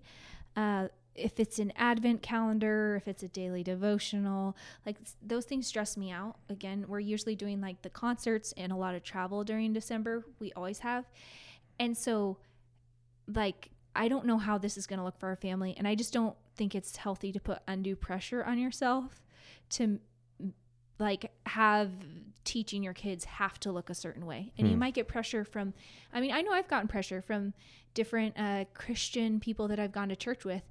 Uh, 0.55 0.87
if 1.15 1.39
it's 1.39 1.59
an 1.59 1.71
advent 1.75 2.21
calendar, 2.21 2.95
if 2.95 3.07
it's 3.07 3.21
a 3.23 3.27
daily 3.27 3.63
devotional, 3.63 4.57
like 4.85 4.97
those 5.21 5.45
things 5.45 5.67
stress 5.67 5.95
me 5.95 6.11
out. 6.11 6.37
Again, 6.49 6.85
we're 6.87 6.99
usually 6.99 7.35
doing 7.35 7.61
like 7.61 7.81
the 7.81 7.89
concerts 7.89 8.53
and 8.57 8.71
a 8.71 8.75
lot 8.75 8.95
of 8.95 9.03
travel 9.03 9.43
during 9.43 9.73
December. 9.73 10.25
We 10.39 10.51
always 10.53 10.79
have. 10.79 11.05
And 11.79 11.95
so, 11.95 12.37
like, 13.27 13.69
I 13.95 14.07
don't 14.07 14.25
know 14.25 14.39
how 14.39 14.57
this 14.57 14.77
is 14.77 14.87
going 14.87 14.99
to 14.99 15.05
look 15.05 15.19
for 15.19 15.29
our 15.29 15.35
family. 15.35 15.75
And 15.77 15.87
I 15.87 15.95
just 15.95 16.13
don't 16.13 16.35
think 16.55 16.73
it's 16.73 16.97
healthy 16.97 17.31
to 17.31 17.39
put 17.39 17.59
undue 17.67 17.95
pressure 17.95 18.43
on 18.43 18.57
yourself 18.57 19.21
to 19.71 19.99
like 20.99 21.31
have 21.45 21.89
teaching 22.43 22.83
your 22.83 22.93
kids 22.93 23.25
have 23.25 23.59
to 23.61 23.71
look 23.71 23.89
a 23.89 23.95
certain 23.95 24.25
way. 24.25 24.51
And 24.57 24.67
you 24.67 24.73
hmm. 24.73 24.79
might 24.79 24.93
get 24.93 25.07
pressure 25.07 25.45
from 25.45 25.73
i 26.13 26.19
mean 26.19 26.31
i 26.31 26.41
know 26.41 26.51
i've 26.51 26.67
gotten 26.67 26.87
pressure 26.87 27.21
from 27.21 27.53
different 27.93 28.33
uh, 28.37 28.65
christian 28.73 29.39
people 29.39 29.67
that 29.67 29.79
i've 29.79 29.91
gone 29.91 30.09
to 30.09 30.15
church 30.15 30.45
with. 30.45 30.63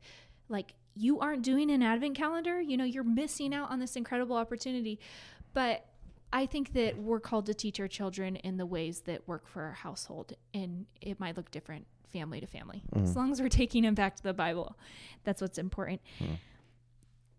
Like 0.49 0.75
you 0.95 1.21
aren't 1.21 1.43
doing 1.43 1.71
an 1.71 1.83
advent 1.83 2.17
calendar 2.17 2.61
you 2.61 2.77
know 2.77 2.85
you're 2.85 3.05
missing 3.05 3.55
out 3.55 3.71
on 3.71 3.81
this 3.81 3.97
incredible 3.97 4.37
opportunity. 4.37 4.99
But 5.55 5.87
i 6.33 6.47
think 6.47 6.73
that 6.73 6.97
we're 6.99 7.21
called 7.21 7.47
to 7.47 7.55
teach 7.55 7.81
our 7.81 7.89
children 7.89 8.37
in 8.37 8.57
the 8.57 8.67
ways 8.67 9.01
that 9.03 9.27
work 9.29 9.47
for 9.47 9.63
our 9.63 9.73
household 9.73 10.35
and 10.55 10.87
it 11.01 11.21
might 11.21 11.37
look 11.37 11.51
different 11.51 11.87
family 12.13 12.41
to 12.41 12.47
family. 12.47 12.83
As 12.95 13.13
hmm. 13.13 13.19
long 13.19 13.33
as 13.33 13.41
we're 13.41 13.49
taking 13.49 13.85
them 13.85 13.95
back 13.95 14.17
to 14.17 14.23
the 14.23 14.35
bible 14.35 14.77
that's 15.25 15.41
what's 15.41 15.59
important 15.59 16.01
hmm. 16.19 16.35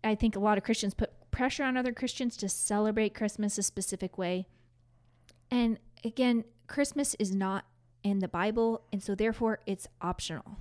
I 0.04 0.14
think 0.14 0.36
a 0.36 0.38
lot 0.40 0.58
of 0.58 0.64
Christians 0.64 0.94
put 0.94 1.10
pressure 1.30 1.64
on 1.64 1.76
other 1.76 1.92
Christians 1.92 2.36
to 2.38 2.48
celebrate 2.48 3.14
Christmas 3.14 3.58
a 3.58 3.62
specific 3.62 4.16
way. 4.18 4.46
And 5.50 5.78
again, 6.04 6.44
Christmas 6.66 7.14
is 7.18 7.34
not 7.34 7.64
in 8.02 8.18
the 8.18 8.28
Bible, 8.28 8.82
and 8.92 9.02
so 9.02 9.14
therefore 9.14 9.60
it's 9.66 9.88
optional. 10.00 10.58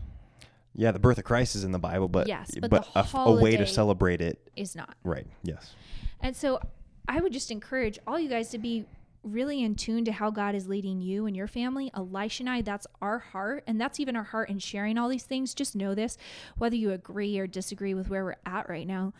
Yeah, 0.76 0.92
the 0.92 1.00
birth 1.00 1.18
of 1.20 1.24
Christ 1.26 1.56
is 1.56 1.64
in 1.64 1.72
the 1.72 1.80
Bible, 1.80 2.08
but 2.08 2.28
Yes, 2.28 2.52
but 2.60 2.72
but 2.72 2.88
a, 2.96 3.06
a 3.18 3.42
way 3.42 3.56
to 3.58 3.68
celebrate 3.68 4.22
it, 4.22 4.40
Is 4.56 4.76
not. 4.76 4.96
right? 5.04 5.28
Yes. 5.44 5.76
And 6.22 6.36
so 6.36 6.60
I 7.08 7.20
would 7.20 7.34
just 7.34 7.52
encourage 7.52 8.00
all 8.08 8.20
you 8.20 8.30
guys 8.30 8.50
to 8.50 8.58
be 8.58 8.86
really 9.24 9.64
in 9.64 9.76
tune 9.76 10.06
to 10.06 10.12
how 10.12 10.30
God 10.30 10.56
is 10.56 10.68
leading 10.68 11.02
you 11.02 11.26
and 11.26 11.36
your 11.36 11.48
family. 11.48 11.90
Elisha 11.96 12.44
and 12.44 12.50
I, 12.50 12.62
that's 12.62 12.88
our 13.02 13.20
heart. 13.20 13.64
And 13.68 13.80
that's 13.80 14.00
even 14.00 14.16
our 14.16 14.24
heart 14.24 14.50
in 14.50 14.60
sharing 14.60 14.98
all 14.98 15.10
these 15.10 15.24
things. 15.24 15.54
Just 15.54 15.76
know 15.76 15.96
this, 15.96 16.18
whether 16.58 16.76
you 16.76 16.92
agree 16.92 17.38
or 17.40 17.48
disagree 17.48 17.94
with 17.94 18.10
where 18.10 18.24
we're 18.24 18.36
at 18.46 18.70
right 18.70 18.88
now, 18.88 19.14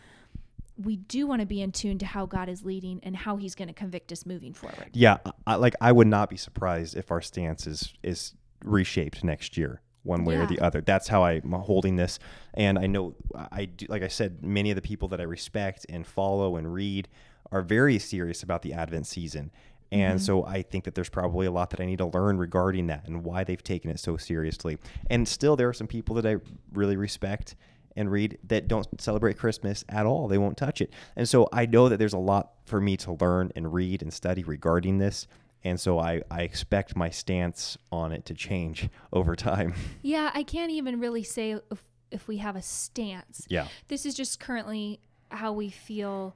we 0.78 0.96
do 0.96 1.28
want 1.28 1.40
to 1.40 1.46
be 1.46 1.62
in 1.62 1.72
tune 1.72 1.98
to 2.00 2.06
how 2.06 2.26
God 2.26 2.50
is 2.50 2.64
leading 2.64 3.00
and 3.04 3.16
how 3.16 3.38
he's 3.38 3.56
going 3.56 3.68
to 3.68 3.74
convict 3.74 4.12
us 4.12 4.26
moving 4.26 4.54
forward. 4.54 4.90
Yeah, 4.94 5.18
I, 5.46 5.56
like 5.56 5.76
I 5.80 5.92
would 5.92 6.08
not 6.08 6.30
be 6.30 6.38
surprised 6.38 6.98
if 6.98 7.12
our 7.12 7.22
stance 7.22 7.68
is 7.68 7.94
is 8.02 8.34
reshaped 8.64 9.24
next 9.24 9.56
year, 9.56 9.82
one 10.02 10.26
way 10.26 10.36
or 10.36 10.48
the 10.48 10.60
other. 10.60 10.82
That's 10.82 11.08
how 11.08 11.24
I'm 11.24 11.52
holding 11.52 11.96
this, 11.96 12.18
and 12.56 12.80
I 12.80 12.88
know 12.88 13.14
I 13.52 13.66
do. 13.66 13.86
Like 13.88 14.02
I 14.02 14.08
said, 14.08 14.44
many 14.44 14.72
of 14.72 14.76
the 14.76 14.82
people 14.82 15.08
that 15.10 15.22
I 15.22 15.26
respect 15.26 15.86
and 15.90 16.08
follow 16.08 16.56
and 16.56 16.74
read 16.74 17.08
are 17.52 17.62
very 17.62 18.00
serious 18.00 18.42
about 18.42 18.64
the 18.64 18.74
Advent 18.74 19.06
season. 19.06 19.52
And 19.94 20.22
so 20.22 20.44
I 20.44 20.64
think 20.64 20.86
that 20.86 20.96
there's 20.96 21.10
probably 21.10 21.46
a 21.46 21.52
lot 21.52 21.70
that 21.70 21.80
I 21.80 21.86
need 21.86 22.00
to 22.00 22.08
learn 22.08 22.38
regarding 22.38 22.88
that 22.88 23.06
and 23.06 23.24
why 23.24 23.44
they've 23.44 23.64
taken 23.64 23.92
it 23.92 24.00
so 24.00 24.18
seriously. 24.18 24.80
And 25.10 25.28
still, 25.28 25.56
there 25.56 25.70
are 25.70 25.74
some 25.74 25.86
people 25.86 26.16
that 26.16 26.26
I 26.26 26.38
really 26.72 26.96
respect 26.96 27.56
and 27.96 28.12
read 28.12 28.40
that 28.46 28.68
don't 28.68 29.00
celebrate 29.00 29.38
Christmas 29.38 29.86
at 29.90 30.08
all. 30.08 30.28
They 30.28 30.40
won't 30.40 30.58
touch 30.58 30.82
it. 30.82 30.92
And 31.16 31.30
so 31.30 31.48
I 31.54 31.68
know 31.68 31.90
that 31.90 31.98
there's 31.98 32.14
a 32.14 32.18
lot 32.18 32.54
for 32.66 32.82
me 32.82 32.98
to 32.98 33.16
learn 33.22 33.52
and 33.56 33.72
read 33.72 34.02
and 34.02 34.12
study 34.12 34.44
regarding 34.44 34.98
this. 34.98 35.28
And 35.64 35.80
so 35.80 36.00
I, 36.00 36.24
I 36.32 36.42
expect 36.42 36.96
my 36.96 37.12
stance 37.12 37.78
on 37.92 38.12
it 38.12 38.26
to 38.26 38.34
change 38.34 38.90
over 39.14 39.36
time. 39.36 39.76
Yeah, 40.02 40.32
I 40.34 40.42
can't 40.42 40.72
even 40.72 41.00
really 41.00 41.24
say 41.24 41.52
if, 41.72 41.84
if 42.10 42.28
we 42.28 42.38
have 42.38 42.56
a 42.56 42.64
stance. 42.64 43.46
Yeah. 43.48 43.68
This 43.90 44.08
is 44.08 44.16
just 44.16 44.40
currently 44.40 45.00
how 45.30 45.54
we 45.54 45.70
feel. 45.70 46.36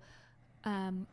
Um, 0.64 1.08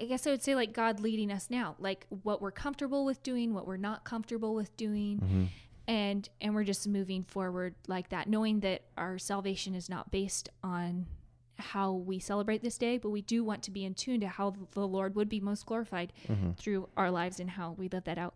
I 0.00 0.04
guess 0.04 0.26
I 0.26 0.30
would 0.30 0.42
say 0.42 0.54
like 0.54 0.72
God 0.72 1.00
leading 1.00 1.30
us 1.30 1.48
now, 1.50 1.76
like 1.78 2.06
what 2.22 2.40
we're 2.40 2.50
comfortable 2.50 3.04
with 3.04 3.22
doing, 3.22 3.52
what 3.54 3.66
we're 3.66 3.76
not 3.76 4.04
comfortable 4.04 4.54
with 4.54 4.74
doing, 4.76 5.18
mm-hmm. 5.18 5.44
and 5.86 6.28
and 6.40 6.54
we're 6.54 6.64
just 6.64 6.88
moving 6.88 7.22
forward 7.24 7.74
like 7.86 8.08
that, 8.08 8.28
knowing 8.28 8.60
that 8.60 8.82
our 8.96 9.18
salvation 9.18 9.74
is 9.74 9.88
not 9.88 10.10
based 10.10 10.48
on 10.62 11.06
how 11.60 11.92
we 11.92 12.18
celebrate 12.18 12.62
this 12.62 12.78
day, 12.78 12.96
but 12.98 13.10
we 13.10 13.20
do 13.22 13.44
want 13.44 13.62
to 13.64 13.70
be 13.70 13.84
in 13.84 13.94
tune 13.94 14.20
to 14.20 14.28
how 14.28 14.54
the 14.72 14.86
Lord 14.86 15.14
would 15.14 15.28
be 15.28 15.40
most 15.40 15.66
glorified 15.66 16.12
mm-hmm. 16.26 16.52
through 16.52 16.88
our 16.96 17.10
lives 17.10 17.38
and 17.38 17.50
how 17.50 17.72
we 17.72 17.88
live 17.88 18.04
that 18.04 18.18
out. 18.18 18.34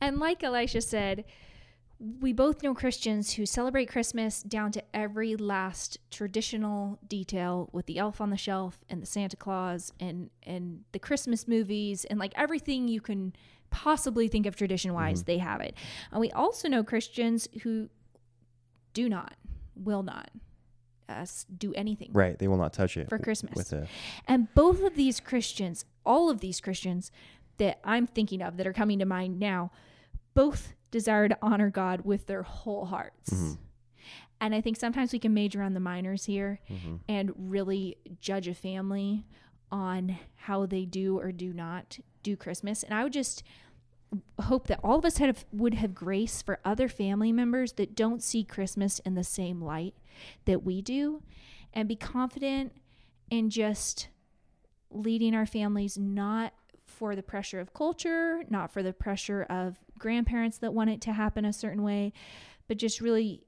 And 0.00 0.18
like 0.18 0.42
Elisha 0.42 0.80
said, 0.80 1.24
we 2.20 2.32
both 2.32 2.62
know 2.62 2.74
Christians 2.74 3.32
who 3.34 3.46
celebrate 3.46 3.86
Christmas 3.86 4.42
down 4.42 4.72
to 4.72 4.82
every 4.92 5.36
last 5.36 5.98
traditional 6.10 6.98
detail 7.06 7.70
with 7.72 7.86
the 7.86 7.98
elf 7.98 8.20
on 8.20 8.30
the 8.30 8.36
shelf 8.36 8.78
and 8.90 9.00
the 9.00 9.06
Santa 9.06 9.36
Claus 9.36 9.92
and 9.98 10.30
and 10.42 10.84
the 10.92 10.98
Christmas 10.98 11.48
movies 11.48 12.04
and 12.04 12.18
like 12.18 12.32
everything 12.36 12.88
you 12.88 13.00
can 13.00 13.34
possibly 13.70 14.28
think 14.28 14.46
of 14.46 14.54
tradition 14.54 14.94
wise, 14.94 15.20
mm-hmm. 15.20 15.26
they 15.26 15.38
have 15.38 15.60
it. 15.60 15.74
And 16.12 16.20
we 16.20 16.30
also 16.30 16.68
know 16.68 16.84
Christians 16.84 17.48
who 17.62 17.88
do 18.92 19.08
not, 19.08 19.34
will 19.74 20.04
not, 20.04 20.30
uh, 21.08 21.12
us 21.12 21.44
do 21.58 21.74
anything 21.74 22.10
Right. 22.12 22.38
They 22.38 22.46
will 22.46 22.56
not 22.56 22.72
touch 22.72 22.96
it 22.96 23.08
for 23.08 23.18
Christmas. 23.18 23.56
with 23.56 23.72
a 23.72 23.88
And 24.28 24.52
both 24.54 24.82
of 24.82 24.94
these 24.94 25.18
Christians, 25.20 25.84
all 26.06 26.30
of 26.30 26.40
these 26.40 26.60
Christians 26.60 27.10
that 27.56 27.80
I'm 27.84 28.06
thinking 28.06 28.42
of 28.42 28.56
that 28.58 28.66
are 28.66 28.72
coming 28.72 29.00
to 29.00 29.04
mind 29.04 29.40
now, 29.40 29.72
both 30.34 30.74
desire 30.94 31.28
to 31.28 31.36
honor 31.42 31.70
God 31.70 32.02
with 32.04 32.26
their 32.26 32.44
whole 32.44 32.84
hearts. 32.86 33.30
Mhm. 33.32 33.58
And 34.40 34.54
I 34.54 34.60
think 34.60 34.76
sometimes 34.76 35.12
we 35.12 35.18
can 35.18 35.34
major 35.34 35.60
on 35.60 35.74
the 35.74 35.80
minors 35.80 36.26
here 36.26 36.60
Mhm. 36.70 37.00
and 37.08 37.32
really 37.36 37.96
judge 38.20 38.46
a 38.46 38.54
family 38.54 39.26
on 39.72 40.16
how 40.36 40.66
they 40.66 40.84
do 40.86 41.18
or 41.18 41.32
do 41.32 41.52
not 41.52 41.98
do 42.22 42.36
Christmas. 42.36 42.84
And 42.84 42.94
I 42.94 43.02
would 43.02 43.12
just 43.12 43.42
hope 44.42 44.68
that 44.68 44.78
all 44.84 44.98
of 45.00 45.04
us 45.04 45.16
have, 45.18 45.44
would 45.50 45.74
have 45.74 45.94
grace 45.96 46.40
for 46.42 46.60
other 46.64 46.88
family 46.88 47.32
members 47.32 47.72
that 47.72 47.96
don't 47.96 48.22
see 48.22 48.44
Christmas 48.44 49.00
in 49.00 49.14
the 49.14 49.24
same 49.24 49.60
light 49.60 49.96
that 50.44 50.62
we 50.62 50.80
do 50.80 51.24
and 51.72 51.88
be 51.88 51.96
confident 51.96 52.72
in 53.30 53.50
just 53.50 54.08
leading 54.90 55.34
our 55.34 55.46
families 55.46 55.98
not 55.98 56.52
for 56.94 57.14
the 57.16 57.22
pressure 57.22 57.60
of 57.60 57.74
culture, 57.74 58.42
not 58.48 58.72
for 58.72 58.82
the 58.82 58.92
pressure 58.92 59.42
of 59.50 59.76
grandparents 59.98 60.58
that 60.58 60.72
want 60.72 60.90
it 60.90 61.00
to 61.02 61.12
happen 61.12 61.44
a 61.44 61.52
certain 61.52 61.82
way, 61.82 62.12
but 62.68 62.78
just 62.78 63.00
really 63.00 63.44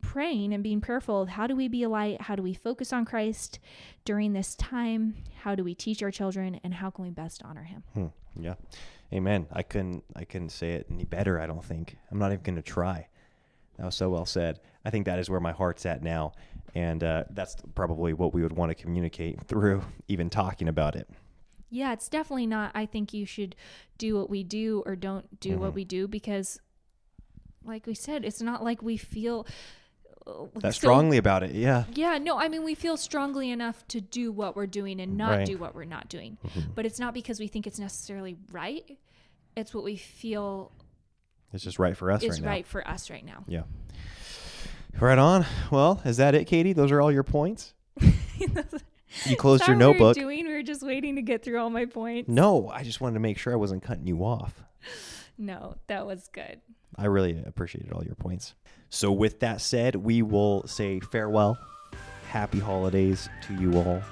praying 0.00 0.52
and 0.52 0.62
being 0.62 0.80
prayerful 0.80 1.22
of 1.22 1.28
how 1.30 1.46
do 1.46 1.56
we 1.56 1.68
be 1.68 1.82
a 1.82 1.88
light? 1.88 2.22
How 2.22 2.36
do 2.36 2.42
we 2.42 2.54
focus 2.54 2.92
on 2.92 3.04
Christ 3.04 3.58
during 4.04 4.32
this 4.32 4.54
time? 4.54 5.16
How 5.42 5.54
do 5.54 5.64
we 5.64 5.74
teach 5.74 6.02
our 6.02 6.10
children? 6.10 6.60
And 6.62 6.74
how 6.74 6.90
can 6.90 7.04
we 7.04 7.10
best 7.10 7.42
honor 7.44 7.64
him? 7.64 7.82
Hmm. 7.94 8.06
Yeah. 8.38 8.54
Amen. 9.12 9.46
I 9.52 9.62
couldn't 9.62 10.04
I 10.14 10.24
couldn't 10.24 10.50
say 10.50 10.72
it 10.72 10.86
any 10.90 11.04
better, 11.04 11.40
I 11.40 11.46
don't 11.46 11.64
think. 11.64 11.96
I'm 12.10 12.18
not 12.18 12.32
even 12.32 12.42
gonna 12.42 12.62
try. 12.62 13.08
That 13.78 13.84
was 13.84 13.94
so 13.94 14.10
well 14.10 14.26
said. 14.26 14.60
I 14.84 14.90
think 14.90 15.06
that 15.06 15.18
is 15.18 15.28
where 15.28 15.40
my 15.40 15.52
heart's 15.52 15.86
at 15.86 16.02
now. 16.02 16.32
And 16.74 17.02
uh, 17.02 17.24
that's 17.30 17.56
probably 17.74 18.12
what 18.12 18.34
we 18.34 18.42
would 18.42 18.52
want 18.52 18.70
to 18.70 18.74
communicate 18.74 19.42
through 19.44 19.82
even 20.08 20.30
talking 20.30 20.68
about 20.68 20.96
it. 20.96 21.08
Yeah, 21.70 21.92
it's 21.92 22.08
definitely 22.08 22.46
not. 22.46 22.70
I 22.74 22.86
think 22.86 23.12
you 23.12 23.26
should 23.26 23.56
do 23.98 24.16
what 24.16 24.30
we 24.30 24.42
do 24.44 24.82
or 24.86 24.94
don't 24.96 25.40
do 25.40 25.58
what 25.58 25.72
Mhm. 25.72 25.74
we 25.74 25.84
do 25.84 26.06
because, 26.08 26.60
like 27.64 27.86
we 27.86 27.94
said, 27.94 28.24
it's 28.24 28.40
not 28.42 28.62
like 28.62 28.82
we 28.82 28.96
feel 28.96 29.46
uh, 30.28 30.46
That 30.56 30.74
so- 30.74 30.78
strongly 30.80 31.18
about 31.18 31.44
it, 31.44 31.54
yeah. 31.54 31.84
Yeah, 31.94 32.18
no, 32.18 32.36
I 32.36 32.48
mean, 32.48 32.64
we 32.64 32.74
feel 32.74 32.96
strongly 32.96 33.48
enough 33.52 33.86
to 33.88 34.00
do 34.00 34.32
what 34.32 34.56
we're 34.56 34.66
doing 34.66 35.00
and 35.00 35.16
not 35.16 35.30
Right. 35.30 35.46
do 35.46 35.56
what 35.56 35.72
we're 35.72 35.84
not 35.84 36.08
doing. 36.08 36.36
Mhm. 36.44 36.74
But 36.74 36.84
it's 36.84 36.98
not 36.98 37.14
because 37.14 37.38
we 37.38 37.46
think 37.46 37.64
it's 37.64 37.78
necessarily 37.78 38.36
right. 38.50 38.98
It's 39.56 39.72
what 39.72 39.84
we 39.84 39.96
feel 39.96 40.72
It's 41.52 41.62
just 41.62 41.78
right 41.78 41.96
for 41.96 42.10
us 42.10 42.24
right 42.26 42.40
now. 42.40 42.48
right 42.48 42.66
for 42.66 42.86
us 42.88 43.08
right 43.08 43.24
now. 43.24 43.44
Yeah. 43.46 43.62
Right 45.00 45.18
on. 45.18 45.46
Well, 45.70 46.02
is 46.04 46.16
that 46.16 46.34
it, 46.34 46.46
Katie? 46.46 46.72
Those 46.72 46.90
are 46.90 47.00
all 47.00 47.12
your 47.12 47.22
points? 47.22 47.74
You 49.24 49.36
closed 49.36 49.66
your 49.66 49.76
that 49.76 49.84
what 49.84 49.92
notebook. 49.92 50.16
We 50.16 50.24
were 50.24 50.30
doing. 50.32 50.46
We 50.46 50.52
were 50.52 50.62
just 50.62 50.82
waiting 50.82 51.16
to 51.16 51.22
get 51.22 51.44
through 51.44 51.58
all 51.58 51.70
my 51.70 51.86
points. 51.86 52.28
No, 52.28 52.68
I 52.68 52.82
just 52.82 53.00
wanted 53.00 53.14
to 53.14 53.20
make 53.20 53.38
sure 53.38 53.52
I 53.52 53.56
wasn't 53.56 53.82
cutting 53.82 54.06
you 54.06 54.24
off. 54.24 54.62
No, 55.38 55.76
that 55.86 56.06
was 56.06 56.28
good. 56.32 56.60
I 56.96 57.06
really 57.06 57.42
appreciated 57.44 57.92
all 57.92 58.04
your 58.04 58.14
points. 58.14 58.54
So, 58.88 59.12
with 59.12 59.40
that 59.40 59.60
said, 59.60 59.96
we 59.96 60.22
will 60.22 60.66
say 60.66 61.00
farewell. 61.00 61.58
Happy 62.30 62.58
holidays 62.58 63.28
to 63.46 63.54
you 63.54 63.76
all. 63.76 64.02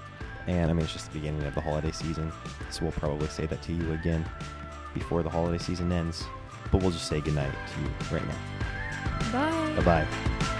And 0.46 0.70
I 0.70 0.74
mean, 0.74 0.84
it's 0.84 0.92
just 0.92 1.10
the 1.12 1.18
beginning 1.18 1.42
of 1.44 1.54
the 1.54 1.60
holiday 1.60 1.92
season. 1.92 2.30
So, 2.70 2.82
we'll 2.82 2.92
probably 2.92 3.28
say 3.28 3.46
that 3.46 3.62
to 3.62 3.72
you 3.72 3.92
again 3.92 4.28
before 4.92 5.22
the 5.22 5.30
holiday 5.30 5.58
season 5.58 5.90
ends. 5.92 6.24
But 6.70 6.82
we'll 6.82 6.90
just 6.90 7.08
say 7.08 7.20
goodnight 7.20 7.52
to 7.52 7.80
you 7.80 8.18
right 8.18 8.26
now. 8.26 9.32
Bye. 9.32 9.74
Bye 9.76 10.04
bye. 10.04 10.50